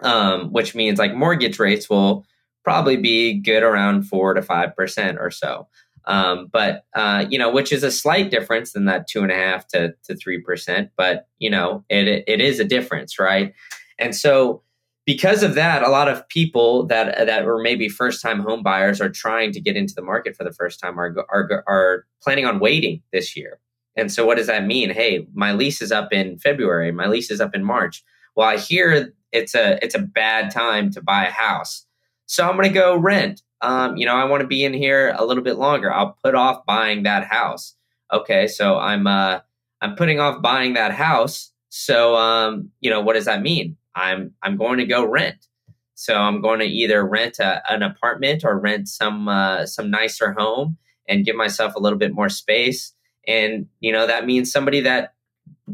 um, 0.00 0.52
which 0.52 0.74
means 0.74 0.98
like 0.98 1.14
mortgage 1.14 1.58
rates 1.58 1.88
will 1.88 2.24
probably 2.64 2.96
be 2.96 3.34
good 3.34 3.62
around 3.62 4.04
4 4.04 4.34
to 4.34 4.42
5% 4.42 5.18
or 5.18 5.30
so. 5.30 5.68
Um, 6.06 6.48
but 6.52 6.84
uh, 6.94 7.26
you 7.28 7.38
know, 7.38 7.50
which 7.50 7.72
is 7.72 7.82
a 7.82 7.90
slight 7.90 8.30
difference 8.30 8.72
than 8.72 8.86
that 8.86 9.06
two 9.08 9.22
and 9.22 9.30
a 9.30 9.34
half 9.34 9.66
to 9.68 9.94
to 10.04 10.16
three 10.16 10.40
percent. 10.40 10.90
But 10.96 11.28
you 11.38 11.50
know, 11.50 11.84
it 11.88 12.24
it 12.26 12.40
is 12.40 12.60
a 12.60 12.64
difference, 12.64 13.18
right? 13.18 13.52
And 13.98 14.14
so, 14.16 14.62
because 15.06 15.42
of 15.42 15.54
that, 15.54 15.82
a 15.82 15.90
lot 15.90 16.08
of 16.08 16.26
people 16.28 16.86
that 16.86 17.26
that 17.26 17.44
were 17.44 17.60
maybe 17.60 17.88
first 17.88 18.22
time 18.22 18.40
home 18.40 18.62
buyers 18.62 19.00
are 19.00 19.10
trying 19.10 19.52
to 19.52 19.60
get 19.60 19.76
into 19.76 19.94
the 19.94 20.02
market 20.02 20.36
for 20.36 20.44
the 20.44 20.52
first 20.52 20.80
time 20.80 20.98
are 20.98 21.14
are 21.30 21.64
are 21.66 22.06
planning 22.22 22.46
on 22.46 22.60
waiting 22.60 23.02
this 23.12 23.36
year. 23.36 23.60
And 23.96 24.10
so, 24.10 24.24
what 24.24 24.36
does 24.36 24.46
that 24.46 24.66
mean? 24.66 24.90
Hey, 24.90 25.26
my 25.34 25.52
lease 25.52 25.82
is 25.82 25.92
up 25.92 26.12
in 26.12 26.38
February. 26.38 26.92
My 26.92 27.06
lease 27.06 27.30
is 27.30 27.40
up 27.40 27.54
in 27.54 27.64
March. 27.64 28.02
Well, 28.36 28.48
I 28.48 28.56
hear 28.56 29.12
it's 29.32 29.54
a 29.54 29.82
it's 29.84 29.94
a 29.94 30.00
bad 30.00 30.50
time 30.50 30.90
to 30.92 31.02
buy 31.02 31.26
a 31.26 31.30
house, 31.30 31.84
so 32.26 32.48
I'm 32.48 32.56
going 32.56 32.68
to 32.68 32.74
go 32.74 32.96
rent 32.96 33.42
um, 33.62 33.96
you 33.96 34.06
know, 34.06 34.14
I 34.14 34.24
want 34.24 34.40
to 34.40 34.46
be 34.46 34.64
in 34.64 34.72
here 34.72 35.14
a 35.16 35.24
little 35.24 35.42
bit 35.42 35.56
longer. 35.56 35.92
I'll 35.92 36.16
put 36.22 36.34
off 36.34 36.64
buying 36.66 37.02
that 37.02 37.24
house. 37.24 37.74
Okay, 38.12 38.46
so 38.46 38.78
I'm 38.78 39.06
uh, 39.06 39.40
I'm 39.80 39.96
putting 39.96 40.20
off 40.20 40.42
buying 40.42 40.74
that 40.74 40.92
house. 40.92 41.52
So 41.68 42.16
um, 42.16 42.70
you 42.80 42.90
know, 42.90 43.00
what 43.00 43.14
does 43.14 43.26
that 43.26 43.42
mean? 43.42 43.76
I'm 43.94 44.32
I'm 44.42 44.56
going 44.56 44.78
to 44.78 44.86
go 44.86 45.04
rent. 45.04 45.46
So 45.94 46.16
I'm 46.16 46.40
going 46.40 46.60
to 46.60 46.66
either 46.66 47.06
rent 47.06 47.38
a, 47.40 47.62
an 47.70 47.82
apartment 47.82 48.42
or 48.44 48.58
rent 48.58 48.88
some 48.88 49.28
uh, 49.28 49.66
some 49.66 49.90
nicer 49.90 50.32
home 50.32 50.78
and 51.06 51.24
give 51.24 51.36
myself 51.36 51.74
a 51.74 51.80
little 51.80 51.98
bit 51.98 52.14
more 52.14 52.28
space. 52.28 52.94
And 53.28 53.66
you 53.80 53.92
know, 53.92 54.06
that 54.06 54.26
means 54.26 54.50
somebody 54.50 54.80
that 54.80 55.14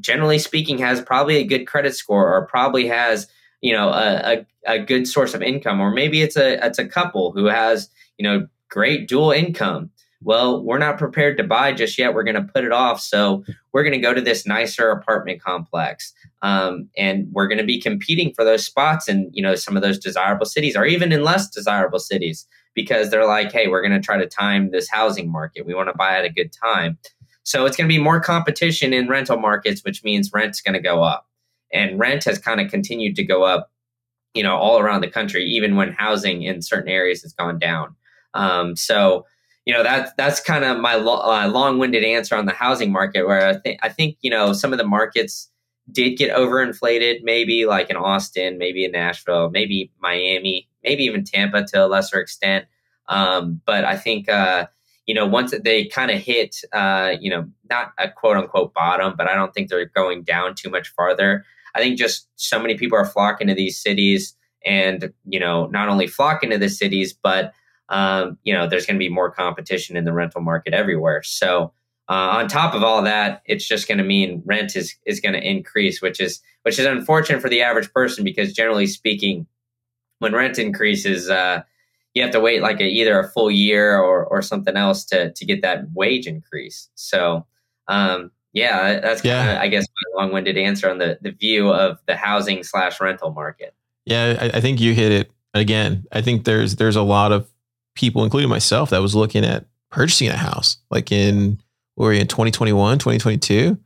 generally 0.01 0.39
speaking 0.39 0.79
has 0.79 1.01
probably 1.01 1.37
a 1.37 1.45
good 1.45 1.67
credit 1.67 1.95
score 1.95 2.35
or 2.35 2.47
probably 2.47 2.89
has 2.89 3.29
you 3.67 3.73
know 3.73 3.89
a, 3.89 4.47
a, 4.67 4.75
a 4.75 4.79
good 4.79 5.09
source 5.09 5.35
of 5.35 5.43
income 5.43 5.81
or 5.81 5.91
maybe 5.91 6.23
it's 6.23 6.37
a 6.37 6.65
it's 6.65 6.79
a 6.79 6.87
couple 6.87 7.33
who 7.33 7.47
has 7.47 7.91
you 8.17 8.23
know 8.23 8.47
great 8.69 9.09
dual 9.09 9.33
income. 9.33 9.91
Well 10.23 10.63
we're 10.63 10.79
not 10.79 10.99
prepared 10.99 11.37
to 11.39 11.43
buy 11.45 11.73
just 11.73 11.99
yet. 11.99 12.15
We're 12.15 12.23
going 12.23 12.37
to 12.37 12.53
put 12.53 12.63
it 12.63 12.71
off. 12.71 13.01
So 13.01 13.45
we're 13.73 13.83
going 13.83 13.93
to 13.93 13.99
go 13.99 14.15
to 14.15 14.21
this 14.21 14.47
nicer 14.47 14.91
apartment 14.91 15.43
complex 15.43 16.13
um, 16.43 16.89
and 16.97 17.27
we're 17.33 17.49
going 17.49 17.59
to 17.59 17.65
be 17.65 17.81
competing 17.81 18.33
for 18.35 18.45
those 18.45 18.65
spots 18.65 19.09
in 19.09 19.29
you 19.33 19.43
know 19.43 19.57
some 19.57 19.77
of 19.77 19.83
those 19.83 19.99
desirable 19.99 20.47
cities 20.47 20.77
or 20.77 20.85
even 20.85 21.11
in 21.11 21.25
less 21.25 21.51
desirable 21.51 21.99
cities 21.99 22.47
because 22.73 23.11
they're 23.11 23.27
like 23.27 23.51
hey 23.51 23.67
we're 23.67 23.83
going 23.83 24.01
to 24.01 24.07
try 24.07 24.17
to 24.17 24.29
time 24.29 24.71
this 24.71 24.89
housing 24.89 25.29
market. 25.29 25.67
We 25.67 25.75
want 25.75 25.89
to 25.89 25.97
buy 25.97 26.17
at 26.17 26.25
a 26.25 26.31
good 26.31 26.53
time. 26.53 26.99
So 27.43 27.67
it's 27.67 27.77
going 27.77 27.89
to 27.89 27.93
be 27.95 28.03
more 28.03 28.21
competition 28.21 28.93
in 28.93 29.09
rental 29.09 29.39
markets 29.39 29.83
which 29.85 30.05
means 30.05 30.31
rent's 30.33 30.61
going 30.61 30.75
to 30.75 30.81
go 30.81 31.03
up 31.03 31.27
and 31.77 31.99
rent 31.99 32.25
has 32.25 32.39
kind 32.39 32.61
of 32.61 32.71
continued 32.71 33.17
to 33.17 33.25
go 33.25 33.45
up 33.45 33.71
you 34.35 34.43
know 34.43 34.57
all 34.57 34.79
around 34.79 35.01
the 35.01 35.11
country 35.11 35.45
even 35.45 35.77
when 35.77 35.93
housing 35.93 36.43
in 36.43 36.63
certain 36.63 36.91
areas 36.91 37.23
has 37.23 37.33
gone 37.33 37.59
down. 37.59 37.95
Um, 38.35 38.77
so 38.77 39.25
you 39.67 39.75
know 39.75 39.83
that's 39.83 40.13
that's 40.17 40.41
kind 40.41 40.65
of 40.65 40.79
my 40.79 40.95
lo- 40.95 41.21
uh, 41.21 41.49
long-winded 41.49 42.05
answer 42.05 42.37
on 42.37 42.47
the 42.47 42.53
housing 42.53 42.93
market 42.93 43.27
where 43.27 43.47
i 43.47 43.55
think 43.55 43.79
i 43.83 43.89
think 43.89 44.17
you 44.23 44.31
know 44.31 44.53
some 44.53 44.73
of 44.73 44.79
the 44.79 44.87
markets 44.87 45.51
did 45.93 46.17
get 46.17 46.35
overinflated 46.35 47.21
maybe 47.23 47.67
like 47.67 47.91
in 47.91 47.97
austin 47.97 48.57
maybe 48.59 48.85
in 48.85 48.93
nashville 48.93 49.51
maybe 49.51 49.91
miami 50.01 50.69
maybe 50.83 51.03
even 51.03 51.25
tampa 51.25 51.65
to 51.65 51.85
a 51.85 51.89
lesser 51.89 52.19
extent. 52.21 52.65
Um, 53.09 53.61
but 53.67 53.85
i 53.85 53.97
think 53.97 54.29
uh, 54.29 54.67
you 55.07 55.15
know 55.15 55.27
once 55.27 55.55
they 55.65 55.87
kind 55.87 56.11
of 56.11 56.21
hit 56.21 56.57
uh, 56.73 57.15
you 57.21 57.31
know 57.31 57.49
not 57.69 57.93
a 57.99 58.09
quote 58.09 58.37
unquote 58.37 58.73
bottom 58.73 59.15
but 59.17 59.29
i 59.29 59.35
don't 59.35 59.53
think 59.53 59.69
they're 59.69 59.85
going 59.85 60.23
down 60.23 60.55
too 60.55 60.71
much 60.71 60.89
farther 60.89 61.45
I 61.77 61.81
think 61.81 61.99
just 61.99 62.27
so 62.37 62.59
many 62.59 62.77
people 62.77 62.97
are 62.97 63.05
flocking 63.05 63.49
to 63.49 63.55
these 63.55 63.79
cities, 63.81 64.35
and 64.65 65.13
you 65.27 65.39
know, 65.39 65.67
not 65.67 65.89
only 65.89 66.07
flocking 66.07 66.51
to 66.51 66.59
the 66.59 66.71
cities, 66.71 67.13
but 67.13 67.53
um, 67.91 68.39
you 68.43 68.53
know, 68.53 68.67
there's 68.67 68.87
going 68.87 68.97
to 68.97 69.05
be 69.05 69.11
more 69.11 69.31
competition 69.31 69.97
in 69.97 70.05
the 70.05 70.13
rental 70.13 70.41
market 70.41 70.75
everywhere. 70.75 71.23
So, 71.23 71.73
uh, 72.09 72.39
on 72.39 72.49
top 72.49 72.75
of 72.75 72.83
all 72.83 73.03
that, 73.03 73.43
it's 73.47 73.67
just 73.67 73.89
going 73.89 73.99
to 73.99 74.05
mean 74.05 74.43
rent 74.47 74.75
is 74.75 74.97
is 75.05 75.21
going 75.21 75.35
to 75.35 75.47
increase, 75.47 76.01
which 76.01 76.21
is 76.21 76.41
which 76.63 76.79
is 76.79 76.87
unfortunate 76.87 77.43
for 77.43 77.51
the 77.51 77.63
average 77.63 77.93
person 77.93 78.25
because 78.25 78.53
generally 78.53 78.87
speaking, 78.87 79.47
when 80.21 80.33
rent 80.33 80.59
increases, 80.59 81.29
uh, 81.29 81.63
you 82.15 82.23
have 82.23 82.33
to 82.33 82.41
wait 82.41 82.63
like 82.63 82.81
a, 82.81 82.85
either 82.85 83.21
a 83.21 83.29
full 83.29 83.51
year 83.51 83.99
or 83.99 84.25
or 84.25 84.41
something 84.41 84.77
else 84.77 85.05
to 85.07 85.33
to 85.33 85.45
get 85.45 85.63
that 85.63 85.85
wage 85.95 86.27
increase. 86.27 86.89
So, 86.95 87.47
um, 87.89 88.31
yeah, 88.57 89.01
that's 89.01 89.23
yeah. 89.23 89.45
Kinda, 89.45 89.61
I 89.61 89.69
guess 89.69 89.87
my 89.87 90.23
long-winded 90.23 90.57
answer 90.57 90.89
on 90.89 90.97
the 90.97 91.19
the 91.21 91.31
view 91.31 91.69
of 91.69 91.99
the 92.07 92.17
housing 92.17 92.65
slash 92.65 92.99
rental 93.03 93.31
market. 93.31 93.75
Yeah, 94.07 94.39
I, 94.41 94.57
I 94.57 94.61
think 94.63 94.81
you 94.81 94.95
hit 94.95 95.13
it 95.13 95.31
again. 95.53 96.07
I 96.11 96.23
think 96.23 96.45
there's 96.45 96.77
there's 96.77 96.97
a 96.97 97.03
lot 97.03 97.33
of 97.33 97.47
people, 97.95 98.25
including 98.25 98.49
myself, 98.49 98.91
that 98.91 99.03
was 99.03 99.15
looking 99.15 99.45
at 99.45 99.67
purchasing 99.91 100.29
a 100.29 100.37
house, 100.37 100.79
like 100.91 101.13
in 101.13 101.61
were 101.99 102.15
in 102.15 102.27
2021, 102.27 102.99
2022. 102.99 103.79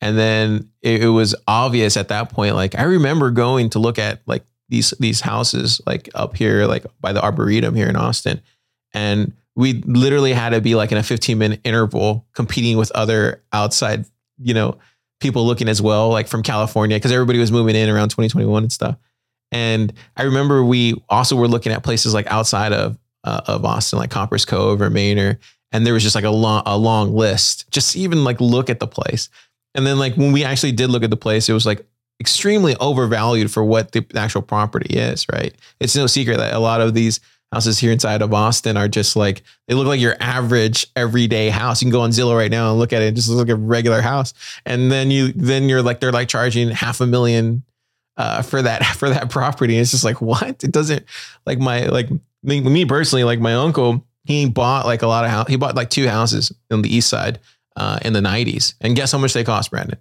And 0.00 0.18
then 0.18 0.70
it, 0.82 1.04
it, 1.04 1.08
was 1.08 1.34
obvious 1.46 1.96
at 1.96 2.08
that 2.08 2.30
point. 2.30 2.54
Like 2.54 2.74
I 2.74 2.84
remember 2.84 3.30
going 3.30 3.70
to 3.70 3.78
look 3.78 3.98
at 3.98 4.20
like 4.26 4.44
these 4.70 4.94
these 4.98 5.20
houses 5.20 5.80
like 5.86 6.08
up 6.14 6.36
here, 6.36 6.64
like 6.64 6.86
by 7.00 7.12
the 7.12 7.22
Arboretum 7.22 7.74
here 7.74 7.88
in 7.88 7.96
Austin. 7.96 8.40
And 8.94 9.34
we 9.56 9.72
literally 9.86 10.34
had 10.34 10.50
to 10.50 10.60
be 10.60 10.74
like 10.74 10.92
in 10.92 10.98
a 10.98 11.02
15 11.02 11.36
minute 11.36 11.60
interval 11.64 12.26
competing 12.34 12.76
with 12.76 12.92
other 12.92 13.42
outside, 13.52 14.04
you 14.38 14.54
know, 14.54 14.78
people 15.18 15.46
looking 15.46 15.68
as 15.68 15.80
well, 15.80 16.10
like 16.10 16.28
from 16.28 16.42
California, 16.42 16.96
because 16.96 17.10
everybody 17.10 17.38
was 17.38 17.50
moving 17.50 17.74
in 17.74 17.88
around 17.88 18.10
2021 18.10 18.64
and 18.64 18.72
stuff. 18.72 18.96
And 19.50 19.92
I 20.16 20.24
remember 20.24 20.62
we 20.62 21.02
also 21.08 21.36
were 21.36 21.48
looking 21.48 21.72
at 21.72 21.82
places 21.82 22.12
like 22.12 22.26
outside 22.26 22.72
of 22.72 22.98
uh, 23.24 23.40
of 23.46 23.64
Austin, 23.64 23.98
like 23.98 24.10
Copperas 24.10 24.44
Cove 24.44 24.80
or 24.80 24.90
Manor, 24.90 25.38
and 25.72 25.86
there 25.86 25.94
was 25.94 26.02
just 26.02 26.14
like 26.14 26.24
a 26.24 26.30
long 26.30 26.62
a 26.66 26.76
long 26.76 27.14
list. 27.14 27.70
Just 27.70 27.96
even 27.96 28.24
like 28.24 28.40
look 28.40 28.68
at 28.68 28.78
the 28.78 28.86
place, 28.86 29.28
and 29.74 29.86
then 29.86 29.98
like 29.98 30.16
when 30.16 30.32
we 30.32 30.44
actually 30.44 30.72
did 30.72 30.90
look 30.90 31.02
at 31.02 31.10
the 31.10 31.16
place, 31.16 31.48
it 31.48 31.52
was 31.52 31.64
like 31.66 31.86
extremely 32.20 32.76
overvalued 32.76 33.50
for 33.50 33.64
what 33.64 33.92
the 33.92 34.04
actual 34.14 34.42
property 34.42 34.98
is. 34.98 35.26
Right? 35.32 35.54
It's 35.80 35.96
no 35.96 36.06
secret 36.06 36.38
that 36.38 36.52
a 36.52 36.58
lot 36.58 36.80
of 36.80 36.92
these 36.92 37.20
houses 37.52 37.78
here 37.78 37.92
inside 37.92 38.22
of 38.22 38.34
Austin 38.34 38.76
are 38.76 38.88
just 38.88 39.16
like 39.16 39.42
they 39.68 39.74
look 39.74 39.86
like 39.86 40.00
your 40.00 40.16
average 40.20 40.86
everyday 40.96 41.48
house. 41.48 41.80
You 41.80 41.86
can 41.86 41.92
go 41.92 42.00
on 42.00 42.10
Zillow 42.10 42.36
right 42.36 42.50
now 42.50 42.70
and 42.70 42.78
look 42.78 42.92
at 42.92 43.02
it, 43.02 43.14
just 43.14 43.28
look 43.28 43.48
like 43.48 43.54
a 43.54 43.58
regular 43.58 44.00
house, 44.00 44.34
and 44.64 44.90
then 44.90 45.10
you 45.10 45.32
then 45.32 45.68
you're 45.68 45.82
like 45.82 46.00
they're 46.00 46.12
like 46.12 46.28
charging 46.28 46.70
half 46.70 47.00
a 47.00 47.06
million 47.06 47.62
uh, 48.16 48.42
for 48.42 48.62
that 48.62 48.84
for 48.96 49.08
that 49.08 49.30
property. 49.30 49.76
It's 49.76 49.90
just 49.90 50.04
like 50.04 50.20
what? 50.20 50.62
It 50.64 50.72
doesn't 50.72 51.04
like 51.44 51.58
my 51.58 51.86
like 51.86 52.08
me, 52.42 52.60
me 52.60 52.84
personally. 52.84 53.24
Like 53.24 53.40
my 53.40 53.54
uncle, 53.54 54.04
he 54.24 54.48
bought 54.48 54.86
like 54.86 55.02
a 55.02 55.06
lot 55.06 55.24
of 55.24 55.30
house. 55.30 55.48
He 55.48 55.56
bought 55.56 55.76
like 55.76 55.90
two 55.90 56.08
houses 56.08 56.52
on 56.70 56.82
the 56.82 56.94
east 56.94 57.08
side 57.08 57.38
uh, 57.76 57.98
in 58.02 58.12
the 58.12 58.20
'90s, 58.20 58.74
and 58.80 58.96
guess 58.96 59.12
how 59.12 59.18
much 59.18 59.32
they 59.32 59.44
cost, 59.44 59.70
Brandon? 59.70 59.98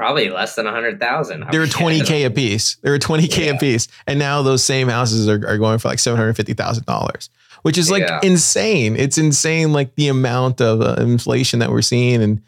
Probably 0.00 0.30
less 0.30 0.54
than 0.54 0.66
a 0.66 0.70
hundred 0.70 0.98
thousand. 0.98 1.44
They 1.52 1.58
were 1.58 1.66
twenty 1.66 2.00
k 2.00 2.24
a 2.24 2.30
piece. 2.30 2.76
They 2.76 2.88
were 2.88 2.98
twenty 2.98 3.28
k 3.28 3.48
yeah. 3.48 3.52
a 3.52 3.58
piece, 3.58 3.86
and 4.06 4.18
now 4.18 4.40
those 4.40 4.64
same 4.64 4.88
houses 4.88 5.28
are, 5.28 5.46
are 5.46 5.58
going 5.58 5.78
for 5.78 5.88
like 5.88 5.98
seven 5.98 6.18
hundred 6.18 6.36
fifty 6.36 6.54
thousand 6.54 6.86
dollars, 6.86 7.28
which 7.64 7.76
is 7.76 7.90
like 7.90 8.04
yeah. 8.04 8.18
insane. 8.22 8.96
It's 8.96 9.18
insane, 9.18 9.74
like 9.74 9.96
the 9.96 10.08
amount 10.08 10.62
of 10.62 10.80
uh, 10.80 10.94
inflation 11.02 11.58
that 11.58 11.70
we're 11.70 11.82
seeing, 11.82 12.22
and 12.22 12.40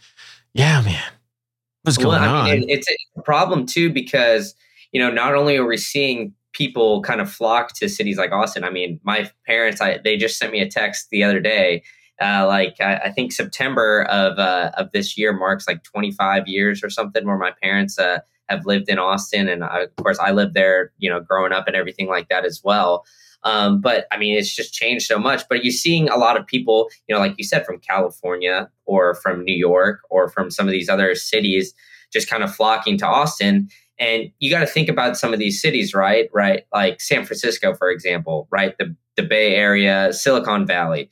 yeah, 0.54 0.80
man, 0.80 1.02
what's 1.82 1.98
well, 1.98 2.12
going 2.12 2.22
I 2.22 2.54
mean, 2.54 2.62
on? 2.62 2.70
It's 2.70 2.88
a 3.18 3.20
problem 3.20 3.66
too 3.66 3.92
because 3.92 4.54
you 4.92 4.98
know 4.98 5.10
not 5.10 5.34
only 5.34 5.58
are 5.58 5.66
we 5.66 5.76
seeing 5.76 6.32
people 6.54 7.02
kind 7.02 7.20
of 7.20 7.30
flock 7.30 7.74
to 7.74 7.88
cities 7.90 8.16
like 8.16 8.32
Austin. 8.32 8.64
I 8.64 8.70
mean, 8.70 8.98
my 9.02 9.30
parents, 9.46 9.82
I, 9.82 9.98
they 10.02 10.16
just 10.16 10.38
sent 10.38 10.52
me 10.52 10.60
a 10.60 10.70
text 10.70 11.10
the 11.10 11.22
other 11.22 11.38
day. 11.38 11.82
Uh, 12.20 12.46
like 12.46 12.76
I, 12.80 12.96
I, 12.96 13.10
think 13.10 13.32
September 13.32 14.02
of 14.04 14.38
uh, 14.38 14.70
of 14.76 14.92
this 14.92 15.18
year 15.18 15.32
marks 15.32 15.66
like 15.66 15.82
25 15.82 16.46
years 16.46 16.84
or 16.84 16.90
something 16.90 17.26
where 17.26 17.38
my 17.38 17.52
parents 17.62 17.98
uh, 17.98 18.20
have 18.48 18.66
lived 18.66 18.88
in 18.88 18.98
Austin, 18.98 19.48
and 19.48 19.64
I, 19.64 19.80
of 19.80 19.96
course 19.96 20.18
I 20.18 20.30
lived 20.30 20.54
there, 20.54 20.92
you 20.98 21.10
know, 21.10 21.20
growing 21.20 21.52
up 21.52 21.66
and 21.66 21.74
everything 21.74 22.08
like 22.08 22.28
that 22.28 22.44
as 22.44 22.60
well. 22.62 23.04
Um, 23.44 23.80
but 23.80 24.06
I 24.12 24.18
mean, 24.18 24.38
it's 24.38 24.54
just 24.54 24.72
changed 24.72 25.06
so 25.06 25.18
much. 25.18 25.42
But 25.48 25.64
you're 25.64 25.72
seeing 25.72 26.08
a 26.08 26.16
lot 26.16 26.38
of 26.38 26.46
people, 26.46 26.90
you 27.08 27.14
know, 27.14 27.20
like 27.20 27.34
you 27.38 27.44
said, 27.44 27.64
from 27.64 27.78
California 27.78 28.70
or 28.84 29.14
from 29.16 29.44
New 29.44 29.56
York 29.56 30.00
or 30.10 30.28
from 30.28 30.50
some 30.50 30.66
of 30.66 30.72
these 30.72 30.88
other 30.88 31.14
cities, 31.14 31.74
just 32.12 32.28
kind 32.28 32.44
of 32.44 32.54
flocking 32.54 32.98
to 32.98 33.06
Austin. 33.06 33.68
And 33.98 34.30
you 34.38 34.50
got 34.50 34.60
to 34.60 34.66
think 34.66 34.88
about 34.88 35.16
some 35.16 35.32
of 35.32 35.38
these 35.38 35.60
cities, 35.60 35.94
right? 35.94 36.28
Right, 36.32 36.64
like 36.72 37.00
San 37.00 37.24
Francisco, 37.24 37.74
for 37.74 37.90
example, 37.90 38.48
right? 38.50 38.76
The 38.78 38.94
the 39.16 39.22
Bay 39.22 39.54
Area, 39.54 40.12
Silicon 40.12 40.66
Valley. 40.66 41.10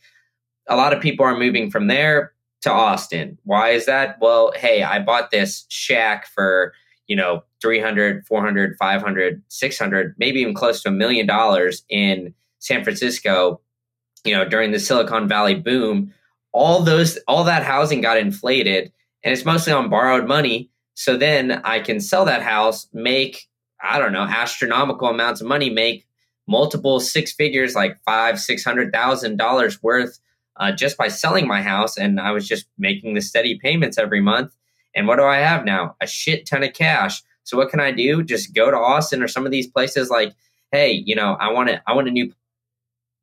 A 0.69 0.77
lot 0.77 0.93
of 0.93 1.01
people 1.01 1.25
are 1.25 1.39
moving 1.39 1.71
from 1.71 1.87
there 1.87 2.33
to 2.63 2.71
Austin. 2.71 3.39
Why 3.45 3.71
is 3.71 3.87
that? 3.87 4.19
Well, 4.21 4.53
hey, 4.57 4.83
I 4.83 5.01
bought 5.01 5.31
this 5.31 5.65
shack 5.69 6.27
for, 6.27 6.73
you 7.07 7.17
know, 7.17 7.43
300, 7.63 8.27
400, 8.27 8.77
500, 8.79 9.43
600, 9.49 10.15
maybe 10.19 10.41
even 10.41 10.55
close 10.55 10.83
to 10.83 10.91
a 10.91 10.93
million 10.93 11.27
dollars 11.27 11.83
in 11.89 12.35
San 12.59 12.85
Francisco, 12.85 13.61
you 14.25 14.35
know, 14.35 14.45
during 14.45 14.73
the 14.73 14.79
Silicon 14.79 15.29
Valley 15.29 15.55
boom. 15.55 16.13
All 16.53 16.83
those 16.83 17.17
all 17.29 17.45
that 17.45 17.63
housing 17.63 18.01
got 18.01 18.19
inflated 18.19 18.93
and 19.23 19.33
it's 19.33 19.45
mostly 19.45 19.73
on 19.73 19.89
borrowed 19.89 20.27
money. 20.27 20.71
So 20.95 21.17
then 21.17 21.61
I 21.65 21.81
can 21.81 22.01
sell 22.01 22.25
that 22.25 22.43
house, 22.43 22.89
make, 22.93 23.49
I 23.83 23.99
don't 23.99 24.13
know, 24.13 24.25
astronomical 24.25 25.09
amounts 25.09 25.41
of 25.41 25.47
money, 25.47 25.71
make 25.71 26.07
multiple 26.47 27.01
six 27.01 27.33
figures, 27.33 27.75
like 27.75 27.99
five, 28.05 28.39
six 28.41 28.65
hundred 28.65 28.93
thousand 28.93 29.37
dollars 29.37 29.83
worth 29.83 30.19
uh, 30.61 30.71
just 30.71 30.97
by 30.97 31.09
selling 31.09 31.49
my 31.49 31.63
house. 31.63 31.97
And 31.97 32.21
I 32.21 32.31
was 32.31 32.47
just 32.47 32.67
making 32.79 33.15
the 33.15 33.21
steady 33.21 33.59
payments 33.59 33.99
every 33.99 34.21
month. 34.21 34.55
And 34.95 35.09
what 35.09 35.17
do 35.17 35.25
I 35.25 35.39
have 35.39 35.65
now? 35.65 35.97
A 36.01 36.07
shit 36.07 36.47
ton 36.47 36.63
of 36.63 36.73
cash. 36.73 37.23
So 37.45 37.57
what 37.57 37.71
can 37.71 37.81
I 37.81 37.91
do? 37.91 38.23
Just 38.23 38.55
go 38.55 38.71
to 38.71 38.77
Austin 38.77 39.23
or 39.23 39.29
some 39.29 39.47
of 39.47 39.51
these 39.51 39.67
places 39.67 40.11
like, 40.11 40.35
hey, 40.71 40.93
you 40.93 41.17
know, 41.17 41.37
I 41.41 41.51
want 41.51 41.71
to, 41.71 41.83
I 41.87 41.95
want 41.95 42.09
a 42.09 42.13
new 42.13 42.33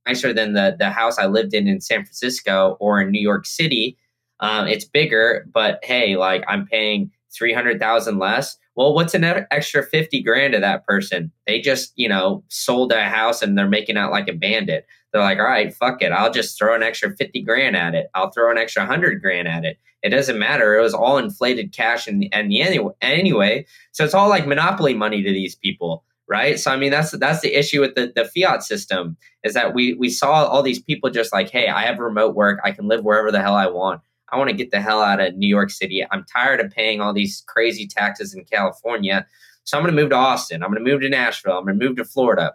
nicer 0.07 0.33
than 0.33 0.53
the 0.53 0.75
the 0.77 0.89
house 0.89 1.17
I 1.19 1.27
lived 1.27 1.53
in 1.53 1.67
in 1.67 1.81
San 1.81 2.03
Francisco 2.03 2.77
or 2.79 3.01
in 3.01 3.11
New 3.11 3.21
York 3.21 3.45
City. 3.45 3.97
Um, 4.39 4.67
it's 4.67 4.85
bigger, 4.85 5.45
but 5.51 5.79
hey, 5.83 6.15
like 6.15 6.43
I'm 6.47 6.65
paying 6.65 7.11
300,000 7.37 8.17
less. 8.17 8.57
Well, 8.77 8.93
what's 8.93 9.15
an 9.15 9.23
extra 9.23 9.81
50 9.81 10.21
grand 10.21 10.53
to 10.53 10.59
that 10.59 10.85
person? 10.85 11.31
They 11.47 11.59
just, 11.59 11.93
you 11.95 12.07
know, 12.07 12.43
sold 12.49 12.91
a 12.91 13.03
house 13.05 13.41
and 13.41 13.57
they're 13.57 13.67
making 13.67 13.97
out 13.97 14.11
like 14.11 14.27
a 14.27 14.33
bandit. 14.33 14.85
They're 15.11 15.21
like, 15.21 15.39
all 15.39 15.45
right, 15.45 15.73
fuck 15.73 16.03
it. 16.03 16.11
I'll 16.11 16.31
just 16.31 16.59
throw 16.59 16.75
an 16.75 16.83
extra 16.83 17.15
50 17.15 17.41
grand 17.41 17.75
at 17.75 17.95
it. 17.95 18.07
I'll 18.13 18.29
throw 18.29 18.51
an 18.51 18.59
extra 18.59 18.83
100 18.83 19.19
grand 19.19 19.47
at 19.47 19.65
it. 19.65 19.79
It 20.03 20.09
doesn't 20.09 20.37
matter. 20.37 20.77
It 20.77 20.81
was 20.83 20.93
all 20.93 21.17
inflated 21.17 21.73
cash 21.73 22.05
the, 22.05 22.29
in 22.31 22.49
the 22.49 22.61
anyway, 22.61 22.93
anyway. 23.01 23.65
So 23.93 24.05
it's 24.05 24.13
all 24.13 24.29
like 24.29 24.45
monopoly 24.45 24.93
money 24.93 25.23
to 25.23 25.31
these 25.31 25.55
people, 25.55 26.03
right? 26.29 26.59
So 26.59 26.69
I 26.69 26.77
mean, 26.77 26.91
that's 26.91 27.11
that's 27.17 27.41
the 27.41 27.57
issue 27.57 27.81
with 27.81 27.95
the, 27.95 28.13
the 28.15 28.25
fiat 28.25 28.61
system 28.61 29.17
is 29.43 29.55
that 29.55 29.73
we 29.73 29.95
we 29.95 30.09
saw 30.09 30.45
all 30.45 30.61
these 30.61 30.81
people 30.81 31.09
just 31.09 31.33
like, 31.33 31.49
hey, 31.49 31.67
I 31.67 31.81
have 31.81 31.97
remote 31.97 32.35
work. 32.35 32.59
I 32.63 32.71
can 32.71 32.87
live 32.87 33.03
wherever 33.03 33.31
the 33.31 33.41
hell 33.41 33.55
I 33.55 33.67
want. 33.67 34.01
I 34.29 34.37
want 34.37 34.49
to 34.49 34.55
get 34.55 34.71
the 34.71 34.81
hell 34.81 35.01
out 35.01 35.19
of 35.19 35.35
New 35.35 35.47
York 35.47 35.69
City. 35.69 36.05
I'm 36.11 36.25
tired 36.25 36.59
of 36.59 36.71
paying 36.71 37.01
all 37.01 37.13
these 37.13 37.43
crazy 37.47 37.87
taxes 37.87 38.33
in 38.33 38.43
California. 38.45 39.25
So 39.63 39.77
I'm 39.77 39.83
going 39.83 39.95
to 39.95 40.01
move 40.01 40.11
to 40.11 40.15
Austin. 40.15 40.63
I'm 40.63 40.71
going 40.71 40.83
to 40.83 40.89
move 40.89 41.01
to 41.01 41.09
Nashville. 41.09 41.57
I'm 41.57 41.65
going 41.65 41.79
to 41.79 41.85
move 41.85 41.97
to 41.97 42.05
Florida. 42.05 42.53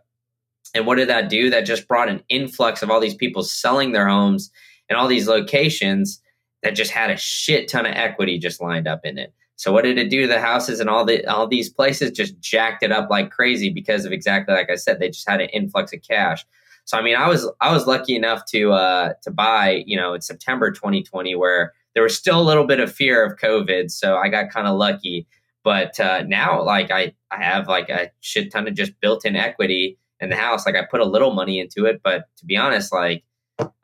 And 0.75 0.87
what 0.87 0.97
did 0.97 1.09
that 1.09 1.29
do? 1.29 1.51
That 1.51 1.63
just 1.63 1.89
brought 1.89 2.09
an 2.09 2.23
influx 2.29 2.83
of 2.83 2.91
all 2.91 3.01
these 3.01 3.15
people 3.15 3.43
selling 3.43 3.93
their 3.93 4.09
homes 4.09 4.51
and 4.89 4.99
all 4.99 5.09
these 5.09 5.29
locations 5.29 6.21
that 6.63 6.75
just 6.75 6.91
had 6.91 7.11
a 7.11 7.17
shit 7.17 7.69
ton 7.69 7.87
of 7.87 7.95
equity 7.95 8.39
just 8.39 8.61
lined 8.61 8.89
up 8.89 9.01
in 9.05 9.19
it. 9.19 9.33
So 9.57 9.73
what 9.73 9.85
did 9.85 9.99
it 9.99 10.11
do 10.11 10.23
to 10.23 10.29
the 10.29 10.41
houses 10.41 10.81
and 10.81 10.89
all 10.89 11.05
the 11.05 11.25
all 11.27 11.47
these 11.47 11.69
places? 11.69 12.11
Just 12.11 12.41
jacked 12.41 12.83
it 12.83 12.91
up 12.91 13.11
like 13.11 13.31
crazy 13.31 13.71
because 13.71 14.05
of 14.05 14.13
exactly 14.13 14.55
like 14.55 14.71
I 14.71 14.77
said, 14.77 14.99
they 14.99 15.09
just 15.09 15.29
had 15.29 15.41
an 15.41 15.51
influx 15.51 15.93
of 15.93 16.03
cash. 16.03 16.45
So 16.85 16.99
I 16.99 17.03
mean, 17.03 17.16
I 17.16 17.29
was 17.29 17.51
I 17.61 17.73
was 17.73 17.87
lucky 17.87 18.16
enough 18.16 18.45
to 18.47 18.73
uh, 18.73 19.12
to 19.23 19.31
buy, 19.31 19.83
you 19.87 19.97
know, 19.97 20.14
in 20.14 20.21
September 20.21 20.71
2020, 20.71 21.35
where 21.35 21.73
there 21.95 22.03
was 22.03 22.16
still 22.16 22.40
a 22.40 22.42
little 22.42 22.66
bit 22.66 22.81
of 22.81 22.92
fear 22.92 23.25
of 23.25 23.38
COVID, 23.38 23.90
so 23.90 24.16
I 24.16 24.29
got 24.29 24.51
kind 24.51 24.66
of 24.66 24.77
lucky. 24.77 25.27
But 25.64 25.99
uh, 26.01 26.23
now, 26.27 26.62
like 26.62 26.90
I 26.90 27.14
I 27.31 27.42
have 27.42 27.68
like 27.68 27.88
a 27.88 28.11
shit 28.21 28.51
ton 28.51 28.66
of 28.66 28.75
just 28.75 28.99
built-in 29.01 29.37
equity 29.37 29.99
in 30.21 30.31
the 30.31 30.37
house. 30.37 30.66
Like 30.66 30.77
I 30.77 30.85
put 30.90 31.01
a 31.01 31.05
little 31.05 31.33
money 31.33 31.61
into 31.61 31.87
it, 31.87 32.01
but 32.03 32.25
to 32.38 32.47
be 32.47 32.57
honest, 32.57 32.92
like 32.92 33.25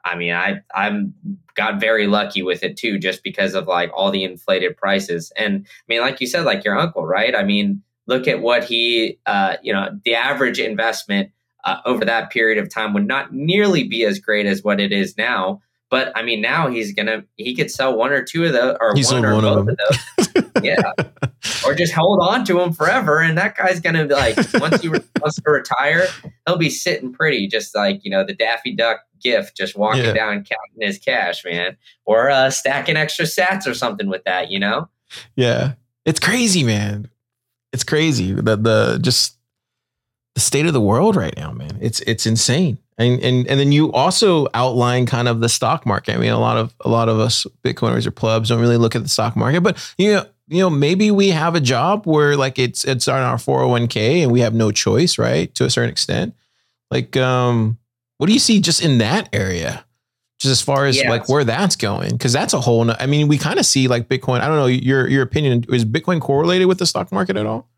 I 0.04 0.16
mean, 0.16 0.32
I 0.32 0.61
I'm 0.74 1.14
got 1.54 1.80
very 1.80 2.06
lucky 2.06 2.42
with 2.42 2.62
it 2.62 2.76
too, 2.76 2.98
just 2.98 3.22
because 3.22 3.54
of 3.54 3.66
like 3.66 3.90
all 3.94 4.11
the 4.11 4.24
inflated 4.24 4.76
prices. 4.76 5.32
And 5.37 5.66
I 5.66 5.84
mean, 5.88 6.00
like 6.00 6.20
you 6.20 6.26
said, 6.26 6.44
like 6.44 6.64
your 6.64 6.78
uncle, 6.78 7.06
right? 7.06 7.34
I 7.34 7.44
mean, 7.44 7.82
look 8.06 8.26
at 8.26 8.40
what 8.40 8.64
he, 8.64 9.18
uh, 9.26 9.56
you 9.62 9.72
know, 9.72 9.88
the 10.04 10.14
average 10.14 10.58
investment 10.58 11.30
uh, 11.64 11.78
over 11.84 12.04
that 12.04 12.30
period 12.30 12.58
of 12.58 12.72
time 12.72 12.92
would 12.94 13.06
not 13.06 13.32
nearly 13.32 13.84
be 13.84 14.04
as 14.04 14.18
great 14.18 14.46
as 14.46 14.62
what 14.62 14.80
it 14.80 14.92
is 14.92 15.16
now. 15.16 15.60
But 15.90 16.12
I 16.14 16.22
mean, 16.22 16.42
now 16.42 16.68
he's 16.68 16.92
gonna 16.92 17.24
he 17.36 17.54
could 17.54 17.70
sell 17.70 17.96
one 17.96 18.12
or 18.12 18.22
two 18.22 18.44
of 18.44 18.52
those, 18.52 18.76
or 18.80 18.94
he 18.94 19.04
one 19.04 19.24
or 19.24 19.34
one 19.34 19.42
both 19.42 19.58
of, 19.58 19.68
of 19.68 19.78
those, 20.34 20.44
yeah, 20.62 20.92
or 21.66 21.74
just 21.74 21.94
hold 21.94 22.20
on 22.20 22.44
to 22.44 22.54
them 22.54 22.74
forever. 22.74 23.20
And 23.20 23.38
that 23.38 23.56
guy's 23.56 23.80
gonna 23.80 24.06
be 24.06 24.12
like, 24.12 24.36
once 24.54 24.82
he 24.82 24.90
wants 24.90 25.40
to 25.40 25.50
retire, 25.50 26.06
he'll 26.46 26.59
be 26.59 26.68
sitting 26.68 27.11
pretty, 27.11 27.46
just 27.46 27.74
like 27.74 28.04
you 28.04 28.11
know 28.11 28.22
the 28.22 28.34
Daffy 28.34 28.74
Duck 28.74 29.00
gift, 29.22 29.56
just 29.56 29.76
walking 29.76 30.04
yeah. 30.04 30.12
down 30.12 30.44
counting 30.44 30.80
his 30.80 30.98
cash, 30.98 31.44
man, 31.44 31.76
or 32.04 32.30
uh, 32.30 32.50
stacking 32.50 32.96
extra 32.96 33.24
sats 33.24 33.66
or 33.66 33.74
something 33.74 34.09
with 34.09 34.24
that, 34.24 34.50
you 34.50 34.59
know? 34.59 34.88
Yeah, 35.36 35.74
it's 36.04 36.20
crazy, 36.20 36.62
man. 36.62 37.09
It's 37.72 37.84
crazy. 37.84 38.32
The 38.32 38.56
the 38.56 38.98
just 39.00 39.38
the 40.39 40.45
state 40.45 40.66
of 40.66 40.72
the 40.72 40.80
world 40.80 41.16
right 41.16 41.36
now, 41.36 41.51
man. 41.51 41.76
It's 41.80 41.99
it's 42.03 42.24
insane. 42.24 42.78
And 42.97 43.20
and 43.24 43.45
and 43.49 43.59
then 43.59 43.72
you 43.72 43.91
also 43.91 44.47
outline 44.55 45.05
kind 45.05 45.26
of 45.26 45.41
the 45.41 45.49
stock 45.49 45.84
market. 45.84 46.14
I 46.14 46.18
mean, 46.18 46.30
a 46.30 46.39
lot 46.39 46.57
of 46.57 46.72
a 46.82 46.89
lot 46.89 47.09
of 47.09 47.18
us 47.18 47.45
Bitcoiners 47.64 48.07
or 48.07 48.12
plebs 48.12 48.51
don't 48.51 48.61
really 48.61 48.76
look 48.76 48.95
at 48.95 49.03
the 49.03 49.09
stock 49.09 49.34
market, 49.34 49.62
but 49.62 49.95
you 49.99 50.12
know, 50.12 50.26
you 50.47 50.61
know, 50.61 50.70
maybe 50.70 51.11
we 51.11 51.30
have 51.30 51.57
a 51.57 51.61
job 51.61 52.07
where 52.07 52.36
like 52.36 52.57
it's 52.57 52.84
it's 52.84 53.09
on 53.09 53.20
our 53.20 53.36
401k 53.36 54.22
and 54.22 54.30
we 54.30 54.39
have 54.39 54.55
no 54.55 54.70
choice, 54.70 55.18
right? 55.18 55.53
To 55.57 55.64
a 55.64 55.70
certain 55.70 55.91
extent. 55.91 56.36
Like 56.93 57.16
um 57.16 57.78
what 58.18 58.28
do 58.28 58.32
you 58.32 58.39
see 58.39 58.61
just 58.61 58.80
in 58.80 58.99
that 58.99 59.28
area? 59.32 59.84
Just 60.39 60.53
as 60.53 60.62
far 60.62 60.86
as 60.86 60.97
yes. 60.97 61.11
like 61.11 61.28
where 61.28 61.43
that's 61.43 61.74
going, 61.74 62.12
because 62.12 62.32
that's 62.32 62.53
a 62.53 62.61
whole. 62.61 62.89
I 62.93 63.07
mean, 63.07 63.26
we 63.26 63.39
kind 63.39 63.59
of 63.59 63.66
see 63.66 63.89
like 63.89 64.09
Bitcoin. 64.09 64.41
I 64.41 64.47
don't 64.47 64.57
know 64.57 64.66
your 64.66 65.09
your 65.09 65.22
opinion. 65.22 65.64
Is 65.68 65.84
Bitcoin 65.84 66.20
correlated 66.20 66.68
with 66.68 66.78
the 66.78 66.86
stock 66.86 67.11
market 67.11 67.36
at 67.36 67.45
all? 67.45 67.68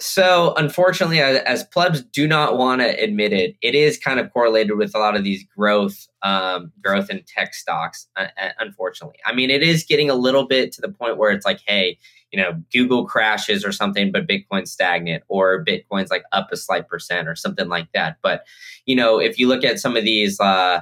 So, 0.00 0.54
unfortunately, 0.56 1.20
as 1.20 1.62
plebs 1.64 2.02
do 2.02 2.26
not 2.26 2.58
want 2.58 2.80
to 2.80 3.00
admit 3.00 3.32
it, 3.32 3.56
it 3.62 3.76
is 3.76 3.96
kind 3.96 4.18
of 4.18 4.32
correlated 4.32 4.76
with 4.76 4.92
a 4.92 4.98
lot 4.98 5.14
of 5.14 5.22
these 5.22 5.44
growth, 5.56 6.08
um, 6.22 6.72
growth 6.82 7.10
in 7.10 7.22
tech 7.28 7.54
stocks. 7.54 8.08
Uh, 8.16 8.26
uh, 8.40 8.48
unfortunately, 8.58 9.18
I 9.24 9.32
mean, 9.32 9.50
it 9.50 9.62
is 9.62 9.84
getting 9.84 10.10
a 10.10 10.14
little 10.14 10.48
bit 10.48 10.72
to 10.72 10.80
the 10.80 10.88
point 10.88 11.16
where 11.16 11.30
it's 11.30 11.46
like, 11.46 11.60
hey, 11.64 11.96
you 12.32 12.42
know, 12.42 12.60
Google 12.72 13.06
crashes 13.06 13.64
or 13.64 13.70
something, 13.70 14.10
but 14.10 14.26
Bitcoin's 14.26 14.72
stagnant, 14.72 15.22
or 15.28 15.64
Bitcoin's 15.64 16.10
like 16.10 16.24
up 16.32 16.48
a 16.50 16.56
slight 16.56 16.88
percent 16.88 17.28
or 17.28 17.36
something 17.36 17.68
like 17.68 17.86
that. 17.94 18.16
But 18.20 18.44
you 18.86 18.96
know, 18.96 19.20
if 19.20 19.38
you 19.38 19.46
look 19.46 19.62
at 19.62 19.78
some 19.78 19.96
of 19.96 20.04
these, 20.04 20.40
uh, 20.40 20.80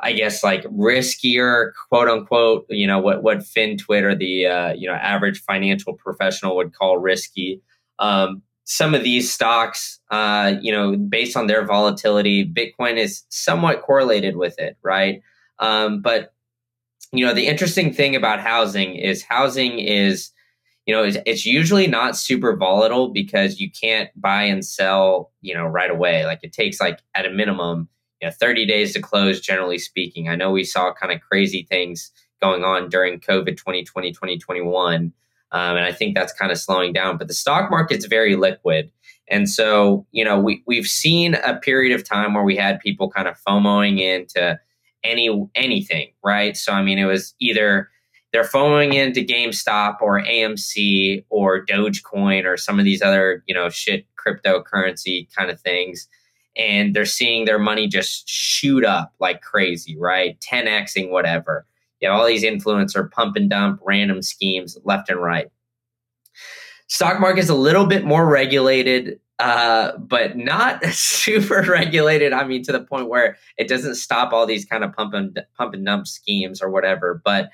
I 0.00 0.12
guess 0.12 0.44
like 0.44 0.64
riskier, 0.64 1.72
quote 1.88 2.08
unquote, 2.08 2.66
you 2.68 2.86
know, 2.86 2.98
what 2.98 3.22
what 3.22 3.38
FinTwit 3.38 4.02
or 4.02 4.14
the 4.14 4.46
uh, 4.46 4.72
you 4.74 4.86
know 4.86 4.94
average 4.94 5.40
financial 5.40 5.94
professional 5.94 6.56
would 6.56 6.74
call 6.74 6.98
risky 6.98 7.62
um, 7.98 8.42
some 8.64 8.94
of 8.94 9.04
these 9.04 9.30
stocks, 9.30 10.00
uh, 10.10 10.54
you 10.60 10.72
know, 10.72 10.96
based 10.96 11.36
on 11.36 11.46
their 11.46 11.64
volatility, 11.64 12.48
Bitcoin 12.48 12.96
is 12.96 13.24
somewhat 13.28 13.82
correlated 13.82 14.36
with 14.36 14.58
it, 14.58 14.76
right? 14.82 15.22
Um, 15.58 16.00
but 16.00 16.32
you 17.12 17.24
know, 17.24 17.34
the 17.34 17.46
interesting 17.46 17.92
thing 17.92 18.16
about 18.16 18.40
housing 18.40 18.96
is 18.96 19.22
housing 19.22 19.78
is, 19.78 20.32
you 20.84 20.94
know, 20.94 21.04
it's, 21.04 21.16
it's, 21.24 21.46
usually 21.46 21.86
not 21.86 22.16
super 22.16 22.56
volatile 22.56 23.10
because 23.10 23.60
you 23.60 23.70
can't 23.70 24.10
buy 24.20 24.42
and 24.42 24.66
sell, 24.66 25.30
you 25.40 25.54
know, 25.54 25.64
right 25.64 25.90
away. 25.90 26.24
Like 26.24 26.40
it 26.42 26.52
takes 26.52 26.80
like 26.80 27.00
at 27.14 27.24
a 27.24 27.30
minimum, 27.30 27.88
you 28.20 28.28
know, 28.28 28.32
30 28.32 28.66
days 28.66 28.94
to 28.94 29.00
close, 29.00 29.40
generally 29.40 29.78
speaking. 29.78 30.28
I 30.28 30.34
know 30.34 30.50
we 30.50 30.64
saw 30.64 30.92
kind 30.92 31.12
of 31.12 31.20
crazy 31.20 31.66
things 31.70 32.10
going 32.42 32.64
on 32.64 32.88
during 32.88 33.20
COVID 33.20 33.56
2020, 33.56 34.10
2021. 34.10 35.12
Um, 35.54 35.76
and 35.76 35.86
I 35.86 35.92
think 35.92 36.16
that's 36.16 36.32
kind 36.32 36.50
of 36.50 36.58
slowing 36.58 36.92
down. 36.92 37.16
But 37.16 37.28
the 37.28 37.34
stock 37.34 37.70
market's 37.70 38.06
very 38.06 38.34
liquid. 38.34 38.90
And 39.28 39.48
so, 39.48 40.04
you 40.10 40.24
know, 40.24 40.38
we, 40.38 40.62
we've 40.66 40.86
seen 40.86 41.36
a 41.36 41.56
period 41.56 41.94
of 41.94 42.06
time 42.06 42.34
where 42.34 42.42
we 42.42 42.56
had 42.56 42.80
people 42.80 43.08
kind 43.08 43.28
of 43.28 43.38
FOMOing 43.48 44.00
into 44.00 44.58
any 45.04 45.30
anything, 45.54 46.10
right? 46.24 46.56
So, 46.56 46.72
I 46.72 46.82
mean, 46.82 46.98
it 46.98 47.04
was 47.04 47.34
either 47.38 47.88
they're 48.32 48.42
FOMOing 48.42 48.94
into 48.94 49.20
GameStop 49.20 49.98
or 50.00 50.20
AMC 50.20 51.24
or 51.30 51.64
Dogecoin 51.64 52.44
or 52.46 52.56
some 52.56 52.80
of 52.80 52.84
these 52.84 53.00
other, 53.00 53.44
you 53.46 53.54
know, 53.54 53.68
shit 53.68 54.06
cryptocurrency 54.16 55.28
kind 55.36 55.52
of 55.52 55.60
things. 55.60 56.08
And 56.56 56.94
they're 56.94 57.04
seeing 57.04 57.44
their 57.44 57.60
money 57.60 57.86
just 57.86 58.28
shoot 58.28 58.84
up 58.84 59.12
like 59.20 59.40
crazy, 59.40 59.96
right? 59.96 60.36
10xing 60.40 61.10
whatever. 61.10 61.64
You 62.04 62.10
have 62.10 62.20
all 62.20 62.26
these 62.26 62.44
influencer 62.44 63.10
pump 63.10 63.34
and 63.34 63.48
dump 63.48 63.80
random 63.82 64.20
schemes 64.20 64.76
left 64.84 65.08
and 65.08 65.18
right. 65.22 65.50
Stock 66.86 67.18
market's 67.18 67.48
a 67.48 67.54
little 67.54 67.86
bit 67.86 68.04
more 68.04 68.28
regulated, 68.28 69.18
uh, 69.38 69.96
but 69.96 70.36
not 70.36 70.84
super 70.92 71.62
regulated. 71.62 72.34
I 72.34 72.44
mean, 72.44 72.62
to 72.64 72.72
the 72.72 72.82
point 72.82 73.08
where 73.08 73.38
it 73.56 73.68
doesn't 73.68 73.94
stop 73.94 74.34
all 74.34 74.44
these 74.44 74.66
kind 74.66 74.84
of 74.84 74.92
pump 74.92 75.14
and 75.14 75.42
pump 75.56 75.72
and 75.72 75.86
dump 75.86 76.06
schemes 76.06 76.60
or 76.60 76.68
whatever. 76.68 77.22
But 77.24 77.48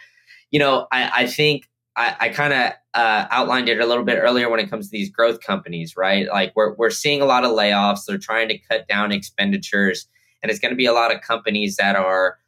you 0.51 0.59
know, 0.59 0.89
I, 0.91 1.23
I 1.23 1.27
think 1.29 1.71
I, 1.95 2.17
I 2.19 2.29
kind 2.31 2.53
of 2.53 2.73
uh, 2.95 3.27
outlined 3.31 3.69
it 3.69 3.79
a 3.79 3.87
little 3.87 4.03
bit 4.03 4.19
earlier 4.19 4.51
when 4.51 4.59
it 4.59 4.69
comes 4.69 4.87
to 4.87 4.91
these 4.91 5.11
growth 5.11 5.43
companies, 5.43 5.97
right? 5.97 6.27
Like 6.27 6.53
we're 6.57 6.75
we're 6.75 6.91
seeing 6.91 7.23
a 7.23 7.25
lot 7.25 7.45
of 7.45 7.53
layoffs. 7.53 8.01
They're 8.05 8.19
trying 8.19 8.49
to 8.49 8.59
cut 8.59 8.89
down 8.89 9.13
expenditures, 9.13 10.09
and 10.43 10.51
it's 10.51 10.59
going 10.59 10.73
to 10.73 10.77
be 10.77 10.87
a 10.87 10.93
lot 10.93 11.15
of 11.15 11.21
companies 11.21 11.77
that 11.77 11.95
are, 11.95 12.39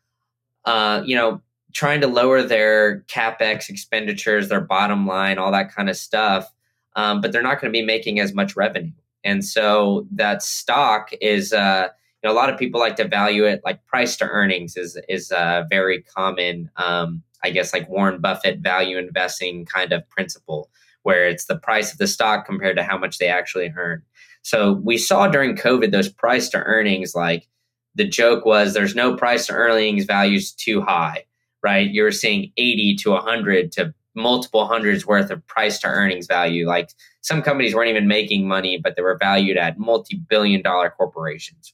uh, 0.64 1.05
you 1.07 1.14
know, 1.14 1.40
trying 1.72 2.00
to 2.00 2.06
lower 2.06 2.42
their 2.42 3.00
capex 3.02 3.68
expenditures, 3.68 4.48
their 4.48 4.60
bottom 4.60 5.06
line, 5.06 5.38
all 5.38 5.52
that 5.52 5.74
kind 5.74 5.88
of 5.88 5.96
stuff. 5.96 6.50
Um, 6.94 7.20
but 7.20 7.32
they're 7.32 7.42
not 7.42 7.60
going 7.60 7.72
to 7.72 7.78
be 7.78 7.84
making 7.84 8.20
as 8.20 8.34
much 8.34 8.54
revenue, 8.54 8.92
and 9.24 9.44
so 9.44 10.06
that 10.12 10.42
stock 10.42 11.10
is. 11.20 11.52
Uh, 11.52 11.88
you 12.22 12.28
know, 12.28 12.34
a 12.34 12.38
lot 12.38 12.50
of 12.50 12.58
people 12.58 12.80
like 12.80 12.94
to 12.96 13.08
value 13.08 13.44
it 13.44 13.62
like 13.64 13.84
price 13.86 14.16
to 14.16 14.24
earnings 14.24 14.76
is 14.76 14.96
is 15.08 15.32
a 15.32 15.66
very 15.68 16.02
common, 16.02 16.70
um, 16.76 17.22
I 17.42 17.50
guess, 17.50 17.72
like 17.72 17.88
Warren 17.88 18.20
Buffett 18.20 18.60
value 18.60 18.96
investing 18.96 19.64
kind 19.64 19.92
of 19.92 20.08
principle, 20.08 20.70
where 21.02 21.26
it's 21.26 21.46
the 21.46 21.58
price 21.58 21.90
of 21.92 21.98
the 21.98 22.06
stock 22.06 22.46
compared 22.46 22.76
to 22.76 22.84
how 22.84 22.96
much 22.96 23.18
they 23.18 23.26
actually 23.26 23.72
earn. 23.76 24.02
So 24.42 24.74
we 24.74 24.98
saw 24.98 25.28
during 25.28 25.56
COVID 25.56 25.90
those 25.90 26.08
price 26.08 26.48
to 26.50 26.58
earnings 26.58 27.14
like 27.14 27.48
the 27.94 28.06
joke 28.06 28.44
was 28.44 28.74
there's 28.74 28.94
no 28.94 29.16
price 29.16 29.46
to 29.46 29.52
earnings 29.52 30.04
values 30.04 30.52
too 30.52 30.80
high 30.80 31.24
right? 31.62 31.90
You're 31.90 32.12
seeing 32.12 32.52
80 32.56 32.96
to 32.96 33.10
100 33.10 33.72
to 33.72 33.94
multiple 34.14 34.66
hundreds 34.66 35.06
worth 35.06 35.30
of 35.30 35.46
price 35.46 35.78
to 35.80 35.86
earnings 35.86 36.26
value. 36.26 36.66
Like 36.66 36.90
some 37.20 37.42
companies 37.42 37.74
weren't 37.74 37.90
even 37.90 38.08
making 38.08 38.46
money, 38.46 38.78
but 38.82 38.96
they 38.96 39.02
were 39.02 39.16
valued 39.18 39.56
at 39.56 39.78
multi 39.78 40.16
billion 40.16 40.62
dollar 40.62 40.90
corporations. 40.90 41.72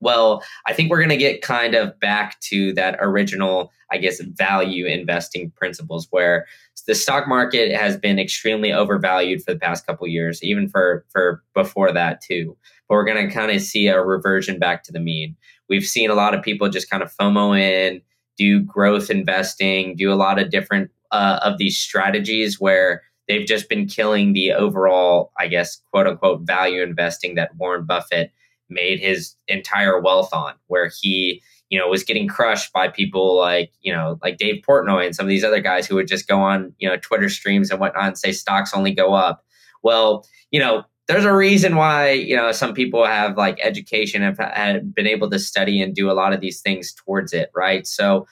Well, 0.00 0.42
I 0.66 0.74
think 0.74 0.90
we're 0.90 0.98
going 0.98 1.08
to 1.08 1.16
get 1.16 1.40
kind 1.40 1.74
of 1.74 1.98
back 1.98 2.38
to 2.40 2.74
that 2.74 2.98
original, 3.00 3.72
I 3.90 3.96
guess, 3.96 4.20
value 4.20 4.86
investing 4.86 5.50
principles 5.52 6.08
where 6.10 6.46
the 6.86 6.94
stock 6.94 7.26
market 7.26 7.74
has 7.74 7.96
been 7.96 8.18
extremely 8.18 8.72
overvalued 8.72 9.42
for 9.42 9.54
the 9.54 9.58
past 9.58 9.86
couple 9.86 10.06
years, 10.06 10.42
even 10.42 10.68
for, 10.68 11.06
for 11.08 11.42
before 11.54 11.90
that 11.92 12.20
too. 12.20 12.56
But 12.86 12.96
we're 12.96 13.04
going 13.04 13.26
to 13.26 13.34
kind 13.34 13.50
of 13.50 13.62
see 13.62 13.86
a 13.86 14.02
reversion 14.02 14.58
back 14.58 14.82
to 14.84 14.92
the 14.92 15.00
mean. 15.00 15.36
We've 15.70 15.86
seen 15.86 16.10
a 16.10 16.14
lot 16.14 16.34
of 16.34 16.42
people 16.42 16.68
just 16.68 16.90
kind 16.90 17.02
of 17.02 17.10
FOMO 17.14 17.58
in, 17.58 18.02
do 18.36 18.60
growth 18.60 19.10
investing, 19.10 19.96
do 19.96 20.12
a 20.12 20.14
lot 20.16 20.38
of 20.38 20.50
different 20.50 20.90
uh, 21.10 21.38
of 21.42 21.58
these 21.58 21.78
strategies 21.78 22.60
where 22.60 23.02
they've 23.28 23.46
just 23.46 23.68
been 23.68 23.86
killing 23.86 24.32
the 24.32 24.52
overall, 24.52 25.32
I 25.38 25.46
guess, 25.46 25.80
quote 25.92 26.06
unquote, 26.06 26.42
value 26.42 26.82
investing 26.82 27.34
that 27.36 27.54
Warren 27.56 27.84
Buffett 27.84 28.32
made 28.68 29.00
his 29.00 29.34
entire 29.48 30.00
wealth 30.00 30.32
on, 30.32 30.54
where 30.66 30.90
he, 31.00 31.42
you 31.70 31.78
know, 31.78 31.88
was 31.88 32.04
getting 32.04 32.28
crushed 32.28 32.72
by 32.72 32.88
people 32.88 33.36
like, 33.36 33.72
you 33.80 33.92
know, 33.92 34.18
like 34.22 34.38
Dave 34.38 34.62
Portnoy 34.66 35.06
and 35.06 35.14
some 35.14 35.26
of 35.26 35.30
these 35.30 35.44
other 35.44 35.60
guys 35.60 35.86
who 35.86 35.94
would 35.94 36.08
just 36.08 36.28
go 36.28 36.40
on, 36.40 36.72
you 36.78 36.88
know, 36.88 36.96
Twitter 36.96 37.28
streams 37.28 37.70
and 37.70 37.80
whatnot 37.80 38.04
and 38.04 38.18
say 38.18 38.32
stocks 38.32 38.74
only 38.74 38.92
go 38.92 39.14
up. 39.14 39.44
Well, 39.82 40.26
you 40.50 40.60
know, 40.60 40.84
there's 41.06 41.24
a 41.24 41.34
reason 41.34 41.76
why 41.76 42.10
you 42.10 42.36
know 42.36 42.52
some 42.52 42.74
people 42.74 43.04
have 43.04 43.36
like 43.36 43.58
education 43.62 44.22
have 44.22 44.38
had 44.38 44.94
been 44.94 45.06
able 45.06 45.30
to 45.30 45.38
study 45.38 45.82
and 45.82 45.94
do 45.94 46.10
a 46.10 46.12
lot 46.12 46.32
of 46.32 46.40
these 46.40 46.60
things 46.60 46.92
towards 46.92 47.32
it 47.32 47.50
right? 47.54 47.86
So 47.86 48.26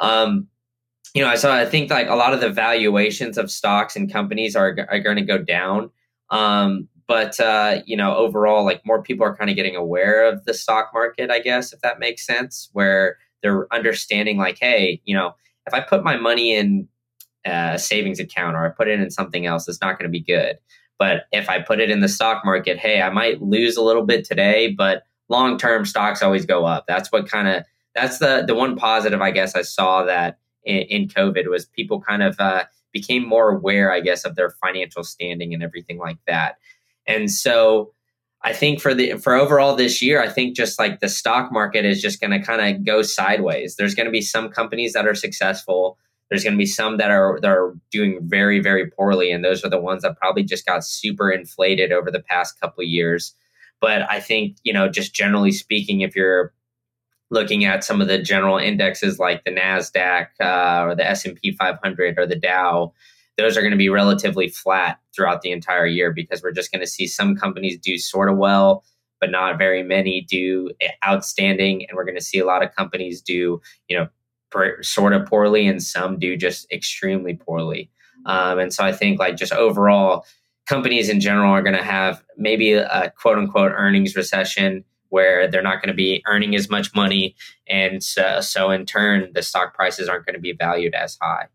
um 0.00 0.48
you 1.14 1.22
know 1.24 1.36
so 1.36 1.52
i 1.52 1.64
think 1.64 1.90
like 1.90 2.08
a 2.08 2.16
lot 2.16 2.34
of 2.34 2.40
the 2.40 2.50
valuations 2.50 3.38
of 3.38 3.48
stocks 3.48 3.94
and 3.94 4.12
companies 4.12 4.56
are, 4.56 4.76
are 4.90 4.98
going 4.98 5.16
to 5.16 5.22
go 5.22 5.38
down. 5.38 5.90
Um 6.30 6.88
but 7.06 7.38
uh 7.40 7.82
you 7.86 7.96
know 7.96 8.16
overall 8.16 8.64
like 8.64 8.84
more 8.84 9.02
people 9.02 9.26
are 9.26 9.36
kind 9.36 9.50
of 9.50 9.56
getting 9.56 9.76
aware 9.76 10.26
of 10.26 10.44
the 10.44 10.54
stock 10.54 10.90
market 10.94 11.30
i 11.30 11.38
guess 11.38 11.72
if 11.72 11.80
that 11.80 11.98
makes 11.98 12.26
sense 12.26 12.68
where 12.72 13.18
they're 13.42 13.72
understanding 13.72 14.38
like 14.38 14.58
hey 14.60 15.00
you 15.04 15.14
know 15.14 15.34
if 15.66 15.74
i 15.74 15.80
put 15.80 16.04
my 16.04 16.16
money 16.16 16.54
in 16.54 16.88
a 17.44 17.78
savings 17.78 18.18
account 18.18 18.56
or 18.56 18.64
i 18.64 18.68
put 18.68 18.88
it 18.88 19.00
in 19.00 19.10
something 19.10 19.46
else 19.46 19.68
it's 19.68 19.80
not 19.80 19.98
going 19.98 20.10
to 20.10 20.18
be 20.18 20.20
good 20.20 20.56
but 20.98 21.24
if 21.32 21.48
I 21.48 21.60
put 21.60 21.80
it 21.80 21.90
in 21.90 22.00
the 22.00 22.08
stock 22.08 22.44
market, 22.44 22.78
hey, 22.78 23.02
I 23.02 23.10
might 23.10 23.42
lose 23.42 23.76
a 23.76 23.82
little 23.82 24.04
bit 24.04 24.24
today, 24.24 24.72
but 24.76 25.02
long 25.28 25.58
term 25.58 25.84
stocks 25.84 26.22
always 26.22 26.46
go 26.46 26.64
up. 26.64 26.86
That's 26.86 27.10
what 27.10 27.28
kind 27.28 27.48
of 27.48 27.64
that's 27.94 28.18
the 28.18 28.44
the 28.46 28.54
one 28.54 28.76
positive 28.76 29.20
I 29.20 29.30
guess 29.30 29.54
I 29.54 29.62
saw 29.62 30.04
that 30.04 30.38
in, 30.64 30.82
in 30.82 31.08
COVID 31.08 31.48
was 31.48 31.66
people 31.66 32.00
kind 32.00 32.22
of 32.22 32.38
uh, 32.38 32.64
became 32.92 33.26
more 33.26 33.50
aware, 33.50 33.92
I 33.92 34.00
guess, 34.00 34.24
of 34.24 34.36
their 34.36 34.50
financial 34.50 35.04
standing 35.04 35.52
and 35.52 35.62
everything 35.62 35.98
like 35.98 36.18
that. 36.26 36.56
And 37.06 37.30
so 37.30 37.92
I 38.42 38.52
think 38.52 38.80
for 38.80 38.94
the 38.94 39.14
for 39.14 39.34
overall 39.34 39.74
this 39.74 40.02
year, 40.02 40.22
I 40.22 40.28
think 40.28 40.56
just 40.56 40.78
like 40.78 41.00
the 41.00 41.08
stock 41.08 41.52
market 41.52 41.84
is 41.84 42.00
just 42.00 42.20
going 42.20 42.30
to 42.30 42.42
kind 42.44 42.76
of 42.76 42.84
go 42.84 43.02
sideways. 43.02 43.76
There's 43.76 43.94
going 43.94 44.06
to 44.06 44.12
be 44.12 44.20
some 44.20 44.48
companies 44.50 44.92
that 44.92 45.06
are 45.06 45.14
successful 45.14 45.98
there's 46.30 46.42
going 46.42 46.54
to 46.54 46.58
be 46.58 46.66
some 46.66 46.96
that 46.96 47.10
are 47.10 47.38
that 47.40 47.50
are 47.50 47.74
doing 47.90 48.18
very 48.22 48.60
very 48.60 48.90
poorly, 48.90 49.30
and 49.30 49.44
those 49.44 49.64
are 49.64 49.70
the 49.70 49.80
ones 49.80 50.02
that 50.02 50.18
probably 50.18 50.42
just 50.42 50.66
got 50.66 50.84
super 50.84 51.30
inflated 51.30 51.92
over 51.92 52.10
the 52.10 52.20
past 52.20 52.60
couple 52.60 52.82
years. 52.84 53.34
But 53.80 54.10
I 54.10 54.20
think 54.20 54.56
you 54.64 54.72
know, 54.72 54.88
just 54.88 55.14
generally 55.14 55.52
speaking, 55.52 56.00
if 56.00 56.16
you're 56.16 56.52
looking 57.30 57.64
at 57.64 57.84
some 57.84 58.00
of 58.00 58.08
the 58.08 58.18
general 58.18 58.58
indexes 58.58 59.18
like 59.18 59.44
the 59.44 59.50
Nasdaq 59.50 60.28
uh, 60.40 60.84
or 60.84 60.94
the 60.94 61.08
S 61.08 61.24
and 61.24 61.36
P 61.36 61.52
500 61.52 62.18
or 62.18 62.26
the 62.26 62.36
Dow, 62.36 62.92
those 63.36 63.56
are 63.56 63.60
going 63.60 63.72
to 63.72 63.76
be 63.76 63.88
relatively 63.88 64.48
flat 64.48 64.98
throughout 65.14 65.42
the 65.42 65.50
entire 65.50 65.86
year 65.86 66.12
because 66.12 66.42
we're 66.42 66.52
just 66.52 66.72
going 66.72 66.80
to 66.80 66.86
see 66.86 67.06
some 67.06 67.36
companies 67.36 67.78
do 67.78 67.98
sort 67.98 68.30
of 68.30 68.36
well, 68.36 68.84
but 69.20 69.30
not 69.30 69.58
very 69.58 69.82
many 69.82 70.22
do 70.22 70.70
outstanding, 71.06 71.84
and 71.88 71.96
we're 71.96 72.04
going 72.04 72.16
to 72.16 72.24
see 72.24 72.38
a 72.38 72.46
lot 72.46 72.62
of 72.62 72.74
companies 72.74 73.20
do 73.20 73.60
you 73.88 73.98
know 73.98 74.08
sort 74.82 75.12
of 75.12 75.26
poorly 75.26 75.66
and 75.66 75.82
some 75.82 76.18
do 76.18 76.36
just 76.36 76.70
extremely 76.72 77.34
poorly. 77.34 77.90
Um, 78.26 78.58
and 78.58 78.72
so 78.72 78.84
I 78.84 78.92
think 78.92 79.18
like 79.18 79.36
just 79.36 79.52
overall, 79.52 80.24
companies 80.66 81.08
in 81.08 81.20
general 81.20 81.50
are 81.50 81.62
going 81.62 81.76
to 81.76 81.82
have 81.82 82.22
maybe 82.36 82.72
a 82.72 83.12
quote 83.20 83.38
unquote 83.38 83.72
earnings 83.74 84.16
recession 84.16 84.84
where 85.10 85.46
they're 85.48 85.62
not 85.62 85.76
going 85.76 85.88
to 85.88 85.94
be 85.94 86.22
earning 86.26 86.54
as 86.54 86.68
much 86.68 86.94
money. 86.94 87.36
And 87.68 88.02
so, 88.02 88.40
so 88.40 88.70
in 88.70 88.86
turn, 88.86 89.30
the 89.32 89.42
stock 89.42 89.74
prices 89.74 90.08
aren't 90.08 90.26
going 90.26 90.34
to 90.34 90.40
be 90.40 90.52
valued 90.52 90.94
as 90.94 91.16
high. 91.20 91.46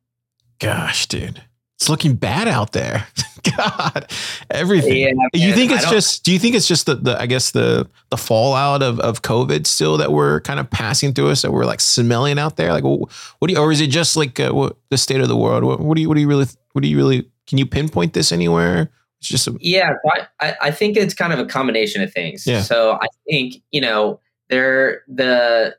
Gosh, 0.59 1.07
dude. 1.07 1.43
It's 1.79 1.87
looking 1.87 2.15
bad 2.15 2.49
out 2.49 2.73
there. 2.73 3.07
God, 3.57 4.11
everything. 4.51 4.97
Yeah, 4.97 5.11
you 5.33 5.53
think 5.53 5.71
it's 5.71 5.89
just? 5.89 6.25
Do 6.25 6.33
you 6.33 6.39
think 6.39 6.55
it's 6.55 6.67
just 6.67 6.87
the, 6.87 6.95
the 6.95 7.19
I 7.19 7.25
guess 7.25 7.51
the 7.51 7.89
the 8.09 8.17
fallout 8.17 8.83
of 8.83 8.99
of 8.99 9.21
COVID 9.21 9.65
still 9.65 9.95
that 9.97 10.11
we're 10.11 10.41
kind 10.41 10.59
of 10.59 10.69
passing 10.69 11.13
through 11.13 11.29
us 11.29 11.41
that 11.43 11.51
we're 11.51 11.63
like 11.65 11.79
smelling 11.79 12.37
out 12.37 12.57
there? 12.57 12.73
Like, 12.73 12.83
what, 12.83 13.47
do 13.47 13.53
you, 13.53 13.57
or 13.59 13.71
is 13.71 13.79
it 13.79 13.87
just 13.87 14.17
like 14.17 14.39
uh, 14.41 14.51
what, 14.51 14.75
the 14.89 14.97
state 14.97 15.21
of 15.21 15.29
the 15.29 15.37
world? 15.37 15.63
What, 15.63 15.79
what 15.79 15.95
do 15.95 16.01
you 16.01 16.09
what 16.09 16.15
do 16.15 16.21
you 16.21 16.27
really 16.27 16.47
what 16.73 16.81
do 16.81 16.89
you 16.89 16.97
really 16.97 17.29
can 17.47 17.57
you 17.57 17.65
pinpoint 17.65 18.13
this 18.13 18.33
anywhere? 18.33 18.91
It's 19.19 19.29
just 19.29 19.47
a, 19.47 19.57
Yeah, 19.61 19.91
I, 20.13 20.27
I- 20.41 20.55
I 20.63 20.71
think 20.71 20.97
it's 20.97 21.13
kind 21.13 21.31
of 21.31 21.39
a 21.39 21.45
combination 21.45 22.01
of 22.01 22.11
things. 22.11 22.45
Yeah. 22.45 22.61
So 22.61 22.93
I 23.01 23.07
think, 23.29 23.55
you 23.71 23.79
know, 23.81 24.19
there 24.49 25.03
the 25.07 25.75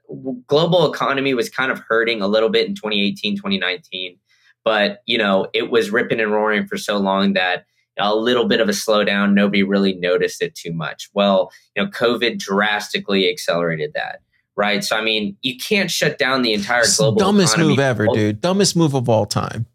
global 0.47 0.91
economy 0.93 1.35
was 1.35 1.51
kind 1.51 1.71
of 1.71 1.79
hurting 1.89 2.23
a 2.23 2.27
little 2.27 2.49
bit 2.49 2.69
in 2.69 2.75
2018, 2.75 3.37
2019, 3.37 4.17
but 4.65 5.03
you 5.07 5.19
know, 5.19 5.49
it 5.53 5.71
was 5.71 5.91
ripping 5.91 6.21
and 6.21 6.33
roaring 6.33 6.67
for 6.67 6.77
so 6.77 6.99
long 6.99 7.35
that 7.35 7.67
a 7.99 8.15
little 8.15 8.47
bit 8.47 8.61
of 8.61 8.69
a 8.69 8.73
slowdown, 8.73 9.35
nobody 9.35 9.63
really 9.63 9.95
noticed 9.95 10.43
it 10.43 10.55
too 10.55 10.73
much. 10.73 11.11
Well, 11.13 11.53
you 11.77 11.83
know, 11.83 11.91
COVID 11.91 12.39
drastically 12.39 13.29
accelerated 13.29 13.93
that. 13.95 14.23
Right. 14.57 14.83
So 14.85 14.97
I 14.97 15.03
mean, 15.03 15.37
you 15.43 15.57
can't 15.57 15.91
shut 15.91 16.19
down 16.19 16.43
the 16.43 16.53
entire 16.53 16.85
global 16.97 17.19
dumbest 17.19 17.57
move 17.57 17.79
ever, 17.79 18.07
dude. 18.13 18.41
Dumbest 18.41 18.77
move 18.77 18.95
of 18.95 19.09
all 19.09 19.27
time. 19.27 19.67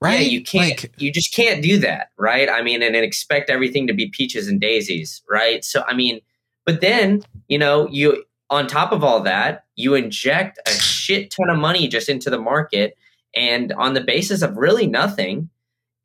Right? 0.00 0.20
Yeah, 0.20 0.26
you 0.26 0.42
can't. 0.42 0.82
Like, 0.82 0.92
you 0.98 1.10
just 1.10 1.34
can't 1.34 1.62
do 1.62 1.78
that, 1.78 2.10
right? 2.18 2.50
I 2.50 2.60
mean, 2.60 2.82
and, 2.82 2.94
and 2.94 3.04
expect 3.04 3.48
everything 3.48 3.86
to 3.86 3.94
be 3.94 4.08
peaches 4.08 4.48
and 4.48 4.60
daisies, 4.60 5.22
right? 5.30 5.64
So, 5.64 5.82
I 5.86 5.94
mean, 5.94 6.20
but 6.66 6.82
then 6.82 7.22
you 7.48 7.58
know, 7.58 7.88
you 7.88 8.24
on 8.50 8.66
top 8.66 8.92
of 8.92 9.02
all 9.02 9.20
that, 9.20 9.64
you 9.76 9.94
inject 9.94 10.58
a 10.66 10.70
shit 10.72 11.30
ton 11.30 11.48
of 11.48 11.58
money 11.58 11.88
just 11.88 12.08
into 12.08 12.28
the 12.28 12.38
market, 12.38 12.96
and 13.34 13.72
on 13.72 13.94
the 13.94 14.00
basis 14.00 14.42
of 14.42 14.56
really 14.56 14.86
nothing, 14.86 15.50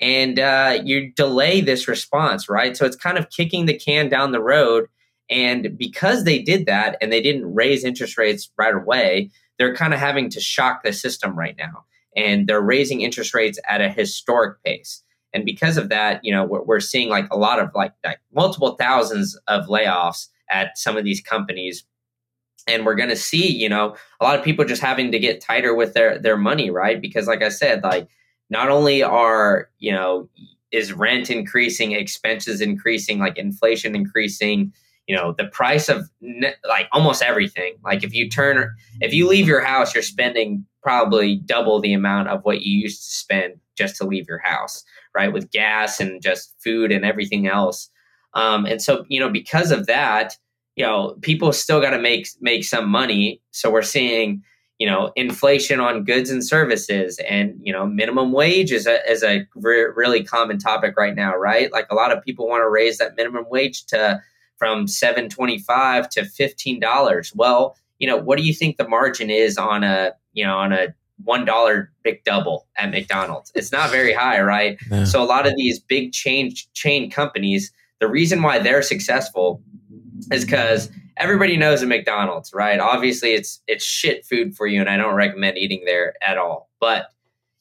and 0.02 0.40
uh, 0.40 0.80
you 0.84 1.12
delay 1.12 1.62
this 1.62 1.88
response, 1.88 2.50
right? 2.50 2.76
So 2.76 2.86
it's 2.86 2.96
kind 2.96 3.18
of 3.18 3.30
kicking 3.30 3.66
the 3.66 3.78
can 3.78 4.10
down 4.10 4.32
the 4.32 4.42
road. 4.42 4.88
And 5.30 5.78
because 5.78 6.24
they 6.24 6.42
did 6.42 6.66
that 6.66 6.98
and 7.02 7.12
they 7.12 7.22
didn't 7.22 7.54
raise 7.54 7.84
interest 7.84 8.18
rates 8.18 8.50
right 8.58 8.74
away, 8.74 9.30
they're 9.58 9.76
kind 9.76 9.94
of 9.94 10.00
having 10.00 10.30
to 10.32 10.40
shock 10.40 10.84
the 10.84 10.94
system 10.94 11.38
right 11.38 11.56
now 11.58 11.84
and 12.16 12.48
they're 12.48 12.62
raising 12.62 13.02
interest 13.02 13.34
rates 13.34 13.60
at 13.68 13.82
a 13.82 13.90
historic 13.90 14.64
pace. 14.64 15.04
And 15.34 15.46
because 15.46 15.78
of 15.78 15.90
that, 15.90 16.22
you 16.24 16.32
know, 16.32 16.46
we're, 16.46 16.64
we're 16.64 16.80
seeing 16.80 17.10
like 17.10 17.28
a 17.32 17.38
lot 17.38 17.60
of 17.60 17.70
like, 17.76 17.94
like 18.04 18.20
multiple 18.34 18.76
thousands 18.80 19.38
of 19.48 19.68
layoffs 19.68 20.30
at 20.50 20.78
some 20.78 20.98
of 20.98 21.04
these 21.04 21.22
companies. 21.22 21.84
And 22.70 22.86
we're 22.86 22.96
going 22.96 23.10
to 23.10 23.16
see, 23.16 23.52
you 23.52 23.68
know, 23.68 23.96
a 24.20 24.24
lot 24.24 24.38
of 24.38 24.46
people 24.46 24.64
just 24.66 24.82
having 24.82 25.12
to 25.12 25.20
get 25.20 25.42
tighter 25.42 25.74
with 25.74 25.94
their 25.94 26.20
their 26.20 26.38
money, 26.38 26.70
right? 26.70 27.02
Because 27.02 27.28
like 27.28 27.42
I 27.42 27.50
said, 27.50 27.84
like 27.84 28.08
not 28.50 28.70
only 28.70 29.04
are, 29.04 29.70
you 29.80 29.92
know, 29.92 30.30
is 30.72 30.94
rent 30.94 31.30
increasing, 31.30 31.92
expenses 31.94 32.62
increasing, 32.62 33.20
like 33.20 33.38
inflation 33.38 33.96
increasing, 33.96 34.72
you 35.08 35.16
know, 35.16 35.34
the 35.38 35.46
price 35.46 35.90
of 35.90 36.10
ne- 36.22 36.54
like 36.68 36.88
almost 36.92 37.24
everything. 37.24 37.74
Like 37.84 38.04
if 38.04 38.14
you 38.14 38.30
turn 38.30 38.72
if 39.02 39.14
you 39.14 39.28
leave 39.28 39.48
your 39.48 39.62
house, 39.62 39.94
you're 39.94 40.04
spending 40.04 40.66
probably 40.84 41.38
double 41.38 41.80
the 41.82 41.94
amount 41.94 42.30
of 42.30 42.44
what 42.44 42.62
you 42.62 42.80
used 42.80 43.04
to 43.04 43.12
spend 43.12 43.56
just 43.78 43.96
to 43.98 44.06
leave 44.06 44.28
your 44.28 44.40
house, 44.40 44.84
right? 45.16 45.34
With 45.34 45.52
gas 45.52 46.00
and 46.00 46.22
just 46.22 46.54
food 46.64 46.92
and 46.92 47.04
everything 47.04 47.48
else. 47.48 47.90
Um, 48.34 48.66
and 48.66 48.82
so, 48.82 49.06
you 49.10 49.20
know, 49.20 49.30
because 49.30 49.72
of 49.72 49.88
that, 49.88 50.38
you 50.80 50.86
know, 50.86 51.18
people 51.22 51.52
still 51.52 51.82
got 51.82 51.90
to 51.90 52.00
make 52.00 52.30
make 52.40 52.64
some 52.64 52.88
money. 52.88 53.42
So 53.52 53.70
we're 53.70 53.82
seeing, 53.82 54.42
you 54.78 54.88
know, 54.90 55.12
inflation 55.18 55.82
on 55.82 56.06
goods 56.06 56.30
and 56.30 56.42
services, 56.42 57.20
and 57.30 57.60
you 57.62 57.74
know, 57.74 57.86
minimum 57.86 58.32
wage 58.32 58.72
is 58.72 58.88
a 58.88 59.06
is 59.12 59.22
a 59.22 59.46
re- 59.56 59.92
really 59.94 60.24
common 60.24 60.58
topic 60.58 60.96
right 60.98 61.14
now, 61.14 61.36
right? 61.36 61.70
Like 61.74 61.88
a 61.92 61.96
lot 61.96 62.16
of 62.16 62.24
people 62.24 62.48
want 62.48 62.62
to 62.62 62.70
raise 62.70 62.98
that 63.00 63.18
minimum 63.18 63.44
wage 63.50 63.88
to 63.88 64.22
from 64.56 64.88
seven 64.88 65.28
twenty 65.28 65.60
five 65.60 66.08
to 66.12 66.24
fifteen 66.24 66.80
dollars. 66.80 67.34
Well, 67.36 67.76
you 68.00 68.08
know, 68.08 68.16
what 68.16 68.38
do 68.38 68.46
you 68.46 68.54
think 68.54 68.78
the 68.78 68.88
margin 68.88 69.30
is 69.30 69.58
on 69.58 69.84
a 69.84 70.14
you 70.32 70.46
know 70.46 70.58
on 70.58 70.72
a 70.72 70.96
one 71.26 71.44
dollar 71.44 71.92
big 72.04 72.24
double 72.24 72.68
at 72.78 72.90
McDonald's? 72.90 73.52
It's 73.54 73.74
not 73.74 73.92
very 73.92 74.14
high, 74.14 74.40
right? 74.40 74.80
Yeah. 74.90 75.04
So 75.04 75.22
a 75.22 75.26
lot 75.26 75.46
of 75.46 75.58
these 75.58 75.78
big 75.78 76.14
chain 76.14 76.54
chain 76.74 77.12
companies, 77.12 77.74
the 78.00 78.08
reason 78.08 78.42
why 78.42 78.60
they're 78.60 78.82
successful 78.82 79.62
is 80.32 80.46
because 80.46 80.90
everybody 81.18 81.58
knows 81.58 81.82
a 81.82 81.86
McDonald's, 81.86 82.54
right? 82.54 82.80
Obviously, 82.80 83.34
it's 83.34 83.62
it's 83.68 83.84
shit 83.84 84.26
food 84.26 84.56
for 84.56 84.68
you, 84.68 84.80
and 84.80 84.90
I 84.90 84.98
don't 84.98 85.16
recommend 85.16 85.58
eating 85.58 85.84
there 85.86 86.14
at 86.26 86.38
all. 86.38 86.70
But 86.80 87.08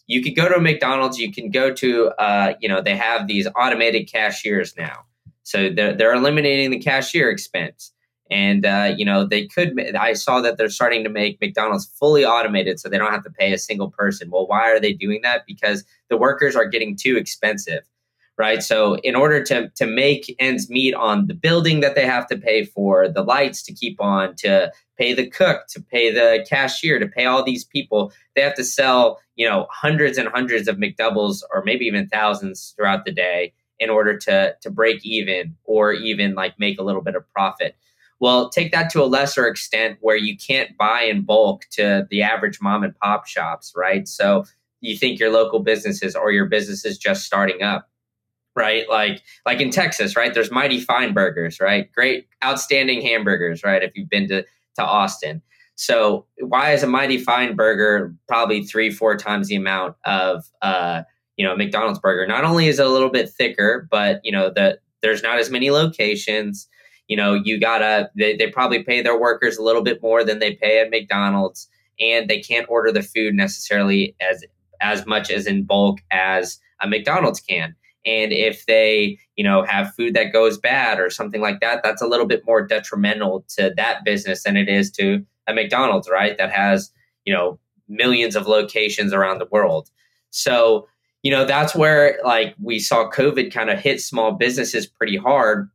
you 0.06 0.22
could 0.22 0.36
go 0.36 0.48
to 0.48 0.56
a 0.56 0.60
McDonald's. 0.60 1.18
You 1.18 1.32
can 1.32 1.50
go 1.50 1.72
to, 1.74 2.08
uh, 2.18 2.54
you 2.60 2.68
know, 2.68 2.80
they 2.80 2.96
have 2.96 3.26
these 3.26 3.46
automated 3.56 4.10
cashiers 4.10 4.74
now, 4.76 5.04
so 5.42 5.68
they're 5.68 5.94
they're 5.94 6.14
eliminating 6.14 6.70
the 6.70 6.78
cashier 6.78 7.30
expense. 7.30 7.92
And 8.30 8.66
uh, 8.66 8.94
you 8.96 9.06
know 9.06 9.24
they 9.24 9.46
could. 9.46 9.78
I 9.96 10.12
saw 10.12 10.40
that 10.42 10.58
they're 10.58 10.68
starting 10.68 11.02
to 11.04 11.10
make 11.10 11.40
McDonald's 11.40 11.86
fully 11.98 12.24
automated, 12.24 12.78
so 12.78 12.88
they 12.88 12.98
don't 12.98 13.12
have 13.12 13.24
to 13.24 13.30
pay 13.30 13.52
a 13.52 13.58
single 13.58 13.90
person. 13.90 14.30
Well, 14.30 14.46
why 14.46 14.70
are 14.70 14.80
they 14.80 14.92
doing 14.92 15.22
that? 15.22 15.44
Because 15.46 15.84
the 16.10 16.18
workers 16.18 16.54
are 16.54 16.66
getting 16.66 16.94
too 16.94 17.16
expensive 17.16 17.84
right? 18.38 18.62
So 18.62 18.94
in 18.96 19.16
order 19.16 19.42
to 19.44 19.68
to 19.68 19.86
make 19.86 20.34
ends 20.38 20.70
meet 20.70 20.94
on 20.94 21.26
the 21.26 21.34
building 21.34 21.80
that 21.80 21.94
they 21.94 22.06
have 22.06 22.26
to 22.28 22.38
pay 22.38 22.64
for, 22.64 23.08
the 23.08 23.22
lights 23.22 23.62
to 23.64 23.74
keep 23.74 24.00
on, 24.00 24.36
to 24.36 24.72
pay 24.96 25.12
the 25.12 25.28
cook, 25.28 25.66
to 25.70 25.82
pay 25.82 26.10
the 26.10 26.46
cashier, 26.48 26.98
to 26.98 27.08
pay 27.08 27.26
all 27.26 27.44
these 27.44 27.64
people, 27.64 28.12
they 28.34 28.42
have 28.42 28.54
to 28.54 28.64
sell, 28.64 29.20
you 29.34 29.48
know, 29.48 29.66
hundreds 29.70 30.16
and 30.16 30.28
hundreds 30.28 30.68
of 30.68 30.76
McDoubles 30.76 31.42
or 31.52 31.62
maybe 31.64 31.84
even 31.84 32.08
thousands 32.08 32.74
throughout 32.76 33.04
the 33.04 33.12
day 33.12 33.52
in 33.80 33.90
order 33.90 34.16
to 34.16 34.54
to 34.60 34.70
break 34.70 35.04
even 35.04 35.56
or 35.64 35.92
even 35.92 36.34
like 36.34 36.58
make 36.58 36.78
a 36.78 36.84
little 36.84 37.02
bit 37.02 37.16
of 37.16 37.28
profit. 37.32 37.76
Well, 38.20 38.50
take 38.50 38.72
that 38.72 38.90
to 38.90 39.02
a 39.02 39.06
lesser 39.06 39.46
extent 39.46 39.98
where 40.00 40.16
you 40.16 40.36
can't 40.36 40.76
buy 40.76 41.02
in 41.02 41.22
bulk 41.22 41.66
to 41.72 42.06
the 42.10 42.22
average 42.22 42.60
mom 42.60 42.82
and 42.82 42.96
pop 42.98 43.26
shops, 43.26 43.72
right? 43.76 44.08
So 44.08 44.44
you 44.80 44.96
think 44.96 45.20
your 45.20 45.30
local 45.30 45.60
businesses 45.60 46.16
or 46.16 46.30
your 46.32 46.46
business 46.46 46.84
is 46.84 46.98
just 46.98 47.24
starting 47.24 47.62
up 47.62 47.88
right? 48.58 48.88
Like 48.88 49.22
like 49.46 49.60
in 49.60 49.70
Texas, 49.70 50.16
right? 50.16 50.34
There's 50.34 50.50
Mighty 50.50 50.80
Fine 50.80 51.14
Burgers, 51.14 51.60
right? 51.60 51.90
Great, 51.92 52.26
outstanding 52.44 53.00
hamburgers, 53.00 53.62
right? 53.64 53.82
If 53.82 53.92
you've 53.94 54.10
been 54.10 54.28
to 54.28 54.44
to 54.76 54.84
Austin. 54.84 55.40
So 55.76 56.26
why 56.40 56.72
is 56.72 56.82
a 56.82 56.88
Mighty 56.88 57.18
Fine 57.18 57.54
Burger 57.54 58.12
probably 58.26 58.64
three, 58.64 58.90
four 58.90 59.16
times 59.16 59.46
the 59.46 59.54
amount 59.54 59.94
of 60.04 60.44
uh, 60.60 61.02
you 61.36 61.46
know, 61.46 61.56
McDonald's 61.56 62.00
burger? 62.00 62.26
Not 62.26 62.44
only 62.44 62.66
is 62.66 62.80
it 62.80 62.86
a 62.86 62.90
little 62.90 63.10
bit 63.10 63.30
thicker, 63.30 63.86
but 63.90 64.20
you 64.24 64.32
know, 64.32 64.50
the 64.50 64.78
there's 65.02 65.22
not 65.22 65.38
as 65.38 65.50
many 65.50 65.70
locations. 65.70 66.68
You 67.06 67.16
know, 67.16 67.34
you 67.34 67.60
gotta 67.60 68.10
they, 68.16 68.36
they 68.36 68.50
probably 68.50 68.82
pay 68.82 69.00
their 69.00 69.18
workers 69.18 69.56
a 69.56 69.62
little 69.62 69.82
bit 69.82 70.02
more 70.02 70.24
than 70.24 70.40
they 70.40 70.54
pay 70.54 70.80
at 70.80 70.90
McDonald's, 70.90 71.68
and 72.00 72.28
they 72.28 72.40
can't 72.40 72.68
order 72.68 72.90
the 72.90 73.02
food 73.02 73.34
necessarily 73.34 74.16
as 74.20 74.44
as 74.80 75.06
much 75.06 75.30
as 75.30 75.46
in 75.46 75.64
bulk 75.64 76.00
as 76.10 76.58
a 76.80 76.88
McDonald's 76.88 77.40
can. 77.40 77.74
And 78.04 78.32
if 78.32 78.66
they, 78.66 79.18
you 79.36 79.44
know, 79.44 79.64
have 79.64 79.94
food 79.94 80.14
that 80.14 80.32
goes 80.32 80.58
bad 80.58 81.00
or 81.00 81.10
something 81.10 81.40
like 81.40 81.60
that, 81.60 81.82
that's 81.82 82.02
a 82.02 82.06
little 82.06 82.26
bit 82.26 82.44
more 82.46 82.66
detrimental 82.66 83.44
to 83.56 83.72
that 83.76 84.04
business 84.04 84.44
than 84.44 84.56
it 84.56 84.68
is 84.68 84.90
to 84.92 85.24
a 85.46 85.54
McDonald's, 85.54 86.08
right? 86.08 86.38
That 86.38 86.52
has, 86.52 86.90
you 87.24 87.32
know, 87.32 87.58
millions 87.88 88.36
of 88.36 88.46
locations 88.46 89.12
around 89.12 89.38
the 89.38 89.48
world. 89.50 89.90
So, 90.30 90.88
you 91.22 91.30
know, 91.30 91.44
that's 91.44 91.74
where 91.74 92.18
like 92.24 92.54
we 92.62 92.78
saw 92.78 93.10
COVID 93.10 93.52
kind 93.52 93.70
of 93.70 93.78
hit 93.78 94.00
small 94.00 94.32
businesses 94.32 94.86
pretty 94.86 95.16
hard. 95.16 95.68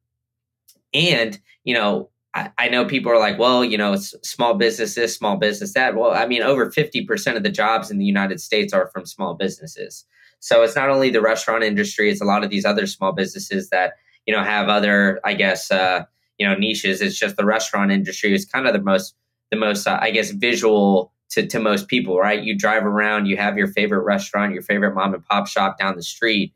And, 0.94 1.40
you 1.64 1.74
know, 1.74 2.10
I, 2.36 2.68
know 2.70 2.86
people 2.86 3.12
are 3.12 3.20
like, 3.20 3.38
well, 3.38 3.64
you 3.64 3.78
know, 3.78 3.94
it's 3.94 4.16
small 4.28 4.56
business 4.56 4.96
this, 4.96 5.16
small 5.16 5.38
business 5.38 5.74
that. 5.74 5.96
Well, 5.96 6.12
I 6.12 6.26
mean, 6.26 6.42
over 6.42 6.72
50% 6.72 7.38
of 7.38 7.44
the 7.44 7.50
jobs 7.50 7.92
in 7.92 8.00
the 8.00 8.06
United 8.06 8.42
States 8.42 8.74
are 8.74 8.88
from 8.88 9.06
small 9.06 9.36
businesses. 9.36 10.06
So 10.44 10.62
it's 10.62 10.76
not 10.76 10.90
only 10.90 11.10
the 11.10 11.22
restaurant 11.22 11.64
industry; 11.64 12.12
it's 12.12 12.20
a 12.20 12.26
lot 12.26 12.44
of 12.44 12.50
these 12.50 12.66
other 12.66 12.86
small 12.86 13.14
businesses 13.14 13.70
that 13.70 13.94
you 14.26 14.36
know 14.36 14.44
have 14.44 14.68
other, 14.68 15.22
I 15.24 15.36
guess, 15.36 15.72
uh, 15.72 16.04
you 16.38 16.46
know, 16.46 16.54
niches. 16.54 17.02
It's 17.02 17.18
just 17.18 17.38
the 17.38 17.46
restaurant 17.46 17.94
industry 17.94 18.34
is 18.34 18.44
kind 18.44 18.68
of 18.68 18.74
the 18.74 18.82
most, 18.82 19.16
the 19.52 19.58
most, 19.58 19.88
uh, 19.88 19.98
I 20.02 20.12
guess, 20.12 20.32
visual 20.32 21.14
to 21.30 21.48
to 21.48 21.60
most 21.62 21.88
people, 21.88 22.20
right? 22.20 22.44
You 22.44 22.58
drive 22.58 22.86
around, 22.86 23.28
you 23.28 23.38
have 23.38 23.58
your 23.58 23.68
favorite 23.68 24.02
restaurant, 24.02 24.52
your 24.54 24.64
favorite 24.64 24.94
mom 24.94 25.14
and 25.14 25.24
pop 25.24 25.48
shop 25.48 25.80
down 25.80 25.96
the 25.96 26.04
street. 26.04 26.54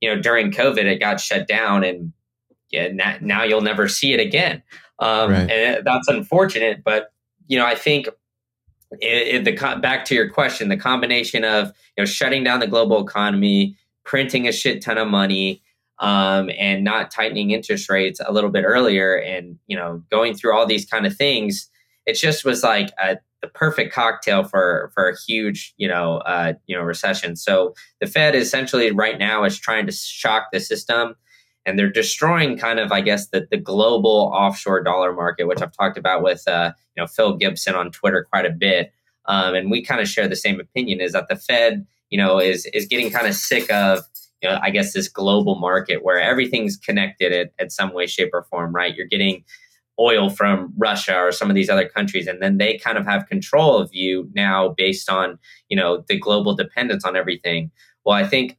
You 0.00 0.12
know, 0.12 0.20
during 0.20 0.50
COVID, 0.50 0.84
it 0.84 0.98
got 0.98 1.20
shut 1.20 1.46
down, 1.46 1.84
and 1.84 2.12
yeah, 2.72 2.88
now, 2.92 3.16
now 3.20 3.42
you'll 3.44 3.60
never 3.60 3.86
see 3.86 4.12
it 4.12 4.18
again. 4.18 4.60
Um, 4.98 5.30
Right. 5.30 5.48
And 5.48 5.86
that's 5.86 6.08
unfortunate, 6.08 6.82
but 6.82 7.12
you 7.46 7.58
know, 7.58 7.64
I 7.64 7.76
think 7.76 8.08
it, 9.00 9.34
it, 9.36 9.44
the 9.44 9.78
back 9.80 10.04
to 10.06 10.14
your 10.14 10.28
question, 10.28 10.68
the 10.68 10.76
combination 10.76 11.44
of 11.44 11.68
you 11.96 12.02
know 12.02 12.04
shutting 12.04 12.44
down 12.44 12.60
the 12.60 12.66
global 12.66 13.06
economy, 13.06 13.76
printing 14.04 14.48
a 14.48 14.52
shit 14.52 14.82
ton 14.82 14.98
of 14.98 15.08
money, 15.08 15.62
um, 16.00 16.50
and 16.58 16.82
not 16.82 17.10
tightening 17.10 17.52
interest 17.52 17.88
rates 17.88 18.20
a 18.24 18.32
little 18.32 18.50
bit 18.50 18.64
earlier, 18.64 19.14
and 19.14 19.58
you 19.66 19.76
know 19.76 20.02
going 20.10 20.34
through 20.34 20.56
all 20.56 20.66
these 20.66 20.86
kind 20.86 21.06
of 21.06 21.16
things, 21.16 21.68
it 22.06 22.14
just 22.14 22.44
was 22.44 22.62
like 22.62 22.90
a 22.98 23.18
the 23.42 23.48
perfect 23.48 23.92
cocktail 23.92 24.44
for 24.44 24.90
for 24.92 25.08
a 25.08 25.16
huge 25.26 25.72
you 25.76 25.88
know 25.88 26.18
uh, 26.18 26.54
you 26.66 26.76
know 26.76 26.82
recession. 26.82 27.36
So 27.36 27.74
the 28.00 28.06
Fed 28.06 28.34
essentially 28.34 28.90
right 28.90 29.18
now 29.18 29.44
is 29.44 29.58
trying 29.58 29.86
to 29.86 29.92
shock 29.92 30.48
the 30.52 30.60
system, 30.60 31.14
and 31.70 31.78
they're 31.78 31.90
destroying 31.90 32.58
kind 32.58 32.78
of 32.78 32.92
I 32.92 33.00
guess 33.00 33.28
the 33.28 33.46
the 33.50 33.56
global 33.56 34.30
offshore 34.34 34.82
dollar 34.82 35.12
market, 35.12 35.46
which 35.46 35.62
I've 35.62 35.72
talked 35.72 35.96
about 35.96 36.22
with 36.22 36.46
uh, 36.46 36.72
you 36.96 37.02
know 37.02 37.06
Phil 37.06 37.36
Gibson 37.36 37.74
on 37.74 37.90
Twitter 37.90 38.26
quite 38.30 38.44
a 38.44 38.50
bit, 38.50 38.92
um, 39.26 39.54
and 39.54 39.70
we 39.70 39.82
kind 39.82 40.00
of 40.00 40.08
share 40.08 40.28
the 40.28 40.36
same 40.36 40.60
opinion 40.60 41.00
is 41.00 41.12
that 41.12 41.28
the 41.28 41.36
Fed 41.36 41.86
you 42.10 42.18
know 42.18 42.38
is 42.38 42.66
is 42.66 42.86
getting 42.86 43.10
kind 43.10 43.26
of 43.26 43.34
sick 43.34 43.72
of 43.72 44.00
you 44.42 44.48
know, 44.48 44.58
I 44.62 44.70
guess 44.70 44.92
this 44.92 45.08
global 45.08 45.56
market 45.58 46.02
where 46.02 46.20
everything's 46.20 46.76
connected 46.76 47.32
at, 47.32 47.52
at 47.58 47.72
some 47.72 47.92
way, 47.92 48.06
shape, 48.06 48.30
or 48.32 48.44
form, 48.44 48.74
right? 48.74 48.94
You're 48.94 49.06
getting 49.06 49.44
oil 49.98 50.30
from 50.30 50.72
Russia 50.78 51.14
or 51.14 51.30
some 51.30 51.50
of 51.50 51.54
these 51.54 51.68
other 51.68 51.86
countries, 51.86 52.26
and 52.26 52.42
then 52.42 52.56
they 52.56 52.78
kind 52.78 52.96
of 52.96 53.06
have 53.06 53.26
control 53.26 53.78
of 53.78 53.90
you 53.92 54.30
now 54.34 54.74
based 54.76 55.10
on 55.10 55.38
you 55.68 55.76
know 55.76 56.04
the 56.08 56.18
global 56.18 56.54
dependence 56.54 57.04
on 57.04 57.16
everything. 57.16 57.70
Well, 58.04 58.16
I 58.16 58.26
think 58.26 58.56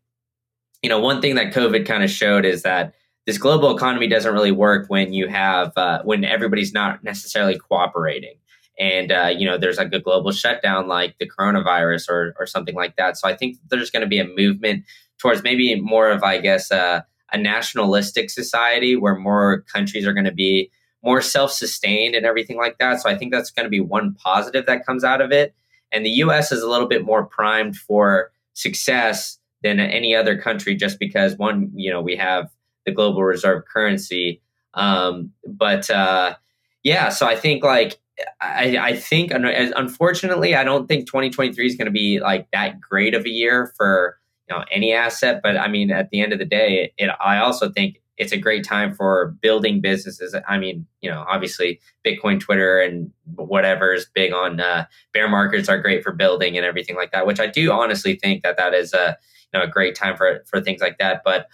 you 0.84 0.89
know 0.89 0.99
one 0.99 1.22
thing 1.22 1.36
that 1.36 1.53
COVID 1.53 1.86
kind 1.86 2.03
of 2.03 2.12
showed 2.12 2.45
is 2.45 2.62
that 2.62 2.93
this 3.26 3.38
global 3.38 3.76
economy 3.76 4.08
doesn't 4.08 4.34
really 4.34 4.52
work 4.52 4.90
when 4.90 5.14
you 5.14 5.28
have 5.28 5.74
uh, 5.78 6.02
when 6.04 6.24
everybody's 6.24 6.74
not 6.74 7.04
necessarily 7.04 7.58
cooperating. 7.58 8.36
And 8.80 9.12
uh, 9.12 9.32
you 9.36 9.46
know 9.46 9.58
there's 9.58 9.78
like 9.78 9.94
a 9.94 10.00
global 10.00 10.32
shutdown 10.32 10.88
like 10.88 11.16
the 11.20 11.30
coronavirus 11.30 12.10
or 12.10 12.34
or 12.40 12.48
something 12.48 12.76
like 12.76 12.96
that. 12.96 13.18
So 13.18 13.28
i 13.28 13.36
think 13.36 13.58
there's 13.70 13.92
going 13.92 14.02
to 14.02 14.08
be 14.08 14.20
a 14.20 14.26
movement 14.26 14.86
towards 15.20 15.44
maybe 15.44 15.80
more 15.80 16.10
of 16.10 16.24
i 16.24 16.40
guess 16.40 16.72
uh, 16.72 17.02
a 17.32 17.38
nationalistic 17.38 18.30
society 18.30 18.96
where 18.96 19.16
more 19.16 19.62
countries 19.72 20.08
are 20.08 20.14
going 20.14 20.26
to 20.26 20.32
be 20.32 20.72
more 21.04 21.22
self-sustained 21.22 22.16
and 22.16 22.26
everything 22.26 22.58
like 22.58 22.78
that. 22.80 23.02
So 23.02 23.10
i 23.10 23.18
think 23.18 23.32
that's 23.32 23.52
going 23.52 23.66
to 23.66 23.70
be 23.70 23.80
one 23.80 24.16
positive 24.16 24.66
that 24.66 24.86
comes 24.86 25.04
out 25.04 25.22
of 25.22 25.32
it. 25.32 25.54
And 25.92 26.06
the 26.06 26.12
us 26.12 26.52
is 26.52 26.62
a 26.62 26.70
little 26.70 26.88
bit 26.88 27.04
more 27.04 27.26
primed 27.26 27.76
for 27.76 28.32
success 28.54 29.38
than 29.64 29.80
any 29.80 30.16
other 30.16 30.38
country 30.40 30.76
just 30.76 30.98
because 31.00 31.38
one 31.38 31.72
you 31.76 31.92
know 31.92 32.02
we 32.02 32.16
have 32.16 32.50
the 32.86 32.92
global 32.92 33.24
reserve 33.24 33.64
currency. 33.72 34.42
Um, 34.74 35.32
but 35.46 35.90
uh, 35.90 36.36
yeah 36.84 37.10
so 37.10 37.28
i 37.28 37.36
think 37.36 37.64
like 37.64 38.00
I, 38.40 38.78
I 38.78 38.96
think 38.96 39.32
unfortunately 39.34 40.56
I 40.56 40.64
don't 40.64 40.88
think 40.88 41.08
2023 41.08 41.66
is 41.66 41.76
going 41.76 41.86
to 41.86 41.92
be 41.92 42.20
like 42.20 42.48
that 42.52 42.80
great 42.80 43.14
of 43.14 43.26
a 43.26 43.30
year 43.30 43.74
for 43.78 44.18
you 44.48 44.56
know 44.56 44.64
any 44.72 44.94
asset. 44.94 45.42
But 45.44 45.58
I 45.58 45.68
mean 45.68 45.92
at 45.92 46.10
the 46.10 46.22
end 46.22 46.34
of 46.34 46.40
the 46.40 46.46
day 46.46 46.92
it, 46.98 47.10
I 47.24 47.38
also 47.38 47.72
think 47.72 48.02
it's 48.18 48.32
a 48.32 48.38
great 48.38 48.64
time 48.64 48.94
for 48.94 49.36
building 49.42 49.82
businesses. 49.82 50.36
I 50.48 50.58
mean 50.58 50.86
you 51.02 51.10
know 51.10 51.26
obviously 51.28 51.80
Bitcoin 52.06 52.40
Twitter 52.40 52.80
and 52.80 53.12
whatever 53.36 53.94
is 53.94 54.06
big 54.14 54.34
on 54.34 54.60
uh, 54.60 54.86
bear 55.14 55.30
markets 55.30 55.70
are 55.70 55.82
great 55.82 56.04
for 56.04 56.12
building 56.12 56.58
and 56.58 56.66
everything 56.66 56.96
like 56.96 57.12
that 57.12 57.26
which 57.26 57.40
I 57.40 57.48
do 57.48 57.72
honestly 57.72 58.16
think 58.16 58.44
that 58.44 58.58
that 58.58 58.74
is 58.74 58.94
a 58.94 59.18
you 59.54 59.60
know 59.60 59.66
a 59.66 59.70
great 59.70 59.96
time 59.96 60.16
for 60.16 60.44
for 60.48 60.62
things 60.62 60.82
like 60.82 60.98
that. 61.00 61.22
But 61.24 61.48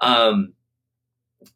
um 0.00 0.52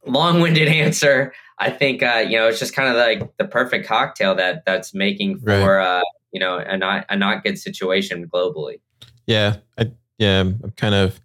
long-winded 0.07 0.69
answer 0.69 1.33
I 1.59 1.71
think 1.71 2.03
uh, 2.03 2.25
you 2.27 2.37
know 2.37 2.49
it's 2.49 2.59
just 2.59 2.75
kind 2.75 2.89
of 2.89 2.97
like 2.97 3.37
the 3.37 3.45
perfect 3.45 3.87
cocktail 3.87 4.35
that 4.35 4.65
that's 4.67 4.95
making 4.95 5.39
for 5.39 5.77
right. 5.77 5.99
uh, 5.99 6.03
you 6.33 6.41
know 6.41 6.59
a 6.59 6.77
not 6.77 7.07
a 7.09 7.17
not 7.17 7.45
good 7.45 7.59
situation 7.59 8.29
globally. 8.29 8.81
Yeah, 9.27 9.57
I, 9.79 9.93
yeah, 10.19 10.41
I'm 10.41 10.73
kind 10.77 10.95
of. 10.95 11.21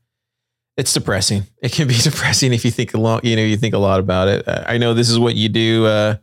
It's 0.77 0.93
depressing. 0.93 1.43
It 1.61 1.73
can 1.73 1.89
be 1.89 1.95
depressing 1.95 2.53
if 2.53 2.63
you 2.63 2.71
think 2.71 2.93
a 2.93 2.99
lot. 2.99 3.25
You 3.25 3.35
know, 3.35 3.41
you 3.41 3.57
think 3.57 3.73
a 3.73 3.79
lot 3.79 3.99
about 3.99 4.29
it. 4.29 4.45
I 4.47 4.77
know 4.77 4.93
this 4.93 5.09
is 5.09 5.19
what 5.19 5.35
you 5.35 5.49
do. 5.49 5.85
Uh, 5.85 6.15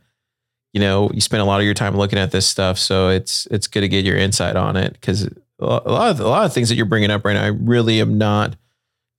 you 0.72 0.80
know, 0.80 1.11
you 1.12 1.20
spend 1.20 1.43
a 1.43 1.45
lot 1.45 1.61
of 1.61 1.66
your 1.66 1.74
time 1.74 1.97
looking 1.97 2.18
at 2.18 2.30
this 2.30 2.47
stuff, 2.47 2.78
so 2.78 3.09
it's 3.09 3.47
it's 3.51 3.66
good 3.66 3.82
to 3.82 3.89
get 3.89 4.05
your 4.05 4.16
insight 4.16 4.57
on 4.57 4.76
it 4.76 4.93
because 4.95 5.28
a 5.59 5.64
lot 5.66 6.11
of 6.11 6.20
a 6.20 6.28
lot 6.28 6.47
of 6.47 6.55
things 6.55 6.68
that 6.68 6.76
you're 6.76 6.87
bringing 6.87 7.11
up 7.11 7.24
right 7.24 7.34
now, 7.34 7.43
I 7.43 7.49
really 7.49 8.01
am 8.01 8.18
not. 8.18 8.57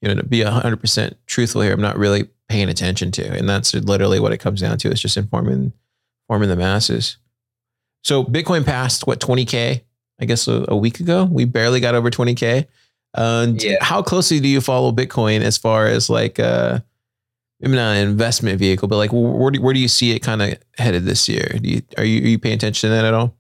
You 0.02 0.10
know, 0.10 0.22
to 0.22 0.26
be 0.26 0.42
hundred 0.42 0.78
percent 0.78 1.18
truthful 1.26 1.62
here, 1.62 1.74
I'm 1.74 1.82
not 1.82 1.98
really 1.98 2.30
paying 2.50 2.70
attention 2.70 3.12
to. 3.12 3.26
And 3.28 3.48
that's 3.48 3.74
literally 3.74 4.20
what 4.20 4.34
it 4.34 4.40
comes 4.40 4.62
down 4.62 4.78
to. 4.80 4.90
It's 4.90 5.02
just 5.02 5.18
informing, 5.18 5.74
informing 6.26 6.50
the 6.50 6.56
masses. 6.56 7.18
So 8.04 8.24
Bitcoin 8.24 8.66
passed 8.66 9.06
what 9.06 9.20
20K, 9.20 9.82
I 10.20 10.26
guess 10.26 10.48
a, 10.48 10.66
a 10.68 10.76
week 10.76 11.00
ago. 11.00 11.26
We 11.26 11.46
barely 11.46 11.80
got 11.80 11.96
over 11.96 12.10
20K. 12.10 12.66
And 13.14 13.62
yeah. 13.62 13.78
how 13.82 14.02
closely 14.02 14.40
do 14.40 14.48
you 14.48 14.62
follow 14.62 14.92
Bitcoin 14.92 15.42
as 15.42 15.58
far 15.58 15.88
as 15.88 16.10
like, 16.10 16.40
uh, 16.40 16.80
maybe 17.60 17.76
not 17.76 17.96
an 17.96 18.08
investment 18.08 18.60
vehicle, 18.60 18.88
but 18.88 18.98
like 18.98 19.12
where 19.12 19.52
do, 19.52 19.62
where 19.62 19.74
do 19.74 19.80
you 19.80 19.88
see 19.88 20.12
it 20.12 20.20
kind 20.20 20.42
of 20.42 20.58
headed 20.78 21.06
this 21.06 21.28
year? 21.28 21.48
Do 21.62 21.70
you, 21.70 21.82
are 21.98 22.06
you, 22.06 22.22
are 22.22 22.28
you 22.28 22.40
paying 22.40 22.56
attention 22.56 22.90
to 22.90 22.96
that 22.96 23.06
at 23.06 23.14
all? 23.14 23.37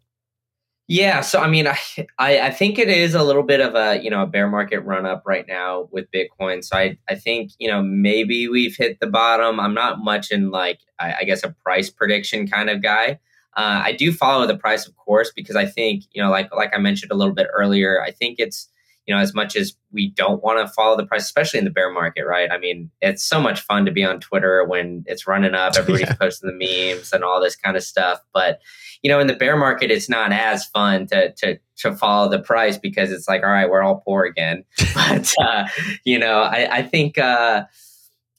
Yeah, 0.89 1.19
so 1.19 1.41
I 1.41 1.47
mean, 1.49 1.67
I, 1.67 2.39
I 2.39 2.49
think 2.49 2.79
it 2.79 2.87
is 2.87 3.13
a 3.13 3.23
little 3.23 3.43
bit 3.43 3.59
of 3.59 3.75
a 3.75 4.01
you 4.01 4.09
know 4.09 4.23
a 4.23 4.27
bear 4.27 4.47
market 4.49 4.79
run 4.79 5.05
up 5.05 5.23
right 5.25 5.45
now 5.47 5.89
with 5.91 6.07
Bitcoin. 6.11 6.63
So 6.63 6.77
I 6.77 6.97
I 7.09 7.15
think 7.15 7.51
you 7.59 7.67
know 7.69 7.81
maybe 7.81 8.47
we've 8.47 8.75
hit 8.75 8.99
the 9.01 9.07
bottom. 9.07 9.59
I'm 9.59 9.73
not 9.73 9.99
much 9.99 10.31
in 10.31 10.49
like 10.49 10.79
I, 10.99 11.15
I 11.19 11.23
guess 11.25 11.43
a 11.43 11.49
price 11.63 11.89
prediction 11.89 12.47
kind 12.47 12.69
of 12.69 12.81
guy. 12.81 13.19
Uh, 13.57 13.81
I 13.85 13.91
do 13.93 14.13
follow 14.13 14.45
the 14.45 14.55
price, 14.57 14.87
of 14.87 14.95
course, 14.95 15.31
because 15.35 15.55
I 15.55 15.65
think 15.65 16.03
you 16.11 16.21
know 16.23 16.29
like 16.29 16.53
like 16.55 16.73
I 16.73 16.77
mentioned 16.77 17.11
a 17.11 17.15
little 17.15 17.33
bit 17.33 17.47
earlier. 17.53 18.01
I 18.01 18.11
think 18.11 18.39
it's 18.39 18.69
you 19.07 19.15
know 19.15 19.21
as 19.21 19.33
much 19.33 19.55
as 19.55 19.75
we 19.91 20.09
don't 20.09 20.43
want 20.43 20.59
to 20.59 20.71
follow 20.73 20.95
the 20.95 21.05
price, 21.05 21.23
especially 21.23 21.59
in 21.59 21.65
the 21.65 21.71
bear 21.71 21.91
market, 21.91 22.25
right? 22.25 22.51
I 22.51 22.57
mean, 22.57 22.91
it's 23.01 23.23
so 23.23 23.41
much 23.41 23.61
fun 23.61 23.85
to 23.85 23.91
be 23.91 24.03
on 24.03 24.19
Twitter 24.19 24.63
when 24.65 25.03
it's 25.07 25.25
running 25.25 25.55
up, 25.55 25.75
everybody's 25.77 26.07
yeah. 26.07 26.15
posting 26.15 26.49
the 26.49 26.93
memes 26.93 27.13
and 27.13 27.23
all 27.23 27.41
this 27.41 27.55
kind 27.55 27.75
of 27.75 27.83
stuff, 27.83 28.19
but 28.33 28.59
you 29.03 29.09
know, 29.09 29.19
in 29.19 29.27
the 29.27 29.33
bear 29.33 29.55
market, 29.55 29.91
it's 29.91 30.09
not 30.09 30.31
as 30.31 30.65
fun 30.65 31.07
to 31.07 31.31
to 31.33 31.59
to 31.77 31.95
follow 31.95 32.29
the 32.29 32.39
price 32.39 32.77
because 32.77 33.11
it's 33.11 33.27
like, 33.27 33.43
all 33.43 33.49
right, 33.49 33.69
we're 33.69 33.83
all 33.83 34.01
poor 34.05 34.25
again. 34.25 34.63
but 34.95 35.33
uh, 35.39 35.65
you 36.03 36.17
know, 36.19 36.41
I, 36.41 36.77
I 36.77 36.81
think 36.83 37.17
uh, 37.17 37.63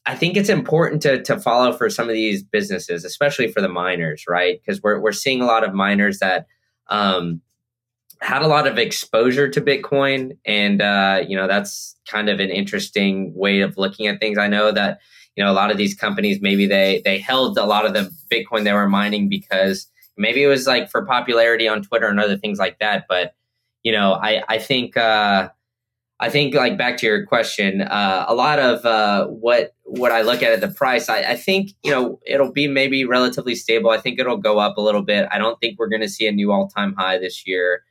I 0.07 0.15
think 0.15 0.37
it's 0.37 0.49
important 0.49 1.03
to 1.03 1.23
to 1.23 1.39
follow 1.39 1.73
for 1.73 1.89
some 1.91 2.09
of 2.09 2.15
these 2.15 2.43
businesses, 2.43 3.05
especially 3.05 3.53
for 3.53 3.61
the 3.61 3.69
miners, 3.69 4.25
right? 4.29 4.61
Because 4.61 4.83
we're 4.83 5.01
we're 5.01 5.13
seeing 5.13 5.41
a 5.41 5.47
lot 5.47 5.65
of 5.65 5.75
miners 5.75 6.19
that 6.19 6.47
um, 6.89 7.41
had 8.21 8.43
a 8.43 8.49
lot 8.49 8.67
of 8.67 8.79
exposure 8.79 9.49
to 9.49 9.61
Bitcoin, 9.61 10.37
and 10.45 10.83
uh, 10.83 11.23
you 11.27 11.37
know, 11.37 11.47
that's 11.47 11.97
kind 12.09 12.29
of 12.29 12.41
an 12.41 12.51
interesting 12.51 13.35
way 13.35 13.61
of 13.61 13.77
looking 13.77 14.07
at 14.07 14.21
things. 14.21 14.39
I 14.39 14.49
know 14.49 14.73
that 14.73 15.01
you 15.37 15.45
know 15.45 15.51
a 15.51 15.55
lot 15.55 15.71
of 15.71 15.77
these 15.77 15.95
companies 15.95 16.39
maybe 16.41 16.67
they 16.67 17.03
they 17.05 17.19
held 17.19 17.59
a 17.59 17.65
lot 17.67 17.87
of 17.87 17.95
the 17.95 18.11
Bitcoin 18.31 18.65
they 18.65 18.73
were 18.73 18.89
mining 18.89 19.29
because 19.29 19.89
Maybe 20.19 20.43
it 20.43 20.49
was 20.49 20.67
like 20.67 20.91
for 20.91 21.07
popularity 21.07 21.69
on 21.69 21.83
Twitter 21.83 22.09
and 22.09 22.19
other 22.21 22.37
things 22.37 22.59
like 22.59 22.81
that. 22.81 23.07
But 23.09 23.35
you 23.85 23.93
know, 23.93 24.15
I 24.15 24.43
I 24.49 24.59
think 24.59 24.97
uh, 24.97 25.49
I 26.21 26.29
think 26.29 26.55
like 26.55 26.77
back 26.77 26.99
to 26.99 27.07
your 27.07 27.25
question, 27.25 27.83
uh, 27.83 28.27
a 28.29 28.35
lot 28.35 28.59
of 28.59 28.85
uh, 28.85 29.27
what 29.29 29.75
what 29.85 30.11
I 30.11 30.23
look 30.23 30.43
at 30.43 30.53
at 30.53 30.61
the 30.61 30.69
price, 30.69 31.09
I, 31.09 31.21
I 31.21 31.37
think 31.37 31.71
you 31.85 31.93
know 31.93 32.21
it'll 32.27 32.53
be 32.53 32.67
maybe 32.67 33.05
relatively 33.05 33.55
stable. 33.55 33.91
I 33.91 33.99
think 33.99 34.19
it'll 34.19 34.37
go 34.37 34.59
up 34.59 34.77
a 34.77 34.81
little 34.81 35.03
bit. 35.03 35.29
I 35.31 35.39
don't 35.39 35.59
think 35.61 35.79
we're 35.79 35.89
going 35.89 36.03
to 36.03 36.09
see 36.09 36.27
a 36.27 36.33
new 36.33 36.51
all 36.51 36.69
time 36.69 36.95
high 36.99 37.19
this 37.19 37.47
year. 37.47 37.85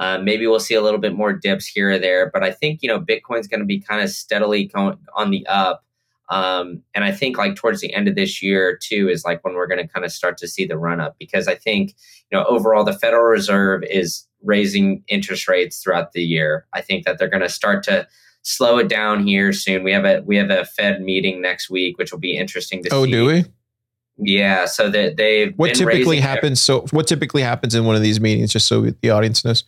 Uh, 0.00 0.16
maybe 0.16 0.46
we'll 0.46 0.58
see 0.58 0.74
a 0.74 0.80
little 0.80 0.98
bit 0.98 1.14
more 1.14 1.34
dips 1.34 1.66
here 1.66 1.90
or 1.90 1.98
there, 1.98 2.30
but 2.32 2.42
I 2.42 2.50
think 2.50 2.82
you 2.82 2.88
know 2.88 2.98
Bitcoin's 2.98 3.46
going 3.46 3.60
to 3.60 3.66
be 3.66 3.78
kind 3.78 4.02
of 4.02 4.08
steadily 4.08 4.64
going 4.64 4.96
on 5.14 5.30
the 5.30 5.46
up. 5.46 5.84
Um, 6.30 6.82
and 6.94 7.04
I 7.04 7.12
think 7.12 7.36
like 7.36 7.54
towards 7.54 7.80
the 7.82 7.92
end 7.92 8.08
of 8.08 8.14
this 8.14 8.40
year 8.42 8.78
too 8.80 9.10
is 9.10 9.24
like 9.24 9.44
when 9.44 9.54
we're 9.54 9.66
going 9.66 9.84
to 9.84 9.92
kind 9.92 10.06
of 10.06 10.12
start 10.12 10.38
to 10.38 10.48
see 10.48 10.64
the 10.64 10.78
run 10.78 11.00
up 11.00 11.16
because 11.18 11.48
I 11.48 11.54
think 11.54 11.94
you 12.30 12.38
know 12.38 12.44
overall 12.46 12.82
the 12.82 12.94
Federal 12.94 13.24
Reserve 13.24 13.82
is 13.84 14.26
raising 14.42 15.04
interest 15.06 15.46
rates 15.48 15.82
throughout 15.82 16.12
the 16.12 16.22
year. 16.22 16.66
I 16.72 16.80
think 16.80 17.04
that 17.04 17.18
they're 17.18 17.28
going 17.28 17.42
to 17.42 17.50
start 17.50 17.82
to 17.84 18.08
slow 18.40 18.78
it 18.78 18.88
down 18.88 19.26
here 19.26 19.52
soon. 19.52 19.84
We 19.84 19.92
have 19.92 20.06
a 20.06 20.22
we 20.24 20.36
have 20.36 20.48
a 20.48 20.64
Fed 20.64 21.02
meeting 21.02 21.42
next 21.42 21.68
week, 21.68 21.98
which 21.98 22.10
will 22.10 22.20
be 22.20 22.38
interesting 22.38 22.82
to 22.84 22.88
see. 22.90 22.96
oh, 22.96 23.04
see. 23.04 23.10
do 23.10 23.26
we? 23.26 23.44
Yeah, 24.16 24.64
so 24.64 24.88
that 24.88 25.18
they 25.18 25.48
what 25.56 25.74
typically 25.74 26.20
happens. 26.20 26.64
Their- 26.66 26.80
so 26.80 26.86
what 26.90 27.06
typically 27.06 27.42
happens 27.42 27.74
in 27.74 27.84
one 27.84 27.96
of 27.96 28.02
these 28.02 28.18
meetings, 28.18 28.50
just 28.50 28.66
so 28.66 28.86
the 29.02 29.10
audience 29.10 29.44
knows. 29.44 29.64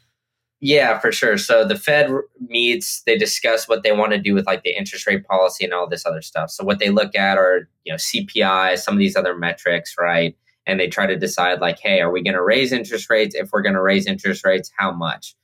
Yeah, 0.64 1.00
for 1.00 1.10
sure. 1.10 1.38
So 1.38 1.64
the 1.64 1.74
Fed 1.74 2.08
meets, 2.48 3.02
they 3.02 3.18
discuss 3.18 3.68
what 3.68 3.82
they 3.82 3.90
want 3.90 4.12
to 4.12 4.18
do 4.18 4.32
with 4.32 4.46
like 4.46 4.62
the 4.62 4.70
interest 4.78 5.08
rate 5.08 5.26
policy 5.26 5.64
and 5.64 5.74
all 5.74 5.88
this 5.88 6.06
other 6.06 6.22
stuff. 6.22 6.52
So 6.52 6.62
what 6.62 6.78
they 6.78 6.88
look 6.88 7.16
at 7.16 7.36
are, 7.36 7.68
you 7.82 7.92
know, 7.92 7.96
CPI, 7.96 8.78
some 8.78 8.94
of 8.94 8.98
these 8.98 9.16
other 9.16 9.36
metrics, 9.36 9.96
right? 9.98 10.36
And 10.64 10.78
they 10.78 10.86
try 10.86 11.06
to 11.06 11.16
decide 11.18 11.60
like, 11.60 11.80
hey, 11.80 12.00
are 12.00 12.12
we 12.12 12.22
going 12.22 12.36
to 12.36 12.42
raise 12.42 12.70
interest 12.70 13.10
rates? 13.10 13.34
If 13.34 13.50
we're 13.52 13.62
going 13.62 13.74
to 13.74 13.82
raise 13.82 14.06
interest 14.06 14.44
rates, 14.44 14.70
how 14.76 14.92
much? 14.92 15.34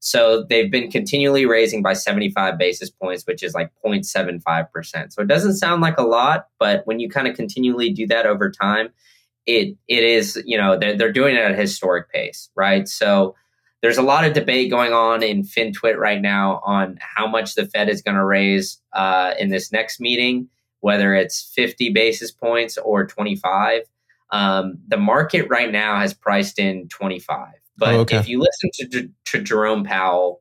So 0.00 0.44
they've 0.48 0.70
been 0.70 0.90
continually 0.90 1.44
raising 1.44 1.82
by 1.82 1.92
75 1.92 2.56
basis 2.56 2.88
points, 2.88 3.26
which 3.26 3.42
is 3.42 3.52
like 3.52 3.70
0.75%. 3.84 5.12
So 5.12 5.20
it 5.20 5.28
doesn't 5.28 5.56
sound 5.56 5.82
like 5.82 5.98
a 5.98 6.02
lot, 6.04 6.48
but 6.58 6.86
when 6.86 7.00
you 7.00 7.10
kind 7.10 7.28
of 7.28 7.36
continually 7.36 7.92
do 7.92 8.06
that 8.06 8.24
over 8.24 8.50
time, 8.50 8.88
it 9.44 9.76
it 9.88 10.04
is, 10.04 10.42
you 10.46 10.56
know, 10.56 10.78
they're, 10.78 10.96
they're 10.96 11.12
doing 11.12 11.36
it 11.36 11.40
at 11.40 11.50
a 11.50 11.54
historic 11.54 12.10
pace, 12.10 12.48
right? 12.56 12.88
So 12.88 13.34
there's 13.84 13.98
a 13.98 14.02
lot 14.02 14.24
of 14.24 14.32
debate 14.32 14.70
going 14.70 14.94
on 14.94 15.22
in 15.22 15.42
FinTwit 15.42 15.98
right 15.98 16.22
now 16.22 16.62
on 16.64 16.96
how 17.02 17.26
much 17.26 17.54
the 17.54 17.66
Fed 17.66 17.90
is 17.90 18.00
going 18.00 18.14
to 18.14 18.24
raise 18.24 18.80
uh, 18.94 19.34
in 19.38 19.50
this 19.50 19.70
next 19.72 20.00
meeting, 20.00 20.48
whether 20.80 21.14
it's 21.14 21.52
50 21.54 21.90
basis 21.90 22.30
points 22.30 22.78
or 22.78 23.06
25. 23.06 23.82
Um, 24.30 24.78
the 24.88 24.96
market 24.96 25.50
right 25.50 25.70
now 25.70 25.98
has 26.00 26.14
priced 26.14 26.58
in 26.58 26.88
25. 26.88 27.48
But 27.76 27.94
Oh, 27.94 27.98
okay. 27.98 28.16
if 28.16 28.26
you 28.26 28.40
listen 28.40 28.70
to, 28.90 29.10
to 29.26 29.42
Jerome 29.42 29.84
Powell 29.84 30.40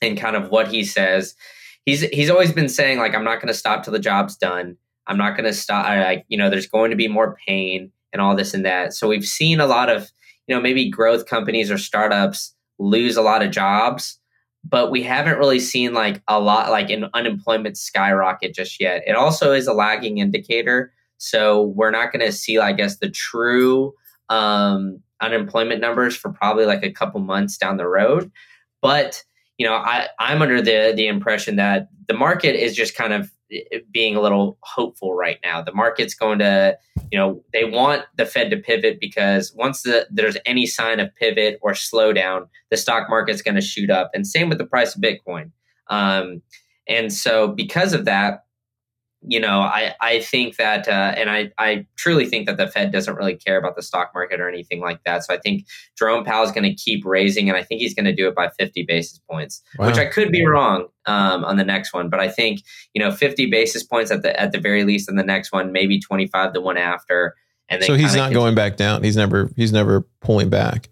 and 0.00 0.16
kind 0.16 0.34
of 0.34 0.48
what 0.48 0.68
he 0.68 0.82
says, 0.82 1.34
he's 1.84 2.00
he's 2.00 2.30
always 2.30 2.52
been 2.52 2.70
saying 2.70 2.96
like 2.96 3.14
I'm 3.14 3.24
not 3.24 3.36
going 3.36 3.48
to 3.48 3.54
stop 3.54 3.84
till 3.84 3.92
the 3.92 3.98
job's 3.98 4.38
done. 4.38 4.78
I'm 5.06 5.18
not 5.18 5.36
going 5.36 5.44
to 5.44 5.52
stop. 5.52 5.84
I, 5.84 6.24
you 6.28 6.38
know, 6.38 6.48
there's 6.48 6.68
going 6.68 6.90
to 6.90 6.96
be 6.96 7.06
more 7.06 7.36
pain 7.46 7.92
and 8.14 8.22
all 8.22 8.34
this 8.34 8.54
and 8.54 8.64
that. 8.64 8.94
So 8.94 9.08
we've 9.08 9.26
seen 9.26 9.60
a 9.60 9.66
lot 9.66 9.90
of 9.90 10.10
you 10.46 10.54
know 10.54 10.60
maybe 10.62 10.88
growth 10.88 11.26
companies 11.26 11.70
or 11.70 11.76
startups 11.76 12.54
lose 12.78 13.16
a 13.16 13.22
lot 13.22 13.42
of 13.42 13.50
jobs, 13.50 14.18
but 14.64 14.90
we 14.90 15.02
haven't 15.02 15.38
really 15.38 15.60
seen 15.60 15.92
like 15.94 16.22
a 16.28 16.40
lot 16.40 16.70
like 16.70 16.90
an 16.90 17.06
unemployment 17.14 17.76
skyrocket 17.76 18.54
just 18.54 18.80
yet. 18.80 19.02
It 19.06 19.16
also 19.16 19.52
is 19.52 19.66
a 19.66 19.72
lagging 19.72 20.18
indicator. 20.18 20.92
So 21.18 21.62
we're 21.62 21.90
not 21.90 22.12
going 22.12 22.24
to 22.24 22.32
see, 22.32 22.58
I 22.58 22.72
guess, 22.72 22.98
the 22.98 23.10
true 23.10 23.94
um, 24.28 25.00
unemployment 25.20 25.80
numbers 25.80 26.16
for 26.16 26.32
probably 26.32 26.64
like 26.64 26.82
a 26.82 26.90
couple 26.90 27.20
months 27.20 27.56
down 27.56 27.76
the 27.76 27.88
road. 27.88 28.30
But 28.80 29.22
you 29.58 29.66
know, 29.66 29.74
I, 29.74 30.08
I'm 30.18 30.42
under 30.42 30.60
the 30.60 30.92
the 30.96 31.06
impression 31.06 31.56
that 31.56 31.88
the 32.08 32.14
market 32.14 32.56
is 32.56 32.74
just 32.74 32.96
kind 32.96 33.12
of 33.12 33.30
being 33.90 34.16
a 34.16 34.20
little 34.20 34.58
hopeful 34.62 35.14
right 35.14 35.38
now. 35.42 35.62
The 35.62 35.74
market's 35.74 36.14
going 36.14 36.38
to, 36.38 36.76
you 37.10 37.18
know, 37.18 37.42
they 37.52 37.64
want 37.64 38.04
the 38.16 38.26
Fed 38.26 38.50
to 38.50 38.56
pivot 38.56 38.98
because 39.00 39.52
once 39.54 39.82
the, 39.82 40.06
there's 40.10 40.36
any 40.46 40.66
sign 40.66 41.00
of 41.00 41.14
pivot 41.16 41.58
or 41.62 41.72
slowdown, 41.72 42.48
the 42.70 42.76
stock 42.76 43.08
market's 43.08 43.42
going 43.42 43.54
to 43.54 43.60
shoot 43.60 43.90
up. 43.90 44.10
And 44.14 44.26
same 44.26 44.48
with 44.48 44.58
the 44.58 44.66
price 44.66 44.94
of 44.94 45.02
Bitcoin. 45.02 45.50
Um, 45.88 46.42
and 46.88 47.12
so 47.12 47.48
because 47.48 47.92
of 47.92 48.04
that, 48.06 48.44
you 49.24 49.38
know, 49.38 49.60
I, 49.60 49.94
I 50.00 50.20
think 50.20 50.56
that, 50.56 50.88
uh, 50.88 51.14
and 51.16 51.30
I, 51.30 51.50
I 51.58 51.86
truly 51.96 52.26
think 52.26 52.46
that 52.46 52.56
the 52.56 52.66
Fed 52.66 52.90
doesn't 52.90 53.14
really 53.14 53.36
care 53.36 53.56
about 53.56 53.76
the 53.76 53.82
stock 53.82 54.10
market 54.14 54.40
or 54.40 54.48
anything 54.48 54.80
like 54.80 55.02
that. 55.04 55.24
So 55.24 55.32
I 55.32 55.38
think 55.38 55.64
Jerome 55.96 56.24
Powell 56.24 56.44
is 56.44 56.50
going 56.50 56.64
to 56.64 56.74
keep 56.74 57.04
raising, 57.04 57.48
and 57.48 57.56
I 57.56 57.62
think 57.62 57.80
he's 57.80 57.94
going 57.94 58.06
to 58.06 58.14
do 58.14 58.26
it 58.26 58.34
by 58.34 58.48
50 58.58 58.84
basis 58.86 59.20
points, 59.30 59.62
Wow. 59.78 59.86
which 59.86 59.96
I 59.98 60.06
could 60.06 60.32
be 60.32 60.44
wrong 60.44 60.86
um, 61.06 61.44
on 61.44 61.56
the 61.56 61.64
next 61.64 61.92
one. 61.92 62.10
But 62.10 62.20
I 62.20 62.28
think, 62.28 62.62
you 62.94 63.02
know, 63.02 63.12
50 63.12 63.46
basis 63.50 63.82
points 63.84 64.10
at 64.10 64.22
the 64.22 64.38
at 64.40 64.52
the 64.52 64.58
very 64.58 64.84
least 64.84 65.08
in 65.08 65.16
the 65.16 65.22
next 65.24 65.52
one, 65.52 65.72
maybe 65.72 66.00
25 66.00 66.52
the 66.52 66.60
one 66.60 66.76
after. 66.76 67.36
And 67.68 67.80
then 67.80 67.86
so 67.86 67.94
he's 67.94 68.14
not 68.16 68.32
going 68.32 68.54
back 68.54 68.76
down. 68.76 69.02
He's 69.02 69.16
never 69.16 69.50
he's 69.56 69.72
never 69.72 70.02
pulling 70.20 70.50
back. 70.50 70.88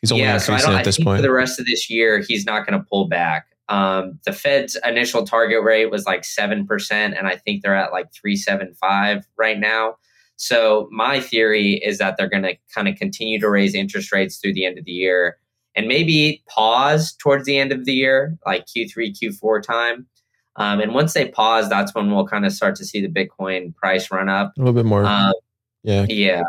He's 0.00 0.12
only 0.12 0.22
yeah, 0.24 0.38
so 0.38 0.54
I 0.54 0.60
don't. 0.60 0.74
I 0.74 0.78
at 0.78 0.84
this 0.84 0.96
think 0.96 1.06
point. 1.06 1.18
for 1.18 1.22
the 1.22 1.32
rest 1.32 1.58
of 1.58 1.66
this 1.66 1.90
year, 1.90 2.20
he's 2.20 2.46
not 2.46 2.66
going 2.66 2.80
to 2.80 2.86
pull 2.88 3.08
back. 3.08 3.46
Um, 3.68 4.18
the 4.24 4.32
Fed's 4.32 4.78
initial 4.84 5.26
target 5.26 5.62
rate 5.62 5.90
was 5.90 6.06
like 6.06 6.24
seven 6.24 6.66
percent, 6.66 7.14
and 7.16 7.26
I 7.26 7.36
think 7.36 7.62
they're 7.62 7.76
at 7.76 7.92
like 7.92 8.12
three 8.12 8.36
seven 8.36 8.74
five 8.74 9.26
right 9.36 9.58
now. 9.58 9.96
So 10.36 10.88
my 10.92 11.20
theory 11.20 11.74
is 11.74 11.98
that 11.98 12.16
they're 12.16 12.28
going 12.28 12.44
to 12.44 12.54
kind 12.74 12.86
of 12.86 12.94
continue 12.96 13.40
to 13.40 13.50
raise 13.50 13.74
interest 13.74 14.12
rates 14.12 14.36
through 14.36 14.54
the 14.54 14.64
end 14.64 14.78
of 14.78 14.84
the 14.84 14.92
year, 14.92 15.38
and 15.74 15.86
maybe 15.86 16.42
pause 16.48 17.12
towards 17.14 17.44
the 17.44 17.58
end 17.58 17.72
of 17.72 17.84
the 17.84 17.92
year, 17.92 18.38
like 18.46 18.66
Q 18.66 18.88
three 18.88 19.12
Q 19.12 19.32
four 19.32 19.60
time. 19.60 20.06
Um, 20.56 20.80
and 20.80 20.92
once 20.92 21.14
they 21.14 21.28
pause, 21.28 21.68
that's 21.68 21.94
when 21.94 22.10
we'll 22.10 22.26
kind 22.26 22.44
of 22.44 22.52
start 22.52 22.74
to 22.76 22.84
see 22.84 23.00
the 23.00 23.08
Bitcoin 23.08 23.74
price 23.76 24.10
run 24.10 24.28
up. 24.28 24.52
a 24.56 24.60
little 24.60 24.74
bit 24.74 24.86
more. 24.86 25.04
Um, 25.04 25.32
yeah. 25.84 26.04
yeah, 26.08 26.42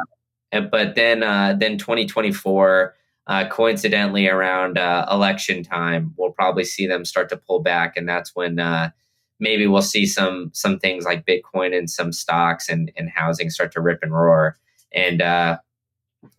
but 0.52 0.96
then 0.96 1.22
uh, 1.22 1.56
then 1.58 1.78
2024, 1.78 2.96
uh, 3.30 3.48
coincidentally 3.48 4.28
around 4.28 4.80
uh, 4.80 5.06
election 5.10 5.64
time, 5.64 6.14
we'll 6.18 6.32
probably 6.32 6.66
see 6.66 6.88
them 6.88 7.06
start 7.06 7.30
to 7.30 7.38
pull 7.38 7.62
back, 7.62 7.96
and 7.96 8.10
that's 8.10 8.32
when 8.36 8.60
uh, 8.60 8.90
maybe 9.40 9.68
we'll 9.68 9.84
see 9.84 10.08
some 10.08 10.50
some 10.54 10.80
things 10.80 11.06
like 11.06 11.28
Bitcoin 11.28 11.78
and 11.78 11.90
some 11.90 12.12
stocks 12.12 12.68
and 12.68 12.92
and 12.98 13.10
housing 13.10 13.52
start 13.52 13.72
to 13.74 13.82
rip 13.82 14.00
and 14.02 14.12
roar. 14.12 14.58
And 14.92 15.22
uh, 15.22 15.60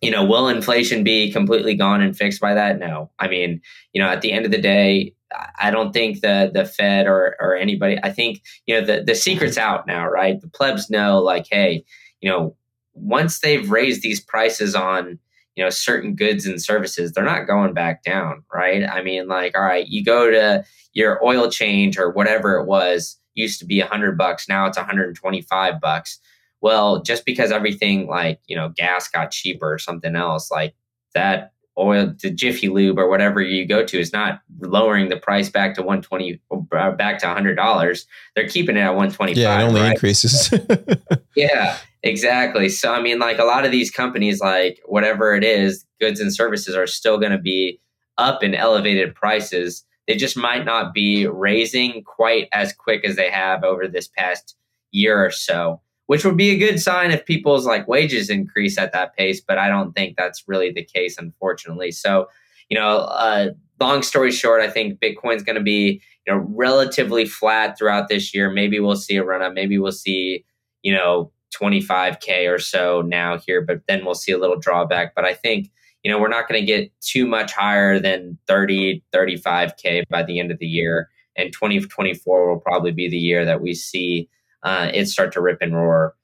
you 0.01 0.11
know, 0.11 0.25
will 0.25 0.49
inflation 0.49 1.01
be 1.03 1.31
completely 1.31 1.75
gone 1.75 2.01
and 2.01 2.15
fixed 2.15 2.41
by 2.41 2.53
that? 2.53 2.77
No. 2.77 3.09
I 3.19 3.29
mean, 3.29 3.61
you 3.93 4.01
know, 4.01 4.09
at 4.09 4.21
the 4.21 4.33
end 4.33 4.45
of 4.45 4.51
the 4.51 4.61
day, 4.61 5.15
I- 5.59 5.71
don't 5.71 5.93
think 5.93 6.19
the 6.19 6.51
the 6.53 6.65
Fed 6.65 7.07
or 7.07 7.37
or 7.39 7.55
anybody. 7.55 7.97
I 8.03 8.11
think 8.11 8.41
you 8.65 8.77
know 8.77 8.85
the 8.85 9.01
the 9.01 9.15
secret's 9.15 9.57
out 9.57 9.87
now, 9.87 10.09
right? 10.09 10.41
The 10.41 10.49
plebs 10.49 10.89
know, 10.89 11.19
like, 11.19 11.47
hey, 11.49 11.85
you 12.19 12.29
know, 12.29 12.57
once 12.93 13.39
they've 13.39 13.71
raised 13.71 14.01
these 14.01 14.19
prices 14.19 14.75
on 14.75 15.19
you 15.55 15.63
know 15.63 15.69
certain 15.69 16.15
goods 16.15 16.45
and 16.45 16.61
services 16.61 17.11
they're 17.11 17.23
not 17.23 17.47
going 17.47 17.73
back 17.73 18.03
down 18.03 18.43
right? 18.53 18.83
I 18.83 19.01
mean 19.01 19.27
like 19.27 19.55
all 19.55 19.63
right 19.63 19.87
you 19.87 20.03
go 20.03 20.29
to 20.29 20.63
your 20.93 21.23
oil 21.23 21.49
change 21.49 21.97
or 21.97 22.11
whatever 22.11 22.57
it 22.57 22.65
was 22.65 23.17
used 23.35 23.59
to 23.59 23.65
be 23.65 23.79
100 23.79 24.17
bucks 24.17 24.47
now 24.49 24.65
it's 24.65 24.77
125 24.77 25.81
bucks. 25.81 26.19
Well 26.61 27.01
just 27.01 27.25
because 27.25 27.51
everything 27.51 28.07
like 28.07 28.39
you 28.47 28.55
know 28.55 28.69
gas 28.69 29.07
got 29.07 29.31
cheaper 29.31 29.73
or 29.73 29.79
something 29.79 30.15
else 30.15 30.51
like 30.51 30.73
that 31.13 31.53
oil 31.77 32.13
the 32.21 32.29
jiffy 32.29 32.67
lube 32.67 32.99
or 32.99 33.09
whatever 33.09 33.41
you 33.41 33.65
go 33.65 33.83
to 33.85 33.99
is 33.99 34.11
not 34.11 34.41
lowering 34.59 35.09
the 35.09 35.17
price 35.17 35.49
back 35.49 35.73
to 35.73 35.81
120 35.81 36.39
uh, 36.51 36.91
back 36.91 37.17
to 37.19 37.25
100 37.25 37.55
dollars 37.55 38.05
they're 38.35 38.47
keeping 38.47 38.75
it 38.75 38.81
at 38.81 38.89
125 38.89 39.37
Yeah, 39.37 39.59
it 39.59 39.63
only 39.63 39.81
right? 39.81 39.93
increases. 39.93 40.53
Yeah, 41.35 41.77
exactly. 42.03 42.67
So 42.69 42.93
I 42.93 43.01
mean, 43.01 43.19
like 43.19 43.39
a 43.39 43.45
lot 43.45 43.65
of 43.65 43.71
these 43.71 43.89
companies, 43.89 44.41
like 44.41 44.81
whatever 44.85 45.33
it 45.33 45.43
is, 45.45 45.85
goods 45.99 46.19
and 46.19 46.33
services 46.33 46.75
are 46.75 46.87
still 46.87 47.17
going 47.17 47.31
to 47.31 47.37
be 47.37 47.79
up 48.17 48.43
in 48.43 48.53
elevated 48.53 49.15
prices. 49.15 49.85
They 50.07 50.15
just 50.15 50.35
might 50.35 50.65
not 50.65 50.93
be 50.93 51.25
raising 51.27 52.03
quite 52.03 52.49
as 52.51 52.73
quick 52.73 53.05
as 53.05 53.15
they 53.15 53.29
have 53.29 53.63
over 53.63 53.87
this 53.87 54.09
past 54.09 54.55
year 54.91 55.23
or 55.23 55.31
so, 55.31 55.79
which 56.11 56.25
would 56.25 56.35
be 56.35 56.49
a 56.49 56.57
good 56.57 56.77
sign 56.77 57.09
if 57.09 57.25
people's 57.25 57.65
like 57.65 57.87
wages 57.87 58.29
increase 58.29 58.77
at 58.77 58.91
that 58.91 59.15
pace. 59.15 59.39
But 59.39 59.57
I 59.57 59.69
don't 59.69 59.93
think 59.93 60.17
that's 60.17 60.43
really 60.45 60.69
the 60.69 60.83
case, 60.83 61.17
unfortunately. 61.17 61.91
So, 61.91 62.27
you 62.67 62.77
know, 62.77 62.97
uh, 62.97 63.51
long 63.79 64.03
story 64.03 64.33
short, 64.33 64.59
I 64.59 64.69
think 64.69 64.99
Bitcoin's 64.99 65.41
going 65.41 65.55
to 65.55 65.63
be 65.63 66.01
you 66.27 66.33
know 66.33 66.45
relatively 66.49 67.23
flat 67.23 67.77
throughout 67.77 68.09
this 68.09 68.33
year. 68.33 68.51
Maybe 68.51 68.77
we'll 68.81 68.97
see 68.97 69.15
a 69.15 69.23
run 69.23 69.41
up. 69.41 69.53
Maybe 69.53 69.79
we'll 69.79 69.93
see 69.93 70.43
you 70.81 70.93
know 70.93 71.31
25k 71.55 72.53
or 72.53 72.59
so 72.59 73.01
now 73.01 73.37
here 73.37 73.61
but 73.61 73.81
then 73.87 74.03
we'll 74.03 74.15
see 74.15 74.31
a 74.31 74.37
little 74.37 74.57
drawback 74.57 75.13
but 75.13 75.25
i 75.25 75.33
think 75.33 75.69
you 76.01 76.09
know 76.09 76.17
we're 76.17 76.29
not 76.29 76.47
going 76.47 76.59
to 76.59 76.65
get 76.65 76.89
too 77.01 77.27
much 77.27 77.51
higher 77.51 77.99
than 77.99 78.37
30 78.47 79.03
35k 79.13 80.03
by 80.09 80.23
the 80.23 80.39
end 80.39 80.49
of 80.49 80.59
the 80.59 80.65
year 80.65 81.09
and 81.35 81.51
2024 81.51 82.49
will 82.49 82.59
probably 82.59 82.91
be 82.91 83.09
the 83.09 83.17
year 83.17 83.43
that 83.43 83.61
we 83.61 83.73
see 83.73 84.29
uh, 84.63 84.89
it 84.93 85.07
start 85.07 85.31
to 85.33 85.41
rip 85.41 85.61
and 85.61 85.75
roar 85.75 86.15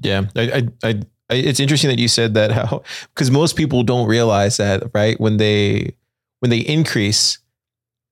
Yeah, 0.00 0.24
I, 0.36 0.68
I, 0.82 0.88
I, 1.30 1.34
it's 1.34 1.60
interesting 1.60 1.88
that 1.88 1.98
you 1.98 2.08
said 2.08 2.34
that 2.34 2.52
how 2.52 2.82
because 3.14 3.30
most 3.30 3.56
people 3.56 3.82
don't 3.82 4.08
realize 4.08 4.56
that 4.58 4.84
right 4.94 5.18
when 5.20 5.36
they 5.36 5.94
when 6.40 6.50
they 6.50 6.58
increase, 6.58 7.38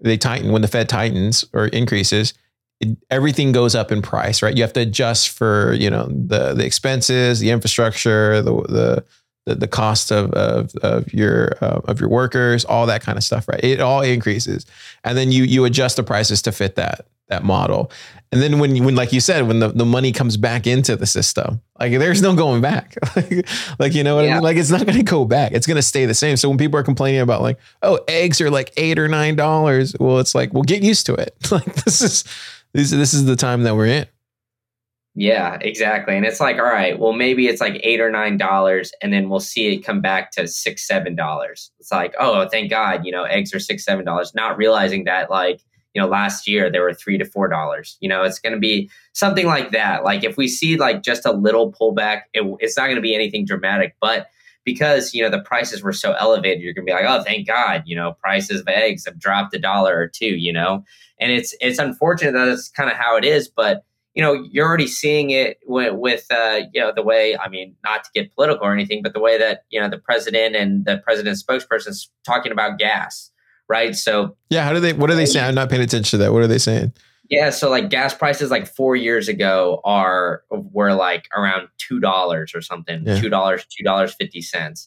they 0.00 0.16
tighten 0.16 0.52
when 0.52 0.62
the 0.62 0.68
Fed 0.68 0.88
tightens 0.88 1.44
or 1.52 1.66
increases, 1.66 2.34
it, 2.80 2.96
everything 3.10 3.52
goes 3.52 3.74
up 3.74 3.92
in 3.92 4.00
price, 4.00 4.42
right? 4.42 4.56
You 4.56 4.62
have 4.62 4.72
to 4.74 4.80
adjust 4.80 5.30
for 5.30 5.74
you 5.74 5.90
know 5.90 6.06
the 6.06 6.54
the 6.54 6.64
expenses, 6.64 7.40
the 7.40 7.50
infrastructure, 7.50 8.42
the 8.42 8.52
the 8.62 9.04
the, 9.44 9.54
the 9.56 9.68
cost 9.68 10.10
of 10.12 10.30
of, 10.32 10.74
of 10.76 11.12
your 11.12 11.56
uh, 11.60 11.80
of 11.84 12.00
your 12.00 12.08
workers, 12.08 12.64
all 12.64 12.86
that 12.86 13.02
kind 13.02 13.18
of 13.18 13.24
stuff, 13.24 13.48
right? 13.48 13.62
It 13.62 13.80
all 13.80 14.00
increases, 14.00 14.66
and 15.04 15.18
then 15.18 15.32
you 15.32 15.44
you 15.44 15.64
adjust 15.64 15.96
the 15.96 16.02
prices 16.02 16.42
to 16.42 16.52
fit 16.52 16.76
that 16.76 17.06
that 17.32 17.44
model. 17.44 17.90
And 18.30 18.40
then 18.40 18.58
when 18.58 18.76
you, 18.76 18.82
when 18.82 18.94
like 18.94 19.12
you 19.12 19.20
said, 19.20 19.46
when 19.46 19.58
the, 19.58 19.68
the 19.68 19.84
money 19.84 20.12
comes 20.12 20.36
back 20.36 20.66
into 20.66 20.96
the 20.96 21.06
system, 21.06 21.60
like 21.78 21.92
there's 21.92 22.22
no 22.22 22.34
going 22.34 22.62
back. 22.62 22.96
like, 23.78 23.94
you 23.94 24.02
know 24.02 24.16
what 24.16 24.24
I 24.24 24.34
mean? 24.34 24.42
Like 24.42 24.56
it's 24.56 24.70
not 24.70 24.86
going 24.86 24.96
to 24.96 25.02
go 25.02 25.24
back. 25.24 25.52
It's 25.52 25.66
going 25.66 25.76
to 25.76 25.82
stay 25.82 26.06
the 26.06 26.14
same. 26.14 26.36
So 26.36 26.48
when 26.48 26.56
people 26.56 26.78
are 26.78 26.82
complaining 26.82 27.20
about 27.20 27.42
like, 27.42 27.58
oh, 27.82 28.00
eggs 28.08 28.40
are 28.40 28.50
like 28.50 28.72
eight 28.76 28.98
or 28.98 29.08
nine 29.08 29.36
dollars, 29.36 29.94
well, 30.00 30.18
it's 30.18 30.34
like, 30.34 30.54
well, 30.54 30.62
get 30.62 30.82
used 30.82 31.06
to 31.06 31.14
it. 31.14 31.34
Like 31.52 31.74
this 31.84 32.00
is 32.00 32.24
this 32.72 32.90
this 32.90 33.12
is 33.12 33.26
the 33.26 33.36
time 33.36 33.64
that 33.64 33.76
we're 33.76 33.86
in. 33.86 34.06
Yeah, 35.14 35.58
exactly. 35.60 36.16
And 36.16 36.24
it's 36.24 36.40
like, 36.40 36.56
all 36.56 36.64
right, 36.64 36.98
well, 36.98 37.12
maybe 37.12 37.46
it's 37.46 37.60
like 37.60 37.78
eight 37.82 38.00
or 38.00 38.10
nine 38.10 38.38
dollars, 38.38 38.92
and 39.02 39.12
then 39.12 39.28
we'll 39.28 39.40
see 39.40 39.74
it 39.74 39.80
come 39.84 40.00
back 40.00 40.30
to 40.32 40.48
six, 40.48 40.86
seven 40.86 41.14
dollars. 41.14 41.70
It's 41.78 41.92
like, 41.92 42.14
oh, 42.18 42.48
thank 42.48 42.70
God, 42.70 43.04
you 43.04 43.12
know, 43.12 43.24
eggs 43.24 43.52
are 43.54 43.58
six, 43.58 43.84
seven 43.84 44.06
dollars. 44.06 44.34
Not 44.34 44.56
realizing 44.56 45.04
that, 45.04 45.28
like, 45.28 45.60
you 45.94 46.00
know, 46.00 46.08
last 46.08 46.48
year 46.48 46.70
they 46.70 46.80
were 46.80 46.94
three 46.94 47.18
to 47.18 47.24
four 47.24 47.48
dollars. 47.48 47.96
You 48.00 48.08
know, 48.08 48.22
it's 48.22 48.38
going 48.38 48.54
to 48.54 48.58
be 48.58 48.90
something 49.12 49.46
like 49.46 49.72
that. 49.72 50.04
Like, 50.04 50.24
if 50.24 50.36
we 50.36 50.48
see 50.48 50.76
like 50.76 51.02
just 51.02 51.26
a 51.26 51.32
little 51.32 51.72
pullback, 51.72 52.22
it, 52.32 52.44
it's 52.60 52.76
not 52.76 52.84
going 52.84 52.96
to 52.96 53.02
be 53.02 53.14
anything 53.14 53.44
dramatic, 53.44 53.96
but 54.00 54.28
because 54.64 55.12
you 55.12 55.22
know 55.22 55.30
the 55.30 55.40
prices 55.40 55.82
were 55.82 55.92
so 55.92 56.12
elevated, 56.12 56.62
you're 56.62 56.72
going 56.72 56.86
to 56.86 56.90
be 56.90 56.94
like, 56.94 57.06
oh, 57.06 57.22
thank 57.22 57.46
God, 57.46 57.82
you 57.86 57.96
know, 57.96 58.16
prices 58.20 58.60
of 58.60 58.68
eggs 58.68 59.04
have 59.04 59.18
dropped 59.18 59.54
a 59.54 59.58
dollar 59.58 59.98
or 59.98 60.08
two. 60.08 60.36
You 60.36 60.52
know, 60.52 60.84
and 61.18 61.32
it's 61.32 61.54
it's 61.60 61.78
unfortunate 61.78 62.32
that 62.32 62.48
it's 62.48 62.68
kind 62.68 62.90
of 62.90 62.96
how 62.96 63.16
it 63.16 63.24
is, 63.24 63.48
but 63.48 63.84
you 64.14 64.22
know 64.22 64.34
you're 64.50 64.66
already 64.66 64.86
seeing 64.86 65.30
it 65.30 65.58
with, 65.66 65.94
with 65.94 66.26
uh, 66.30 66.60
you 66.72 66.80
know 66.80 66.92
the 66.94 67.02
way 67.02 67.36
I 67.36 67.48
mean 67.48 67.74
not 67.82 68.04
to 68.04 68.10
get 68.14 68.34
political 68.34 68.66
or 68.66 68.72
anything, 68.72 69.02
but 69.02 69.14
the 69.14 69.20
way 69.20 69.38
that 69.38 69.64
you 69.70 69.80
know 69.80 69.88
the 69.88 69.98
president 69.98 70.56
and 70.56 70.84
the 70.84 70.98
president's 70.98 71.42
spokesperson 71.42 72.08
talking 72.24 72.52
about 72.52 72.78
gas, 72.78 73.30
right? 73.68 73.94
So 73.94 74.36
Yeah. 74.50 74.64
How 74.64 74.72
do 74.72 74.80
they? 74.80 74.92
What 74.92 75.10
are 75.10 75.14
they 75.14 75.26
saying? 75.26 75.46
I'm 75.46 75.54
not 75.54 75.70
paying 75.70 75.82
attention 75.82 76.18
to 76.18 76.24
that. 76.24 76.32
What 76.32 76.42
are 76.42 76.46
they 76.46 76.58
saying? 76.58 76.92
Yeah, 77.30 77.48
so 77.48 77.70
like 77.70 77.88
gas 77.88 78.12
prices 78.12 78.50
like 78.50 78.66
four 78.66 78.94
years 78.94 79.26
ago 79.26 79.80
are 79.84 80.42
were 80.50 80.92
like 80.92 81.28
around 81.34 81.68
two 81.78 81.98
dollars 81.98 82.52
or 82.54 82.60
something, 82.60 83.04
Yeah. 83.06 83.18
two 83.18 83.30
dollars, 83.30 83.64
two 83.66 83.82
dollars 83.82 84.14
fifty 84.14 84.42
cents, 84.42 84.86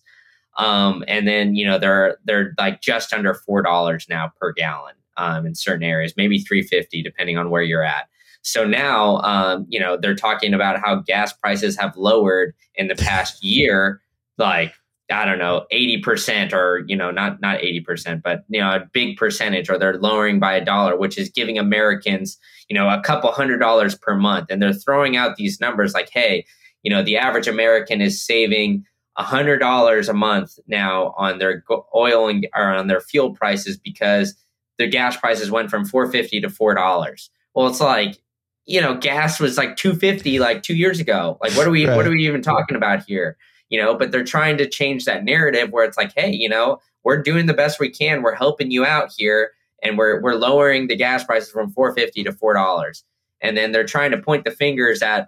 um, 0.57 1.03
and 1.07 1.27
then 1.27 1.55
you 1.55 1.65
know 1.65 1.79
they're 1.79 2.17
they're 2.25 2.53
like 2.59 2.81
just 2.81 3.11
under 3.13 3.33
four 3.33 3.63
dollars 3.63 4.05
now 4.09 4.31
per 4.39 4.51
gallon 4.53 4.93
um, 5.17 5.47
in 5.47 5.55
certain 5.55 5.81
areas, 5.83 6.13
maybe 6.17 6.37
three 6.37 6.61
fifty 6.61 7.01
depending 7.01 7.35
on 7.37 7.49
where 7.49 7.63
you're 7.63 7.83
at. 7.83 8.07
So 8.43 8.63
now, 8.63 9.21
um, 9.21 9.65
you 9.69 9.79
know, 9.79 9.97
they're 9.97 10.13
talking 10.13 10.53
about 10.53 10.79
how 10.79 10.97
gas 10.97 11.33
prices 11.33 11.75
have 11.79 11.97
lowered 11.97 12.53
in 12.75 12.89
the 12.89 12.95
past 12.95 13.43
year, 13.43 14.01
like 14.37 14.71
I 15.11 15.25
don't 15.25 15.37
know, 15.37 15.65
eighty 15.71 15.99
percent, 15.99 16.51
or 16.53 16.83
you 16.87 16.95
know, 16.95 17.11
not 17.11 17.39
not 17.41 17.61
eighty 17.61 17.79
percent, 17.79 18.23
but 18.23 18.43
you 18.49 18.59
know, 18.59 18.71
a 18.71 18.89
big 18.91 19.17
percentage, 19.17 19.69
or 19.69 19.77
they're 19.77 19.97
lowering 19.99 20.39
by 20.39 20.55
a 20.55 20.65
dollar, 20.65 20.97
which 20.97 21.17
is 21.17 21.29
giving 21.29 21.59
Americans, 21.59 22.37
you 22.69 22.75
know, 22.75 22.89
a 22.89 23.01
couple 23.01 23.31
hundred 23.31 23.59
dollars 23.59 23.95
per 23.95 24.15
month, 24.15 24.47
and 24.49 24.61
they're 24.61 24.73
throwing 24.73 25.15
out 25.15 25.35
these 25.35 25.59
numbers 25.61 25.93
like, 25.93 26.09
hey, 26.11 26.45
you 26.81 26.89
know, 26.89 27.03
the 27.03 27.17
average 27.17 27.47
American 27.47 28.01
is 28.01 28.19
saving 28.21 28.83
hundred 29.17 29.59
dollars 29.59 30.09
a 30.09 30.13
month 30.13 30.57
now 30.67 31.13
on 31.17 31.37
their 31.37 31.63
oil 31.95 32.27
and 32.27 32.47
or 32.55 32.73
on 32.73 32.87
their 32.87 32.99
fuel 32.99 33.31
prices 33.33 33.77
because 33.77 34.35
their 34.77 34.87
gas 34.87 35.15
prices 35.15 35.49
went 35.51 35.69
from 35.69 35.85
four 35.85 36.09
fifty 36.11 36.41
to 36.41 36.49
four 36.49 36.73
dollars. 36.73 37.29
Well, 37.53 37.67
it's 37.67 37.79
like 37.79 38.17
you 38.65 38.81
know, 38.81 38.95
gas 38.97 39.39
was 39.39 39.57
like 39.57 39.75
two 39.75 39.93
fifty 39.93 40.39
like 40.39 40.63
two 40.63 40.75
years 40.75 40.99
ago. 40.99 41.37
Like, 41.41 41.53
what 41.53 41.67
are 41.67 41.71
we 41.71 41.85
Right. 41.85 41.95
what 41.95 42.07
are 42.07 42.09
we 42.09 42.25
even 42.27 42.41
talking 42.41 42.75
about 42.75 43.03
here? 43.07 43.37
You 43.75 43.81
know, 43.81 43.93
but 43.93 44.13
they're 44.13 44.23
trying 44.23 44.57
to 44.59 44.69
change 44.69 45.03
that 45.03 45.25
narrative 45.25 45.69
where 45.69 45.83
it's 45.83 45.97
like, 45.97 46.13
hey, 46.15 46.31
you 46.31 46.47
know, 46.47 46.79
we're 47.03 47.21
doing 47.21 47.45
the 47.45 47.53
best 47.53 47.77
we 47.77 47.89
can. 47.89 48.21
We're 48.21 48.33
helping 48.33 48.71
you 48.71 48.85
out 48.85 49.11
here, 49.17 49.51
and 49.83 49.97
we're 49.97 50.21
we're 50.21 50.35
lowering 50.35 50.87
the 50.87 50.95
gas 50.95 51.25
prices 51.25 51.51
from 51.51 51.71
four 51.71 51.93
fifty 51.93 52.23
to 52.23 52.31
four 52.31 52.53
dollars. 52.53 53.03
And 53.41 53.57
then 53.57 53.73
they're 53.73 53.83
trying 53.83 54.11
to 54.11 54.17
point 54.17 54.45
the 54.45 54.51
fingers 54.51 55.01
at 55.01 55.27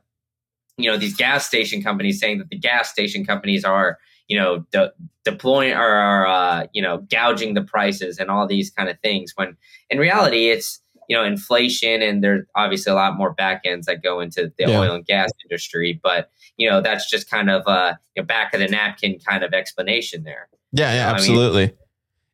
you 0.78 0.90
know 0.90 0.96
these 0.96 1.14
gas 1.14 1.46
station 1.46 1.84
companies 1.84 2.22
saying 2.22 2.38
that 2.38 2.48
the 2.48 2.58
gas 2.58 2.90
station 2.90 3.26
companies 3.26 3.66
are 3.66 3.98
you 4.30 4.40
know 4.40 4.60
de- 4.72 4.94
deploying 5.26 5.74
or 5.74 5.82
are 5.82 6.26
uh, 6.26 6.68
you 6.72 6.82
know 6.82 7.00
gouging 7.10 7.54
the 7.54 7.64
prices 7.64 8.18
and 8.18 8.32
all 8.32 8.48
these 8.48 8.72
kind 8.72 8.88
of 8.88 8.98
things 9.02 9.34
when 9.36 9.58
in 9.90 10.00
reality 10.00 10.52
it's 10.52 10.80
you 11.08 11.16
know 11.16 11.24
inflation 11.24 12.02
and 12.02 12.24
there's 12.24 12.46
obviously 12.56 12.92
a 12.92 12.96
lot 12.96 13.16
more 13.18 13.32
back 13.34 13.62
ends 13.66 13.88
that 13.88 14.04
go 14.04 14.20
into 14.20 14.52
the 14.58 14.66
Yeah. 14.66 14.80
oil 14.80 14.94
and 14.96 15.06
gas 15.06 15.32
industry 15.46 16.00
but 16.04 16.30
you 16.58 16.70
know 16.70 16.82
that's 16.82 17.10
just 17.10 17.30
kind 17.30 17.50
of 17.50 17.64
a 17.68 17.98
you 18.16 18.22
know, 18.22 18.26
back 18.26 18.54
of 18.54 18.60
the 18.60 18.68
napkin 18.68 19.20
kind 19.20 19.44
of 19.44 19.54
explanation 19.54 20.24
there 20.24 20.48
Yeah, 20.72 20.94
yeah, 20.94 21.04
I 21.04 21.08
mean, 21.08 21.16
absolutely. 21.16 21.74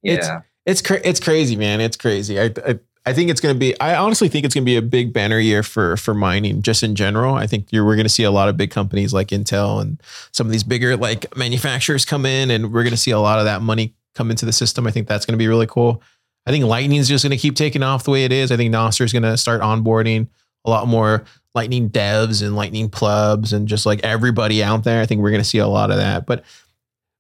yeah 0.02 0.14
It's- 0.14 0.42
It's 0.66 0.82
cra- 0.82 1.02
it's 1.04 1.20
crazy, 1.20 1.58
man. 1.58 1.82
It's 1.82 1.98
crazy. 1.98 2.40
I, 2.40 2.46
I 2.66 2.80
I 3.06 3.12
think 3.12 3.30
it's 3.30 3.42
going 3.42 3.54
to 3.54 3.60
be. 3.60 3.78
I 3.82 3.98
honestly 3.98 4.30
think 4.30 4.46
it's 4.46 4.54
going 4.56 4.64
to 4.64 4.66
be 4.66 4.78
a 4.78 4.82
big 4.82 5.12
banner 5.12 5.38
year 5.38 5.62
for 5.62 5.98
for 5.98 6.14
mining, 6.14 6.62
just 6.62 6.84
in 6.84 6.96
general. 6.96 7.36
I 7.36 7.48
think 7.48 7.68
you're, 7.70 7.84
we're 7.84 7.98
going 7.98 8.06
to 8.06 8.10
see 8.18 8.24
a 8.24 8.32
lot 8.32 8.48
of 8.48 8.56
big 8.56 8.72
companies 8.72 9.14
like 9.14 9.28
Intel 9.28 9.82
and 9.82 10.02
some 10.32 10.48
of 10.48 10.54
these 10.54 10.64
bigger 10.64 10.96
like 10.96 11.36
manufacturers 11.36 12.06
come 12.06 12.26
in, 12.26 12.50
and 12.50 12.72
we're 12.72 12.84
going 12.84 12.92
to 12.92 12.98
see 12.98 13.12
a 13.12 13.20
lot 13.20 13.40
of 13.40 13.46
that 13.46 13.62
money 13.62 13.94
come 14.16 14.32
into 14.32 14.46
the 14.46 14.54
system. 14.54 14.88
I 14.88 14.92
think 14.92 15.10
that's 15.10 15.26
going 15.26 15.34
to 15.34 15.38
be 15.38 15.50
really 15.50 15.68
cool. 15.68 16.02
I 16.46 16.52
think 16.52 16.66
Lightning 16.66 17.00
is 17.00 17.08
just 17.08 17.24
going 17.24 17.32
to 17.32 17.38
keep 17.38 17.56
taking 17.56 17.84
off 17.84 18.04
the 18.04 18.12
way 18.12 18.26
it 18.26 18.32
is. 18.32 18.52
I 18.52 18.58
think 18.58 18.74
Nostr 18.74 19.06
is 19.06 19.14
going 19.14 19.24
to 19.24 19.38
start 19.38 19.62
onboarding 19.62 20.28
a 20.66 20.70
lot 20.70 20.88
more 20.88 21.24
Lightning 21.56 21.90
devs 21.90 22.42
and 22.42 22.56
Lightning 22.56 22.90
plebs 22.90 23.54
and 23.54 23.68
just 23.68 23.86
like 23.86 24.02
everybody 24.04 24.64
out 24.64 24.84
there. 24.84 25.02
I 25.02 25.06
think 25.06 25.22
we're 25.22 25.30
going 25.30 25.42
to 25.42 25.48
see 25.48 25.60
a 25.60 25.68
lot 25.68 25.92
of 25.92 25.98
that. 25.98 26.26
But 26.26 26.44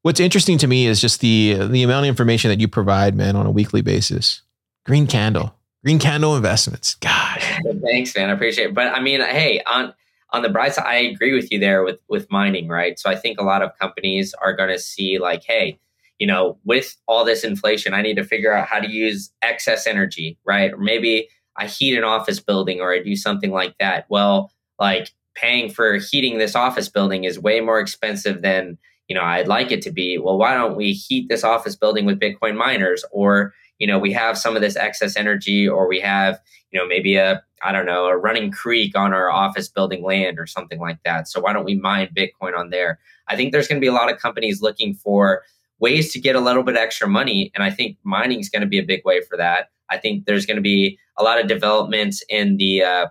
what's 0.01 0.19
interesting 0.19 0.57
to 0.59 0.67
me 0.67 0.88
is 0.88 1.01
just 1.01 1.21
the 1.21 1.53
the 1.67 1.84
amount 1.84 2.05
of 2.05 2.09
information 2.09 2.49
that 2.49 2.59
you 2.59 2.67
provide, 2.67 3.15
man, 3.15 3.36
on 3.36 3.45
a 3.45 3.51
weekly 3.51 3.82
basis. 3.82 4.41
Green 4.86 5.07
Candle, 5.07 5.55
Green 5.84 5.99
Candle 5.99 6.36
Investments. 6.36 6.95
God, 6.95 7.39
Thanks, 7.82 8.15
man. 8.15 8.30
I 8.30 8.34
appreciate 8.34 8.69
it. 8.69 8.74
But 8.74 8.88
I 8.88 8.99
mean, 8.99 9.21
hey, 9.21 9.61
on 9.65 9.93
on 10.32 10.41
the 10.41 10.49
bright 10.49 10.74
side, 10.74 10.86
I 10.86 10.95
agree 10.95 11.34
with 11.34 11.51
you 11.51 11.59
there 11.59 11.84
with 11.84 11.99
with 12.09 12.30
mining, 12.32 12.67
right? 12.67 12.99
So 12.99 13.09
I 13.09 13.15
think 13.15 13.39
a 13.39 13.43
lot 13.43 13.61
of 13.61 13.78
companies 13.80 14.34
are 14.34 14.53
going 14.53 14.69
to 14.69 14.80
see 14.80 15.19
like, 15.19 15.43
hey, 15.43 15.80
you 16.24 16.28
know, 16.28 16.57
with 16.63 16.95
all 17.05 17.26
this 17.26 17.43
inflation, 17.43 17.93
I 17.93 18.01
need 18.01 18.15
to 18.15 18.24
figure 18.24 18.55
out 18.55 18.65
how 18.65 18.80
to 18.80 18.89
use 18.89 19.30
excess 19.41 19.86
energy, 19.86 20.38
right? 20.45 20.71
Or 20.71 20.78
maybe 20.78 21.28
I 21.57 21.67
heat 21.67 21.97
an 21.97 22.05
office 22.05 22.39
building 22.39 22.80
or 22.80 22.93
I 22.93 23.03
do 23.03 23.13
something 23.17 23.51
like 23.51 23.78
that. 23.80 24.05
Well, 24.07 24.49
like 24.80 25.11
paying 25.36 25.69
for 25.69 25.95
heating 25.97 26.38
this 26.38 26.55
office 26.55 26.88
building 26.88 27.26
is 27.26 27.38
way 27.38 27.59
more 27.59 27.78
expensive 27.78 28.41
than 28.41 28.78
you 29.09 29.15
know 29.17 29.21
I'd 29.21 29.49
like 29.49 29.74
it 29.74 29.82
to 29.82 29.91
be. 29.91 30.17
Well, 30.17 30.38
why 30.38 30.53
don't 30.53 30.78
we 30.78 30.93
heat 30.93 31.28
this 31.28 31.43
office 31.43 31.76
building 31.76 32.05
with 32.05 32.21
Bitcoin 32.21 32.55
miners 32.55 33.03
or 33.11 33.53
you 33.80 33.88
know 33.88 33.99
we 33.99 34.13
have 34.13 34.38
some 34.38 34.55
of 34.55 34.61
this 34.61 34.78
excess 34.78 35.17
energy 35.17 35.67
or 35.67 35.89
we 35.89 35.99
have 35.99 36.39
you 36.71 36.80
know 36.80 36.88
maybe 36.88 37.15
a 37.15 37.43
i 37.63 37.71
don't 37.71 37.88
know 37.88 38.05
a 38.05 38.15
running 38.15 38.51
creek 38.51 38.95
on 38.95 39.13
our 39.13 39.32
office 39.32 39.67
building 39.67 40.03
land 40.03 40.38
or 40.38 40.45
something 40.45 40.80
like 40.80 40.99
that 41.03 41.28
so 41.28 41.41
why 41.41 41.51
don't 41.51 41.65
we 41.65 41.76
mine 41.76 42.07
bitcoin 42.15 42.55
on 42.55 42.69
there 42.69 42.99
i 43.28 43.36
think 43.36 43.51
there's 43.51 43.67
going 43.67 43.82
to 43.82 43.84
be 43.84 43.89
a 43.89 43.91
lot 43.91 44.11
of 44.11 44.19
companies 44.19 44.61
looking 44.61 44.93
for 44.93 45.41
ways 45.84 46.11
to 46.13 46.19
get 46.19 46.36
a 46.36 46.39
little 46.39 46.63
bit 46.63 46.77
extra 46.77 47.07
money 47.07 47.51
and 47.53 47.63
i 47.63 47.69
think 47.69 47.97
mining 48.03 48.39
is 48.39 48.49
going 48.49 48.61
to 48.61 48.73
be 48.75 48.79
a 48.79 48.89
big 48.93 49.01
way 49.05 49.21
for 49.21 49.38
that 49.38 49.69
i 49.89 49.97
think 49.97 50.25
there's 50.25 50.45
going 50.45 50.61
to 50.63 50.69
be 50.75 50.97
a 51.17 51.23
lot 51.23 51.39
of 51.39 51.47
developments 51.47 52.23
in 52.29 52.57
the 52.57 52.81
uh, 52.81 53.07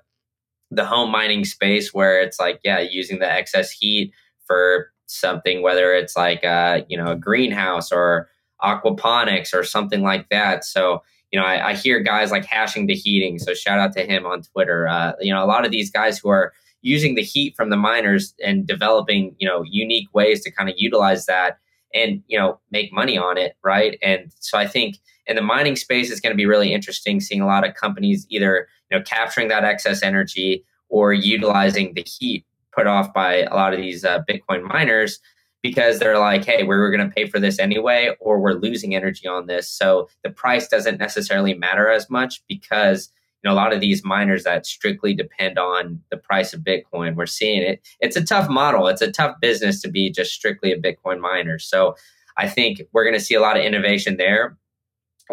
the 0.70 0.84
home 0.84 1.10
mining 1.10 1.44
space 1.44 1.92
where 1.92 2.20
it's 2.20 2.40
like 2.40 2.60
yeah 2.64 2.80
using 2.80 3.18
the 3.18 3.30
excess 3.30 3.70
heat 3.70 4.12
for 4.46 4.90
something 5.06 5.62
whether 5.62 5.92
it's 5.92 6.16
like 6.16 6.42
uh, 6.44 6.80
you 6.88 6.96
know 6.96 7.12
a 7.12 7.16
greenhouse 7.16 7.92
or 7.92 8.28
aquaponics 8.62 9.52
or 9.52 9.62
something 9.62 10.02
like 10.02 10.28
that 10.30 10.64
so 10.64 11.02
you 11.32 11.40
know, 11.40 11.46
I, 11.46 11.70
I 11.70 11.74
hear 11.74 11.98
guys 12.00 12.30
like 12.30 12.44
hashing 12.44 12.86
the 12.86 12.94
heating. 12.94 13.38
So 13.38 13.54
shout 13.54 13.78
out 13.78 13.94
to 13.94 14.04
him 14.04 14.26
on 14.26 14.42
Twitter. 14.42 14.86
Uh, 14.86 15.14
you 15.20 15.32
know, 15.32 15.42
a 15.42 15.46
lot 15.46 15.64
of 15.64 15.70
these 15.70 15.90
guys 15.90 16.18
who 16.18 16.28
are 16.28 16.52
using 16.82 17.14
the 17.14 17.22
heat 17.22 17.56
from 17.56 17.70
the 17.70 17.76
miners 17.76 18.34
and 18.44 18.66
developing, 18.66 19.34
you 19.38 19.48
know, 19.48 19.62
unique 19.62 20.08
ways 20.12 20.42
to 20.44 20.50
kind 20.50 20.68
of 20.68 20.74
utilize 20.76 21.26
that 21.26 21.58
and, 21.94 22.22
you 22.26 22.38
know, 22.38 22.58
make 22.70 22.92
money 22.92 23.18
on 23.18 23.38
it. 23.38 23.56
Right. 23.62 23.98
And 24.02 24.32
so 24.40 24.58
I 24.58 24.66
think 24.66 24.98
in 25.26 25.36
the 25.36 25.42
mining 25.42 25.76
space, 25.76 26.10
it's 26.10 26.20
going 26.20 26.32
to 26.32 26.36
be 26.36 26.46
really 26.46 26.72
interesting 26.72 27.20
seeing 27.20 27.40
a 27.40 27.46
lot 27.46 27.66
of 27.66 27.74
companies 27.74 28.26
either, 28.28 28.68
you 28.90 28.98
know, 28.98 29.04
capturing 29.04 29.48
that 29.48 29.64
excess 29.64 30.02
energy 30.02 30.64
or 30.88 31.12
utilizing 31.12 31.94
the 31.94 32.02
heat 32.02 32.44
put 32.72 32.86
off 32.86 33.12
by 33.12 33.42
a 33.42 33.54
lot 33.54 33.72
of 33.72 33.78
these 33.78 34.04
uh, 34.04 34.20
Bitcoin 34.28 34.62
miners 34.62 35.20
because 35.62 35.98
they're 35.98 36.18
like, 36.18 36.44
hey, 36.44 36.64
we're 36.64 36.90
going 36.90 37.08
to 37.08 37.14
pay 37.14 37.26
for 37.26 37.38
this 37.38 37.58
anyway, 37.58 38.14
or 38.18 38.40
we're 38.40 38.54
losing 38.54 38.94
energy 38.94 39.28
on 39.28 39.46
this. 39.46 39.70
So 39.70 40.08
the 40.24 40.30
price 40.30 40.66
doesn't 40.66 40.98
necessarily 40.98 41.54
matter 41.54 41.88
as 41.88 42.10
much 42.10 42.42
because 42.48 43.10
you 43.42 43.48
know 43.48 43.54
a 43.54 43.56
lot 43.56 43.72
of 43.72 43.80
these 43.80 44.04
miners 44.04 44.44
that 44.44 44.66
strictly 44.66 45.14
depend 45.14 45.58
on 45.58 46.00
the 46.10 46.16
price 46.16 46.52
of 46.52 46.60
Bitcoin, 46.60 47.14
we're 47.14 47.26
seeing 47.26 47.62
it. 47.62 47.80
It's 48.00 48.16
a 48.16 48.24
tough 48.24 48.48
model. 48.48 48.86
It's 48.88 49.02
a 49.02 49.10
tough 49.10 49.36
business 49.40 49.82
to 49.82 49.90
be 49.90 50.10
just 50.10 50.32
strictly 50.32 50.72
a 50.72 50.80
Bitcoin 50.80 51.20
miner. 51.20 51.58
So 51.58 51.96
I 52.36 52.48
think 52.48 52.82
we're 52.92 53.04
going 53.04 53.18
to 53.18 53.24
see 53.24 53.34
a 53.34 53.40
lot 53.40 53.56
of 53.56 53.64
innovation 53.64 54.16
there. 54.16 54.56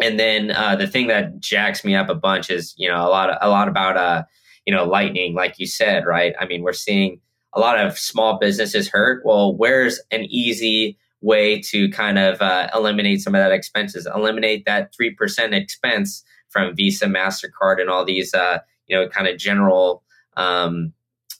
And 0.02 0.18
then 0.18 0.50
uh, 0.50 0.76
the 0.76 0.86
thing 0.86 1.06
that 1.08 1.40
jacks 1.40 1.84
me 1.84 1.94
up 1.94 2.08
a 2.08 2.14
bunch 2.14 2.50
is 2.50 2.74
you 2.76 2.88
know 2.88 3.06
a 3.06 3.08
lot 3.08 3.30
of, 3.30 3.38
a 3.40 3.48
lot 3.48 3.68
about 3.68 3.96
uh 3.96 4.24
you 4.66 4.74
know 4.74 4.84
lightning, 4.84 5.34
like 5.34 5.58
you 5.58 5.66
said, 5.66 6.04
right? 6.04 6.34
I 6.40 6.46
mean, 6.46 6.62
we're 6.62 6.72
seeing 6.72 7.20
a 7.52 7.60
lot 7.60 7.78
of 7.78 7.98
small 7.98 8.38
businesses 8.38 8.88
hurt. 8.88 9.22
Well, 9.24 9.54
where's 9.54 10.00
an 10.10 10.24
easy 10.24 10.96
way 11.20 11.60
to 11.60 11.88
kind 11.90 12.18
of 12.18 12.40
uh, 12.40 12.68
eliminate 12.74 13.20
some 13.20 13.34
of 13.34 13.40
that 13.40 13.52
expenses, 13.52 14.06
eliminate 14.14 14.64
that 14.64 14.94
3% 14.94 15.52
expense 15.52 16.24
from 16.50 16.76
Visa, 16.76 17.06
MasterCard, 17.06 17.80
and 17.80 17.88
all 17.88 18.04
these, 18.04 18.34
uh, 18.34 18.58
you 18.86 18.96
know, 18.96 19.08
kind 19.08 19.26
of 19.26 19.38
general 19.38 20.02
um, 20.36 20.92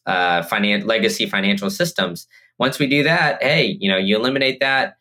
uh, 0.06 0.42
finan- 0.42 0.86
legacy 0.86 1.26
financial 1.26 1.70
systems. 1.70 2.26
Once 2.58 2.78
we 2.78 2.86
do 2.86 3.02
that, 3.02 3.42
hey, 3.42 3.76
you 3.80 3.90
know, 3.90 3.96
you 3.96 4.16
eliminate 4.16 4.60
that, 4.60 4.96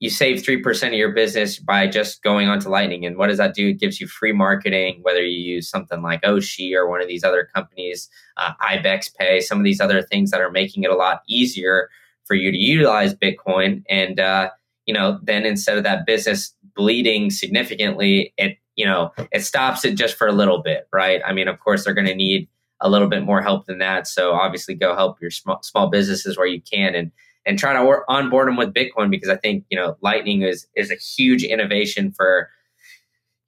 you 0.00 0.10
save 0.10 0.38
3% 0.38 0.86
of 0.88 0.92
your 0.94 1.12
business 1.12 1.58
by 1.58 1.86
just 1.86 2.22
going 2.22 2.48
onto 2.48 2.68
Lightning. 2.68 3.04
And 3.04 3.16
what 3.16 3.26
does 3.26 3.38
that 3.38 3.54
do? 3.54 3.68
It 3.68 3.80
gives 3.80 4.00
you 4.00 4.06
free 4.06 4.32
marketing, 4.32 5.00
whether 5.02 5.24
you 5.24 5.54
use 5.54 5.68
something 5.68 6.02
like 6.02 6.22
Oshi 6.22 6.72
or 6.74 6.88
one 6.88 7.02
of 7.02 7.08
these 7.08 7.24
other 7.24 7.48
companies, 7.52 8.08
uh, 8.36 8.52
Ibex 8.60 9.08
Pay, 9.08 9.40
some 9.40 9.58
of 9.58 9.64
these 9.64 9.80
other 9.80 10.02
things 10.02 10.30
that 10.30 10.40
are 10.40 10.50
making 10.50 10.84
it 10.84 10.90
a 10.90 10.96
lot 10.96 11.22
easier 11.28 11.90
for 12.26 12.34
you 12.34 12.52
to 12.52 12.56
utilize 12.56 13.12
Bitcoin. 13.14 13.82
And, 13.88 14.20
uh, 14.20 14.50
you 14.86 14.94
know, 14.94 15.18
then 15.22 15.44
instead 15.44 15.76
of 15.76 15.84
that 15.84 16.06
business 16.06 16.54
bleeding 16.76 17.30
significantly, 17.30 18.32
it, 18.38 18.58
you 18.78 18.86
know, 18.86 19.12
it 19.32 19.44
stops 19.44 19.84
it 19.84 19.96
just 19.96 20.16
for 20.16 20.28
a 20.28 20.32
little 20.32 20.62
bit, 20.62 20.88
right? 20.92 21.20
I 21.26 21.32
mean, 21.32 21.48
of 21.48 21.58
course, 21.58 21.84
they're 21.84 21.94
going 21.94 22.06
to 22.06 22.14
need 22.14 22.48
a 22.80 22.88
little 22.88 23.08
bit 23.08 23.24
more 23.24 23.42
help 23.42 23.66
than 23.66 23.78
that. 23.78 24.06
So 24.06 24.32
obviously 24.32 24.74
go 24.74 24.94
help 24.94 25.20
your 25.20 25.32
small, 25.32 25.60
small 25.62 25.90
businesses 25.90 26.38
where 26.38 26.46
you 26.46 26.62
can. 26.62 26.94
And, 26.94 27.10
and 27.48 27.58
try 27.58 27.72
to 27.72 27.84
work, 27.84 28.04
onboard 28.08 28.46
them 28.46 28.56
with 28.56 28.74
Bitcoin 28.74 29.10
because 29.10 29.30
I 29.30 29.36
think 29.36 29.64
you 29.70 29.76
know 29.76 29.96
Lightning 30.02 30.42
is 30.42 30.66
is 30.76 30.90
a 30.90 30.96
huge 30.96 31.42
innovation 31.42 32.12
for 32.12 32.50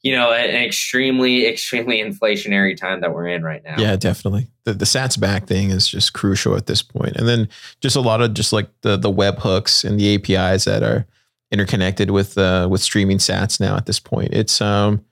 you 0.02 0.16
know 0.16 0.32
an 0.32 0.56
extremely 0.56 1.46
extremely 1.48 2.02
inflationary 2.02 2.74
time 2.74 3.02
that 3.02 3.12
we're 3.12 3.28
in 3.28 3.42
right 3.42 3.62
now. 3.62 3.76
Yeah, 3.78 3.96
definitely. 3.96 4.48
The 4.64 4.72
the 4.72 4.86
Sats 4.86 5.20
back 5.20 5.46
thing 5.46 5.70
is 5.70 5.86
just 5.86 6.14
crucial 6.14 6.56
at 6.56 6.66
this. 6.66 6.82
And 6.94 7.28
then 7.28 7.48
just 7.80 7.94
a 7.94 8.00
lot 8.00 8.22
of 8.22 8.32
just 8.32 8.54
like 8.54 8.68
the 8.80 8.96
the 8.96 9.10
web 9.10 9.38
hooks 9.38 9.84
and 9.84 10.00
the 10.00 10.14
APIs 10.14 10.64
that 10.64 10.82
are 10.82 11.06
interconnected 11.52 12.10
with 12.10 12.38
uh 12.38 12.68
with 12.70 12.80
streaming 12.80 13.18
Sats 13.18 13.60
now 13.60 13.76
at 13.76 13.84
this 13.84 14.00
point. 14.00 14.32
It's 14.32 14.62
um 14.62 15.04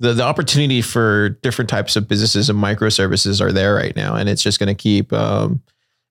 the, 0.00 0.12
the 0.12 0.22
opportunity 0.22 0.82
for 0.82 1.30
different 1.42 1.68
types 1.68 1.96
of 1.96 2.08
businesses 2.08 2.50
and 2.50 2.58
microservices 2.58 3.40
are 3.40 3.52
there 3.52 3.74
right 3.74 3.96
now. 3.96 4.14
And 4.14 4.28
it's 4.28 4.42
just 4.42 4.58
going 4.58 4.68
to 4.68 4.74
keep, 4.74 5.12
um, 5.12 5.62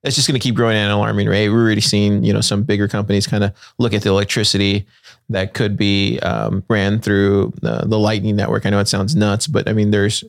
it's 0.02 0.16
just 0.16 0.28
going 0.28 0.38
to 0.38 0.42
keep 0.42 0.54
growing 0.54 0.76
at 0.76 0.86
an 0.86 0.90
alarming 0.90 1.28
rate. 1.28 1.48
We're 1.48 1.64
already 1.64 1.80
seeing, 1.80 2.22
you 2.22 2.32
know, 2.32 2.40
some 2.40 2.62
bigger 2.62 2.88
companies 2.88 3.26
kind 3.26 3.44
of 3.44 3.52
look 3.78 3.92
at 3.92 4.02
the 4.02 4.10
electricity 4.10 4.86
that 5.28 5.54
could 5.54 5.76
be 5.76 6.18
um, 6.20 6.62
ran 6.68 7.00
through 7.00 7.52
the, 7.60 7.84
the 7.86 7.98
Lightning 7.98 8.36
Network. 8.36 8.66
I 8.66 8.70
know 8.70 8.78
it 8.78 8.88
sounds 8.88 9.16
nuts, 9.16 9.46
but 9.46 9.68
I 9.68 9.72
mean, 9.72 9.90
there's 9.90 10.22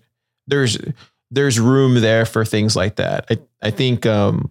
there's 0.48 0.78
there's 1.30 1.60
room 1.60 1.96
there 1.96 2.26
for 2.26 2.46
things 2.46 2.76
like 2.76 2.96
that. 2.96 3.26
I 3.30 3.38
I 3.62 3.72
think 3.72 4.06
um, 4.06 4.50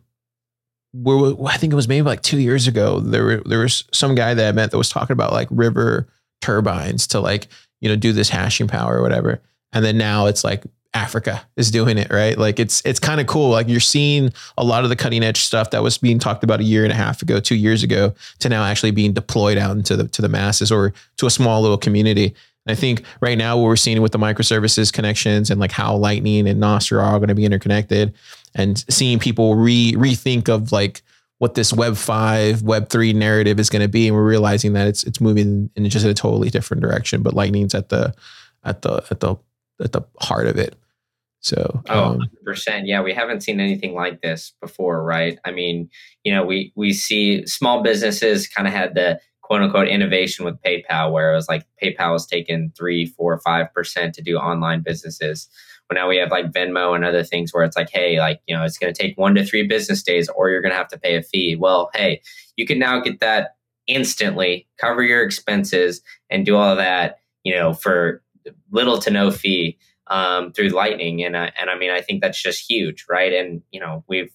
we're, 0.92 1.34
I 1.46 1.56
think 1.56 1.72
it 1.72 1.76
was 1.76 1.88
maybe 1.88 2.06
like 2.06 2.22
two 2.22 2.38
years 2.38 2.68
ago. 2.68 3.00
There 3.00 3.24
were, 3.24 3.42
there 3.46 3.60
was 3.60 3.84
some 3.92 4.14
guy 4.14 4.34
that 4.34 4.48
I 4.48 4.52
met 4.52 4.70
that 4.70 4.78
was 4.78 4.90
talking 4.90 5.14
about 5.14 5.32
like 5.32 5.48
river 5.50 6.06
turbines 6.40 7.06
to 7.08 7.20
like 7.20 7.48
you 7.80 7.88
know 7.88 7.96
do 7.96 8.12
this 8.12 8.28
hashing 8.28 8.68
power 8.68 8.98
or 8.98 9.02
whatever. 9.02 9.40
And 9.72 9.84
then 9.84 9.98
now 9.98 10.26
it's 10.26 10.44
like 10.44 10.64
Africa 10.96 11.46
is 11.56 11.70
doing 11.70 11.98
it, 11.98 12.10
right? 12.10 12.38
Like 12.38 12.58
it's 12.58 12.80
it's 12.86 12.98
kind 12.98 13.20
of 13.20 13.26
cool. 13.26 13.50
Like 13.50 13.68
you're 13.68 13.80
seeing 13.80 14.32
a 14.56 14.64
lot 14.64 14.84
of 14.84 14.90
the 14.90 14.96
cutting 14.96 15.22
edge 15.22 15.42
stuff 15.42 15.70
that 15.70 15.82
was 15.82 15.98
being 15.98 16.18
talked 16.18 16.42
about 16.42 16.60
a 16.60 16.64
year 16.64 16.84
and 16.84 16.92
a 16.92 16.96
half 16.96 17.20
ago, 17.20 17.38
two 17.38 17.54
years 17.54 17.82
ago, 17.82 18.14
to 18.38 18.48
now 18.48 18.64
actually 18.64 18.92
being 18.92 19.12
deployed 19.12 19.58
out 19.58 19.76
into 19.76 19.94
the 19.94 20.08
to 20.08 20.22
the 20.22 20.28
masses 20.28 20.72
or 20.72 20.94
to 21.18 21.26
a 21.26 21.30
small 21.30 21.60
little 21.60 21.76
community. 21.76 22.34
And 22.66 22.72
I 22.72 22.74
think 22.74 23.04
right 23.20 23.36
now 23.36 23.56
what 23.58 23.64
we're 23.64 23.76
seeing 23.76 24.00
with 24.00 24.12
the 24.12 24.18
microservices 24.18 24.92
connections 24.92 25.50
and 25.50 25.60
like 25.60 25.70
how 25.70 25.94
Lightning 25.94 26.48
and 26.48 26.60
Nostr 26.60 26.98
are 26.98 27.02
all 27.02 27.18
going 27.18 27.28
to 27.28 27.34
be 27.34 27.44
interconnected, 27.44 28.14
and 28.54 28.82
seeing 28.88 29.18
people 29.18 29.54
re 29.54 29.92
rethink 29.92 30.48
of 30.48 30.72
like 30.72 31.02
what 31.38 31.54
this 31.54 31.72
Web 31.72 31.96
five, 31.96 32.62
Web 32.62 32.88
three 32.88 33.12
narrative 33.12 33.60
is 33.60 33.70
going 33.70 33.82
to 33.82 33.88
be, 33.88 34.06
and 34.08 34.16
we're 34.16 34.26
realizing 34.26 34.72
that 34.72 34.86
it's 34.86 35.04
it's 35.04 35.20
moving 35.20 35.70
in 35.76 35.88
just 35.88 36.06
a 36.06 36.14
totally 36.14 36.50
different 36.50 36.82
direction. 36.82 37.22
But 37.22 37.34
Lightning's 37.34 37.74
at 37.74 37.90
the 37.90 38.14
at 38.64 38.82
the 38.82 39.04
at 39.10 39.20
the 39.20 39.36
at 39.82 39.92
the 39.92 40.02
heart 40.20 40.46
of 40.46 40.56
it. 40.56 40.76
So, 41.40 41.82
oh, 41.88 42.04
um, 42.04 42.20
100%. 42.44 42.82
Yeah, 42.86 43.02
we 43.02 43.14
haven't 43.14 43.42
seen 43.42 43.60
anything 43.60 43.94
like 43.94 44.20
this 44.20 44.52
before, 44.60 45.04
right? 45.04 45.38
I 45.44 45.52
mean, 45.52 45.88
you 46.24 46.34
know, 46.34 46.44
we 46.44 46.72
we 46.74 46.92
see 46.92 47.46
small 47.46 47.82
businesses 47.82 48.48
kind 48.48 48.66
of 48.66 48.74
had 48.74 48.94
the 48.94 49.20
quote 49.42 49.62
unquote 49.62 49.86
innovation 49.86 50.44
with 50.44 50.60
PayPal, 50.62 51.12
where 51.12 51.32
it 51.32 51.36
was 51.36 51.48
like 51.48 51.64
PayPal 51.80 52.12
was 52.12 52.26
taking 52.26 52.72
three, 52.76 53.06
four, 53.06 53.38
five 53.40 53.72
percent 53.72 54.14
to 54.16 54.22
do 54.22 54.38
online 54.38 54.80
businesses. 54.80 55.48
But 55.88 55.94
now 55.94 56.08
we 56.08 56.16
have 56.16 56.30
like 56.30 56.52
Venmo 56.52 56.94
and 56.94 57.04
other 57.04 57.22
things 57.22 57.54
where 57.54 57.64
it's 57.64 57.76
like, 57.76 57.90
hey, 57.90 58.18
like, 58.18 58.40
you 58.46 58.56
know, 58.56 58.64
it's 58.64 58.78
going 58.78 58.92
to 58.92 59.02
take 59.02 59.16
one 59.16 59.34
to 59.36 59.44
three 59.44 59.66
business 59.66 60.02
days 60.02 60.28
or 60.28 60.50
you're 60.50 60.60
going 60.60 60.72
to 60.72 60.78
have 60.78 60.88
to 60.88 60.98
pay 60.98 61.16
a 61.16 61.22
fee. 61.22 61.54
Well, 61.54 61.90
hey, 61.94 62.20
you 62.56 62.66
can 62.66 62.78
now 62.78 63.00
get 63.00 63.20
that 63.20 63.56
instantly, 63.86 64.66
cover 64.78 65.02
your 65.02 65.22
expenses, 65.22 66.02
and 66.28 66.44
do 66.44 66.56
all 66.56 66.74
that, 66.74 67.20
you 67.44 67.54
know, 67.54 67.72
for 67.72 68.22
little 68.70 68.98
to 68.98 69.10
no 69.10 69.30
fee 69.30 69.78
um, 70.08 70.52
through 70.52 70.68
Lightning, 70.68 71.24
and 71.24 71.36
uh, 71.36 71.50
and 71.60 71.70
I 71.70 71.76
mean 71.76 71.90
I 71.90 72.00
think 72.00 72.22
that's 72.22 72.40
just 72.40 72.68
huge, 72.68 73.06
right? 73.08 73.32
And 73.32 73.62
you 73.70 73.80
know 73.80 74.04
we've 74.08 74.32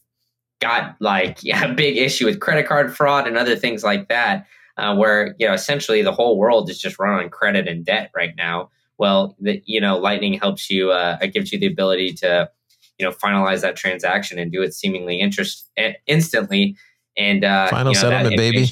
got 0.60 0.96
like 1.00 1.40
yeah, 1.44 1.66
a 1.66 1.74
big 1.74 1.98
issue 1.98 2.26
with 2.26 2.40
credit 2.40 2.68
card 2.68 2.96
fraud 2.96 3.28
and 3.28 3.38
other 3.38 3.56
things 3.56 3.84
like 3.84 4.10
that, 4.10 4.48
uh, 4.78 4.96
where 4.96 5.36
you 5.40 5.48
know 5.48 5.54
essentially 5.54 6.02
the 6.02 6.12
whole 6.12 6.38
world 6.38 6.70
is 6.70 6.80
just 6.80 7.00
run 7.00 7.24
on 7.24 7.30
credit 7.30 7.68
and 7.68 7.86
debt 7.86 8.12
right 8.16 8.34
now. 8.38 8.70
Well, 9.02 9.36
the, 9.40 9.64
you 9.66 9.82
know 9.82 9.98
Lightning 9.98 10.34
helps 10.34 10.70
you, 10.70 10.92
uh, 10.92 11.18
it 11.20 11.34
gives 11.34 11.52
you 11.52 11.58
the 11.58 11.66
ability 11.66 12.14
to 12.14 12.52
you 13.00 13.06
know 13.06 13.12
finalize 13.12 13.62
that 13.62 13.76
transaction 13.76 14.38
and 14.38 14.52
do 14.52 14.62
it 14.62 14.76
seemingly 14.76 15.20
interest 15.20 15.68
eh, 15.76 15.94
instantly 16.06 16.78
and 17.18 17.44
uh, 17.44 17.68
final 17.70 17.94
you 17.94 17.96
know, 17.96 18.02
settlement, 18.02 18.38
baby. 18.38 18.70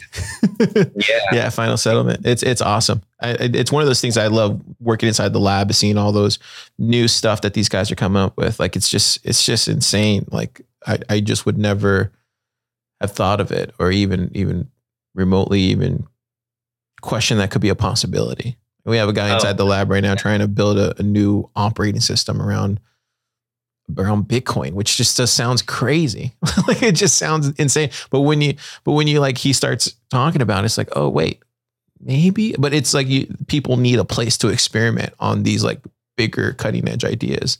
yeah, 1.10 1.20
yeah, 1.32 1.50
final 1.50 1.78
settlement. 1.78 2.28
It's 2.28 2.44
it's 2.44 2.62
awesome. 2.62 3.02
I, 3.20 3.32
it's 3.40 3.72
one 3.72 3.82
of 3.82 3.88
those 3.88 4.02
things 4.02 4.18
I 4.18 4.28
love 4.28 4.62
working 4.80 5.08
inside 5.08 5.34
the 5.34 5.40
lab, 5.40 5.74
seeing 5.74 5.98
all 5.98 6.12
those 6.12 6.38
new 6.78 7.08
stuff 7.08 7.42
that 7.42 7.56
these 7.56 7.68
guys 7.68 7.92
are 7.92 7.96
coming 7.96 8.22
up 8.22 8.38
with. 8.38 8.60
Like 8.60 8.76
it's 8.76 8.88
just 8.88 9.26
it's 9.26 9.44
just 9.44 9.68
insane. 9.68 10.28
Like 10.32 10.62
I 10.86 11.00
I 11.10 11.20
just 11.22 11.48
would 11.48 11.58
never 11.58 12.12
have 13.02 13.14
thought 13.14 13.42
of 13.42 13.52
it 13.52 13.74
or 13.80 13.90
even 13.90 14.30
even 14.36 14.70
remotely 15.16 15.62
even 15.62 16.06
question 17.02 17.40
that 17.40 17.50
could 17.50 17.62
be 17.62 17.70
a 17.70 17.76
possibility. 17.76 18.58
We 18.86 18.98
have 18.98 19.10
a 19.10 19.14
guy 19.14 19.34
inside 19.34 19.52
oh. 19.52 19.58
the 19.58 19.66
lab 19.66 19.90
right 19.90 20.02
now 20.02 20.16
trying 20.16 20.40
to 20.40 20.48
build 20.48 20.78
a, 20.78 21.00
a 21.00 21.04
new 21.04 21.50
operating 21.56 22.02
system 22.02 22.42
around 22.42 22.80
around 23.98 24.26
Bitcoin, 24.26 24.74
which 24.74 24.98
just, 24.98 25.18
just 25.18 25.34
sounds 25.34 25.62
crazy. 25.62 26.34
like 26.68 26.84
it 26.84 26.94
just 26.94 27.18
sounds 27.18 27.50
insane. 27.58 27.90
But 28.10 28.22
when 28.22 28.42
you, 28.42 28.56
but 28.84 28.92
when 28.94 29.08
you 29.08 29.20
like, 29.20 29.38
he 29.38 29.54
starts 29.54 29.96
talking 30.10 30.42
about 30.42 30.64
it, 30.64 30.66
it's 30.66 30.78
like, 30.78 30.90
oh 30.96 31.10
wait, 31.10 31.42
maybe. 32.00 32.56
But 32.58 32.74
it's 32.74 32.94
like 32.94 33.08
you, 33.08 33.28
people 33.48 33.78
need 33.78 34.00
a 34.00 34.06
place 34.06 34.38
to 34.40 34.50
experiment 34.50 35.14
on 35.20 35.44
these 35.44 35.64
like 35.64 35.82
bigger 36.18 36.54
cutting 36.54 36.88
edge 36.88 37.04
ideas. 37.04 37.58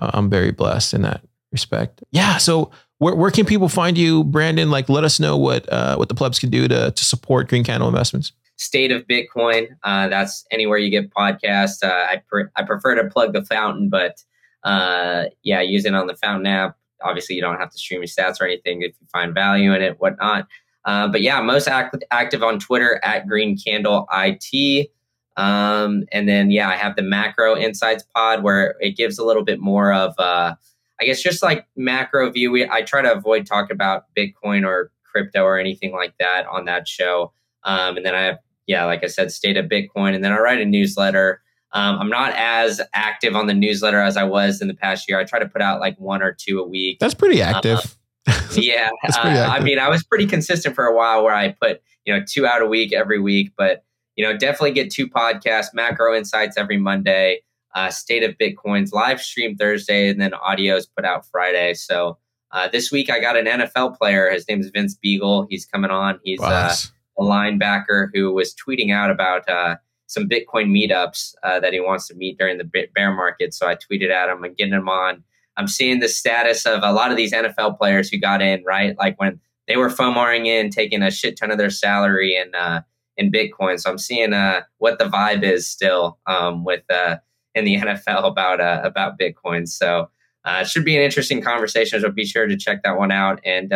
Uh, 0.00 0.10
I'm 0.14 0.28
very 0.28 0.50
blessed 0.50 0.94
in 0.94 1.02
that 1.02 1.22
respect. 1.52 2.02
Yeah. 2.10 2.38
So 2.38 2.72
where, 2.98 3.14
where 3.14 3.30
can 3.30 3.46
people 3.46 3.68
find 3.68 3.96
you, 3.96 4.24
Brandon? 4.24 4.70
Like, 4.70 4.88
let 4.88 5.04
us 5.04 5.20
know 5.20 5.36
what 5.36 5.70
uh, 5.72 5.96
what 5.96 6.08
the 6.08 6.14
plebs 6.14 6.38
can 6.38 6.50
do 6.50 6.66
to 6.68 6.90
to 6.90 7.04
support 7.04 7.48
Green 7.48 7.64
Candle 7.64 7.88
Investments. 7.88 8.32
State 8.56 8.92
of 8.92 9.06
Bitcoin. 9.06 9.68
Uh, 9.82 10.08
that's 10.08 10.44
anywhere 10.50 10.78
you 10.78 10.90
get 10.90 11.10
podcasts. 11.10 11.82
Uh, 11.82 11.88
I 11.88 12.22
I 12.56 12.62
prefer 12.62 12.94
to 12.94 13.08
plug 13.10 13.32
the 13.32 13.44
fountain, 13.44 13.88
but 13.88 14.22
uh, 14.64 15.24
yeah, 15.42 15.60
use 15.60 15.84
it 15.84 15.94
on 15.94 16.06
the 16.06 16.16
Fountain 16.16 16.46
app. 16.46 16.76
Obviously, 17.02 17.36
you 17.36 17.42
don't 17.42 17.58
have 17.58 17.70
to 17.70 17.78
stream 17.78 18.00
your 18.00 18.06
stats 18.06 18.40
or 18.40 18.44
anything 18.44 18.82
if 18.82 18.94
you 19.00 19.06
find 19.12 19.34
value 19.34 19.72
in 19.74 19.82
it, 19.82 20.00
whatnot. 20.00 20.46
Uh, 20.84 21.08
but 21.08 21.20
yeah, 21.20 21.40
most 21.40 21.68
act- 21.68 22.04
active 22.10 22.42
on 22.42 22.58
Twitter 22.58 23.00
at 23.02 23.26
Green 23.26 23.56
Candle 23.58 24.06
IT. 24.12 24.90
Um, 25.36 26.04
and 26.12 26.28
then 26.28 26.50
yeah, 26.50 26.68
I 26.68 26.76
have 26.76 26.96
the 26.96 27.02
Macro 27.02 27.56
Insights 27.56 28.04
Pod 28.14 28.42
where 28.42 28.76
it 28.80 28.96
gives 28.96 29.18
a 29.18 29.24
little 29.24 29.44
bit 29.44 29.60
more 29.60 29.92
of, 29.92 30.14
uh, 30.18 30.54
I 31.00 31.04
guess, 31.04 31.22
just 31.22 31.42
like 31.42 31.66
macro 31.76 32.30
view. 32.30 32.50
We, 32.52 32.68
I 32.68 32.82
try 32.82 33.02
to 33.02 33.12
avoid 33.12 33.46
talking 33.46 33.74
about 33.74 34.04
Bitcoin 34.16 34.64
or 34.64 34.92
crypto 35.04 35.42
or 35.42 35.58
anything 35.58 35.92
like 35.92 36.14
that 36.18 36.46
on 36.46 36.66
that 36.66 36.86
show. 36.86 37.32
Um, 37.64 37.96
and 37.96 38.06
then 38.06 38.14
I 38.14 38.22
have, 38.22 38.38
yeah, 38.66 38.84
like 38.84 39.04
I 39.04 39.08
said, 39.08 39.30
State 39.30 39.56
of 39.56 39.66
Bitcoin, 39.66 40.14
and 40.14 40.24
then 40.24 40.32
I 40.32 40.38
write 40.38 40.60
a 40.60 40.64
newsletter 40.64 41.42
um, 41.74 41.98
I'm 41.98 42.08
not 42.08 42.32
as 42.36 42.80
active 42.94 43.34
on 43.34 43.48
the 43.48 43.54
newsletter 43.54 44.00
as 44.00 44.16
I 44.16 44.22
was 44.22 44.62
in 44.62 44.68
the 44.68 44.74
past 44.74 45.08
year. 45.08 45.18
I 45.18 45.24
try 45.24 45.40
to 45.40 45.48
put 45.48 45.60
out 45.60 45.80
like 45.80 45.98
one 45.98 46.22
or 46.22 46.32
two 46.32 46.60
a 46.60 46.66
week. 46.66 47.00
That's 47.00 47.14
pretty 47.14 47.42
active. 47.42 47.96
Uh, 48.26 48.32
yeah, 48.56 48.90
uh, 49.12 49.48
I 49.50 49.60
mean, 49.60 49.78
I 49.80 49.88
was 49.88 50.04
pretty 50.04 50.26
consistent 50.26 50.74
for 50.74 50.86
a 50.86 50.96
while 50.96 51.24
where 51.24 51.34
I 51.34 51.50
put 51.60 51.82
you 52.06 52.14
know 52.14 52.24
two 52.26 52.46
out 52.46 52.62
a 52.62 52.66
week 52.66 52.92
every 52.92 53.18
week, 53.18 53.52
but 53.58 53.84
you 54.14 54.24
know 54.24 54.36
definitely 54.36 54.70
get 54.70 54.90
two 54.90 55.08
podcasts, 55.08 55.74
macro 55.74 56.14
insights 56.14 56.56
every 56.56 56.78
Monday, 56.78 57.40
uh, 57.74 57.90
state 57.90 58.22
of 58.22 58.38
Bitcoin's 58.38 58.92
live 58.92 59.20
stream 59.20 59.56
Thursday, 59.56 60.08
and 60.08 60.20
then 60.20 60.30
audios 60.30 60.86
put 60.96 61.04
out 61.04 61.26
Friday. 61.26 61.74
So 61.74 62.18
uh, 62.52 62.68
this 62.68 62.92
week 62.92 63.10
I 63.10 63.18
got 63.18 63.36
an 63.36 63.46
NFL 63.46 63.98
player. 63.98 64.30
His 64.30 64.48
name 64.48 64.60
is 64.60 64.70
Vince 64.70 64.96
Biegel 65.04 65.48
He's 65.50 65.66
coming 65.66 65.90
on. 65.90 66.20
He's 66.22 66.40
uh, 66.40 66.74
a 67.18 67.22
linebacker 67.22 68.08
who 68.12 68.32
was 68.32 68.54
tweeting 68.54 68.92
out 68.92 69.10
about 69.10 69.48
uh, 69.48 69.76
some 70.06 70.28
Bitcoin 70.28 70.68
meetups 70.68 71.34
uh, 71.42 71.60
that 71.60 71.72
he 71.72 71.80
wants 71.80 72.08
to 72.08 72.14
meet 72.14 72.38
during 72.38 72.58
the 72.58 72.88
bear 72.94 73.12
market. 73.12 73.54
So 73.54 73.66
I 73.66 73.76
tweeted 73.76 74.10
at 74.10 74.28
him 74.28 74.44
and 74.44 74.56
getting 74.56 74.74
him 74.74 74.88
on. 74.88 75.22
I'm 75.56 75.68
seeing 75.68 76.00
the 76.00 76.08
status 76.08 76.66
of 76.66 76.82
a 76.82 76.92
lot 76.92 77.10
of 77.10 77.16
these 77.16 77.32
NFL 77.32 77.78
players 77.78 78.08
who 78.10 78.18
got 78.18 78.42
in, 78.42 78.64
right? 78.64 78.96
Like 78.98 79.18
when 79.20 79.40
they 79.68 79.76
were 79.76 79.88
FOMOing 79.88 80.46
in, 80.46 80.70
taking 80.70 81.02
a 81.02 81.10
shit 81.10 81.38
ton 81.38 81.50
of 81.50 81.58
their 81.58 81.70
salary 81.70 82.36
in 82.36 82.54
uh, 82.54 82.82
in 83.16 83.30
Bitcoin. 83.30 83.80
So 83.80 83.90
I'm 83.90 83.98
seeing 83.98 84.32
uh, 84.32 84.62
what 84.78 84.98
the 84.98 85.04
vibe 85.04 85.44
is 85.44 85.68
still 85.68 86.18
um, 86.26 86.64
with 86.64 86.82
uh, 86.90 87.18
in 87.54 87.64
the 87.64 87.76
NFL 87.80 88.24
about 88.24 88.60
uh, 88.60 88.80
about 88.82 89.18
Bitcoin. 89.18 89.68
So 89.68 90.10
it 90.46 90.66
should 90.66 90.84
be 90.84 90.96
an 90.96 91.02
interesting 91.02 91.40
conversation. 91.40 92.00
So 92.00 92.10
be 92.10 92.26
sure 92.26 92.46
to 92.46 92.56
check 92.56 92.82
that 92.82 92.98
one 92.98 93.12
out. 93.12 93.40
And 93.44 93.72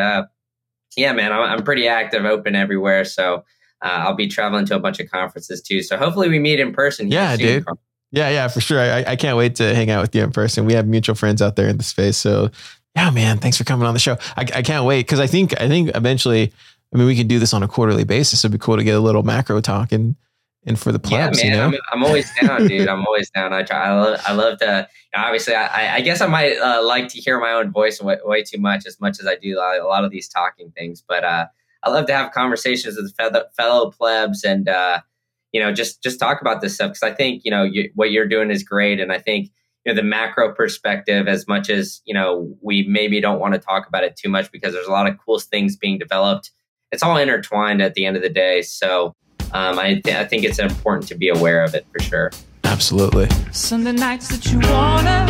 yeah, 0.96 1.12
man, 1.12 1.32
I'm, 1.32 1.42
I'm 1.42 1.62
pretty 1.62 1.88
active, 1.88 2.24
open 2.24 2.54
everywhere. 2.54 3.04
So 3.04 3.44
uh, 3.82 3.88
I'll 3.88 4.14
be 4.14 4.28
traveling 4.28 4.66
to 4.66 4.76
a 4.76 4.80
bunch 4.80 5.00
of 5.00 5.10
conferences 5.10 5.62
too. 5.62 5.82
So 5.82 5.96
hopefully 5.96 6.28
we 6.28 6.38
meet 6.38 6.60
in 6.60 6.72
person. 6.72 7.10
Yeah, 7.10 7.36
dude. 7.36 7.64
Yeah, 8.10 8.30
yeah, 8.30 8.48
for 8.48 8.60
sure. 8.60 8.80
I, 8.80 9.04
I 9.06 9.16
can't 9.16 9.36
wait 9.36 9.56
to 9.56 9.74
hang 9.74 9.90
out 9.90 10.00
with 10.00 10.14
you 10.14 10.22
in 10.22 10.32
person. 10.32 10.64
We 10.64 10.72
have 10.72 10.86
mutual 10.86 11.14
friends 11.14 11.42
out 11.42 11.56
there 11.56 11.68
in 11.68 11.76
the 11.76 11.82
space. 11.82 12.16
So 12.16 12.50
yeah, 12.96 13.10
man, 13.10 13.38
thanks 13.38 13.58
for 13.58 13.64
coming 13.64 13.86
on 13.86 13.94
the 13.94 14.00
show. 14.00 14.16
I, 14.36 14.42
I 14.54 14.62
can't 14.62 14.84
wait 14.84 15.00
because 15.00 15.20
I 15.20 15.26
think 15.26 15.60
I 15.60 15.68
think 15.68 15.90
eventually, 15.94 16.52
I 16.92 16.96
mean, 16.96 17.06
we 17.06 17.14
can 17.14 17.28
do 17.28 17.38
this 17.38 17.52
on 17.52 17.62
a 17.62 17.68
quarterly 17.68 18.04
basis. 18.04 18.40
It'd 18.40 18.52
be 18.52 18.58
cool 18.58 18.76
to 18.76 18.84
get 18.84 18.96
a 18.96 19.00
little 19.00 19.22
macro 19.22 19.60
talk 19.60 19.92
and 19.92 20.16
and 20.66 20.78
for 20.78 20.92
the 20.92 20.98
plebs. 20.98 21.42
Yeah, 21.42 21.50
man, 21.50 21.52
you 21.52 21.70
know? 21.70 21.78
I'm, 21.92 22.00
I'm 22.00 22.04
always 22.04 22.30
down, 22.40 22.66
dude. 22.66 22.88
I'm 22.88 23.06
always 23.06 23.30
down. 23.30 23.52
I 23.52 23.62
try. 23.62 23.86
I 23.86 23.92
love. 23.92 24.20
I 24.26 24.32
love 24.32 24.58
to. 24.58 24.88
Obviously, 25.14 25.54
I, 25.54 25.96
I 25.96 26.00
guess 26.00 26.20
I 26.20 26.26
might 26.26 26.56
uh, 26.58 26.82
like 26.84 27.08
to 27.08 27.20
hear 27.20 27.40
my 27.40 27.52
own 27.52 27.70
voice 27.70 28.00
way, 28.00 28.18
way, 28.24 28.42
too 28.42 28.58
much, 28.58 28.86
as 28.86 29.00
much 29.00 29.18
as 29.20 29.26
I 29.26 29.36
do 29.36 29.58
a 29.58 29.86
lot 29.86 30.04
of 30.04 30.10
these 30.10 30.28
talking 30.28 30.70
things. 30.76 31.02
But 31.06 31.24
uh, 31.24 31.46
I 31.82 31.90
love 31.90 32.06
to 32.06 32.12
have 32.12 32.32
conversations 32.32 32.96
with 32.96 33.14
fellow 33.56 33.90
plebs 33.90 34.44
and 34.44 34.68
uh, 34.68 35.00
you 35.52 35.60
know 35.60 35.72
just 35.72 36.02
just 36.02 36.18
talk 36.18 36.40
about 36.40 36.60
this 36.60 36.74
stuff 36.74 36.90
because 36.90 37.02
I 37.02 37.14
think 37.14 37.44
you 37.44 37.50
know 37.50 37.62
you, 37.62 37.90
what 37.94 38.10
you're 38.10 38.28
doing 38.28 38.50
is 38.50 38.62
great, 38.62 39.00
and 39.00 39.12
I 39.12 39.18
think 39.18 39.50
you 39.84 39.92
know 39.92 39.96
the 39.96 40.06
macro 40.06 40.52
perspective 40.52 41.28
as 41.28 41.46
much 41.48 41.70
as 41.70 42.02
you 42.04 42.14
know 42.14 42.54
we 42.60 42.86
maybe 42.88 43.20
don't 43.20 43.40
want 43.40 43.54
to 43.54 43.60
talk 43.60 43.88
about 43.88 44.04
it 44.04 44.16
too 44.16 44.28
much 44.28 44.50
because 44.52 44.72
there's 44.72 44.86
a 44.86 44.92
lot 44.92 45.06
of 45.06 45.16
cool 45.24 45.38
things 45.38 45.76
being 45.76 45.98
developed. 45.98 46.50
It's 46.90 47.02
all 47.02 47.16
intertwined 47.16 47.82
at 47.82 47.94
the 47.94 48.06
end 48.06 48.16
of 48.16 48.22
the 48.22 48.28
day, 48.28 48.62
so 48.62 49.14
um, 49.52 49.78
I, 49.78 50.00
th- 50.00 50.16
I 50.16 50.24
think 50.24 50.44
it's 50.44 50.58
important 50.58 51.08
to 51.08 51.14
be 51.14 51.28
aware 51.28 51.64
of 51.64 51.74
it 51.74 51.86
for 51.92 52.02
sure. 52.02 52.30
Absolutely. 52.64 53.28
Sunday 53.52 53.92
nights 53.92 54.28
that 54.28 54.46
you 54.52 54.58
wanna, 54.60 55.26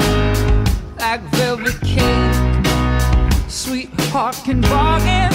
like 0.99 1.21
velvet 1.35 1.81
cake, 1.83 3.49
sweetheart 3.49 4.37
can 4.45 4.61
bargain, 4.63 5.33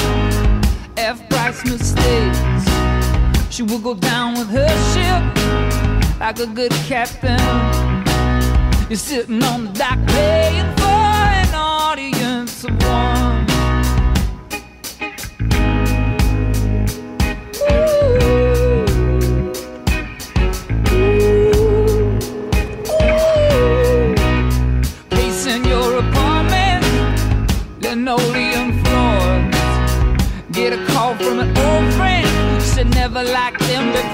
F 0.98 1.28
price 1.30 1.64
mistakes. 1.66 2.40
She 3.50 3.64
will 3.64 3.80
go 3.80 3.94
down 3.94 4.34
with 4.34 4.50
her 4.50 4.68
ship 4.94 6.20
like 6.20 6.40
a 6.40 6.48
good 6.48 6.72
captain. 6.88 7.40
You're 8.90 8.98
sitting 8.98 9.44
on 9.44 9.66
the 9.66 9.72
dock 9.74 10.00
paying 10.08 10.76
for 10.78 10.84
an 10.86 11.54
audience 11.56 12.64
of 12.64 12.72
one. 12.84 13.13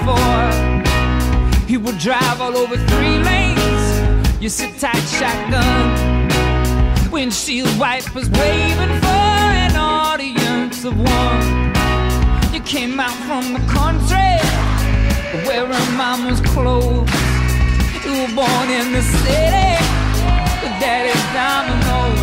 Before. 0.00 0.50
He 1.66 1.76
would 1.76 1.98
drive 1.98 2.40
all 2.40 2.56
over 2.56 2.76
three 2.76 3.18
lanes. 3.18 4.40
You 4.40 4.48
sit 4.48 4.78
tight, 4.78 5.04
shotgun. 5.18 6.30
Windshield 7.10 7.78
wipers 7.78 8.30
waving 8.30 9.00
for 9.00 9.46
an 9.66 9.76
audience 9.76 10.84
of 10.84 10.98
one. 10.98 12.54
You 12.54 12.60
came 12.60 12.98
out 12.98 13.18
from 13.28 13.52
the 13.52 13.60
country, 13.70 14.38
wearing 15.46 15.96
mama's 15.96 16.40
clothes. 16.40 17.10
You 18.04 18.12
were 18.22 18.34
born 18.34 18.68
in 18.70 18.92
the 18.92 19.02
city 19.02 19.76
with 20.62 20.74
daddy's 20.80 21.24
dominoes. 21.34 22.19